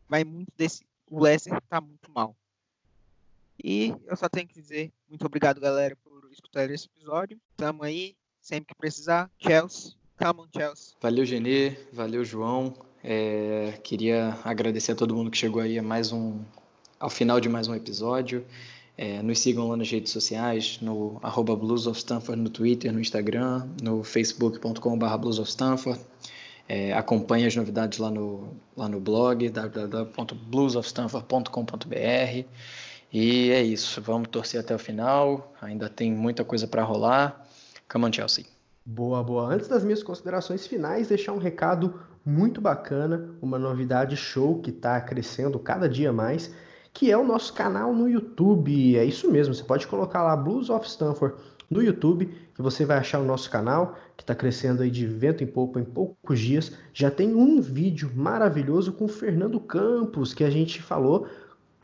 vai 0.08 0.24
muito 0.24 0.52
desse. 0.56 0.84
O 1.10 1.22
Leicester 1.22 1.58
está 1.58 1.80
muito 1.80 2.10
mal. 2.10 2.36
E 3.62 3.94
eu 4.06 4.16
só 4.16 4.28
tenho 4.28 4.46
que 4.46 4.54
dizer 4.60 4.92
muito 5.08 5.24
obrigado, 5.24 5.60
galera, 5.60 5.96
por 5.96 6.28
escutar 6.30 6.68
esse 6.70 6.86
episódio. 6.86 7.38
Tamo 7.56 7.82
aí, 7.82 8.16
sempre 8.40 8.68
que 8.68 8.74
precisar. 8.74 9.30
Chelsea, 9.38 9.92
come 10.18 10.40
on, 10.40 10.48
Chelsea. 10.54 10.94
Valeu, 11.00 11.24
Genê. 11.24 11.70
Valeu, 11.92 12.24
João. 12.24 12.74
É, 13.02 13.78
queria 13.84 14.38
agradecer 14.44 14.92
a 14.92 14.96
todo 14.96 15.14
mundo 15.14 15.30
que 15.30 15.36
chegou 15.36 15.62
aí 15.62 15.78
a 15.78 15.82
mais 15.82 16.12
um, 16.12 16.42
ao 16.98 17.08
final 17.08 17.40
de 17.40 17.48
mais 17.48 17.68
um 17.68 17.74
episódio. 17.74 18.44
É, 18.98 19.22
nos 19.22 19.40
sigam 19.40 19.68
lá 19.68 19.76
nas 19.76 19.90
redes 19.90 20.10
sociais, 20.10 20.78
no 20.80 21.18
arroba 21.22 21.54
Blues 21.54 21.86
of 21.86 21.98
Stanford 21.98 22.40
no 22.40 22.48
Twitter, 22.48 22.90
no 22.92 23.00
Instagram, 23.00 23.68
no 23.82 24.02
facebook.com.br 24.02 25.16
Blues 25.18 25.38
of 25.38 25.46
Stanford. 25.48 26.00
É, 26.68 26.92
acompanhe 26.94 27.46
as 27.46 27.54
novidades 27.54 27.98
lá 27.98 28.10
no, 28.10 28.56
lá 28.76 28.88
no 28.88 28.98
blog 28.98 29.48
www.bluesofstanford.com.br 29.50 32.44
e 33.12 33.50
é 33.50 33.62
isso, 33.62 34.00
vamos 34.00 34.28
torcer 34.28 34.60
até 34.60 34.74
o 34.74 34.78
final, 34.78 35.54
ainda 35.62 35.88
tem 35.88 36.12
muita 36.12 36.44
coisa 36.44 36.66
para 36.66 36.82
rolar. 36.82 37.46
Come 37.90 38.06
on, 38.06 38.12
Chelsea. 38.12 38.44
Boa, 38.84 39.22
boa. 39.22 39.52
Antes 39.52 39.68
das 39.68 39.84
minhas 39.84 40.02
considerações 40.02 40.66
finais, 40.66 41.08
deixar 41.08 41.32
um 41.32 41.38
recado 41.38 42.00
muito 42.24 42.60
bacana, 42.60 43.30
uma 43.40 43.58
novidade 43.58 44.16
show 44.16 44.60
que 44.60 44.70
está 44.70 45.00
crescendo 45.00 45.58
cada 45.58 45.88
dia 45.88 46.12
mais 46.12 46.52
que 46.96 47.10
é 47.10 47.16
o 47.16 47.22
nosso 47.22 47.52
canal 47.52 47.92
no 47.92 48.08
YouTube. 48.08 48.96
É 48.96 49.04
isso 49.04 49.30
mesmo, 49.30 49.54
você 49.54 49.62
pode 49.62 49.86
colocar 49.86 50.22
lá 50.22 50.34
Blues 50.34 50.70
of 50.70 50.88
Stanford 50.88 51.36
no 51.68 51.82
YouTube, 51.82 52.26
que 52.54 52.62
você 52.62 52.86
vai 52.86 52.96
achar 52.96 53.20
o 53.20 53.24
nosso 53.24 53.50
canal, 53.50 53.98
que 54.16 54.22
está 54.22 54.34
crescendo 54.34 54.82
aí 54.82 54.90
de 54.90 55.06
vento 55.06 55.44
em 55.44 55.46
pouco 55.46 55.78
em 55.78 55.84
poucos 55.84 56.40
dias. 56.40 56.72
Já 56.94 57.10
tem 57.10 57.34
um 57.34 57.60
vídeo 57.60 58.10
maravilhoso 58.14 58.94
com 58.94 59.04
o 59.04 59.08
Fernando 59.08 59.60
Campos, 59.60 60.32
que 60.32 60.42
a 60.42 60.48
gente 60.48 60.80
falou 60.80 61.26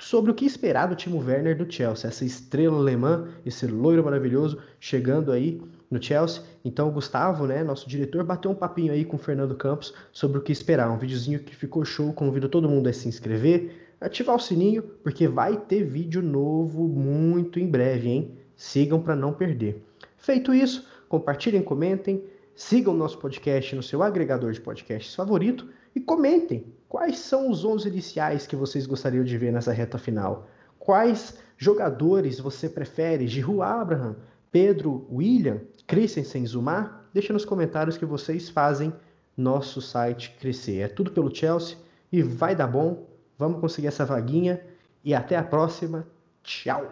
sobre 0.01 0.31
o 0.31 0.35
que 0.35 0.47
esperar 0.47 0.89
do 0.89 0.97
Timo 0.97 1.23
Werner 1.23 1.59
do 1.59 1.71
Chelsea, 1.71 2.09
essa 2.09 2.25
estrela 2.25 2.79
alemã, 2.79 3.29
esse 3.45 3.67
loiro 3.67 4.03
maravilhoso 4.03 4.59
chegando 4.81 5.31
aí 5.31 5.61
no 5.91 6.03
Chelsea. 6.03 6.43
Então 6.65 6.89
o 6.89 6.93
Gustavo, 6.93 7.47
né, 7.47 7.63
nosso 7.63 7.87
diretor, 7.87 8.25
bateu 8.25 8.51
um 8.51 8.55
papinho 8.55 8.95
aí 8.95 9.05
com 9.05 9.17
o 9.17 9.21
Fernando 9.21 9.55
Campos 9.55 9.93
sobre 10.11 10.39
o 10.39 10.41
que 10.41 10.53
esperar. 10.53 10.91
Um 10.91 10.97
videozinho 10.97 11.41
que 11.41 11.55
ficou 11.55 11.85
show, 11.85 12.15
convido 12.15 12.49
todo 12.49 12.67
mundo 12.67 12.89
a 12.89 12.93
se 12.95 13.07
inscrever, 13.07 13.82
ativar 14.03 14.37
o 14.37 14.41
sininho, 14.41 14.83
porque 14.83 15.29
vai 15.29 15.57
ter 15.57 15.85
vídeo 15.85 16.23
novo 16.23 16.87
muito 16.89 17.59
em 17.59 17.67
breve, 17.67 18.09
hein? 18.09 18.39
Sigam 18.57 19.01
para 19.01 19.17
não 19.17 19.33
perder. 19.33 19.83
Feito 20.17 20.53
isso, 20.55 20.87
compartilhem, 21.09 21.63
comentem, 21.63 22.25
sigam 22.55 22.95
nosso 22.95 23.19
podcast 23.19 23.75
no 23.75 23.83
seu 23.83 24.03
agregador 24.03 24.53
de 24.53 24.61
podcasts 24.61 25.15
favorito 25.15 25.69
e 25.95 26.01
comentem 26.01 26.67
quais 26.89 27.19
são 27.19 27.51
os 27.51 27.65
11 27.65 27.89
iniciais 27.89 28.47
que 28.47 28.57
vocês 28.57 28.87
gostariam 28.87 29.25
de 29.25 29.37
ver 29.37 29.53
nessa 29.53 29.73
reta 29.73 29.99
final. 29.99 30.49
Quais 30.79 31.39
jogadores 31.57 32.41
você 32.41 32.69
prefere? 32.69 33.27
Giroud 33.27 33.63
Abraham, 33.63 34.17
Pedro, 34.51 35.07
William, 35.11 35.61
Christensen, 35.87 36.47
Zumar? 36.47 37.09
Deixa 37.15 37.33
nos 37.33 37.45
comentários 37.45 37.97
que 37.97 38.05
vocês 38.05 38.49
fazem 38.49 38.93
nosso 39.37 39.81
site 39.81 40.37
crescer. 40.41 40.81
É 40.81 40.89
tudo 40.89 41.13
pelo 41.13 41.35
Chelsea 41.35 41.77
e 42.11 42.23
vai 42.23 42.55
dar 42.55 42.67
bom. 42.67 43.12
Vamos 43.43 43.61
conseguir 43.61 43.89
essa 43.89 44.07
vaguinha 44.07 44.63
e 45.03 45.13
até 45.13 45.37
a 45.37 45.43
próxima. 45.43 46.07
Tchau. 46.45 46.87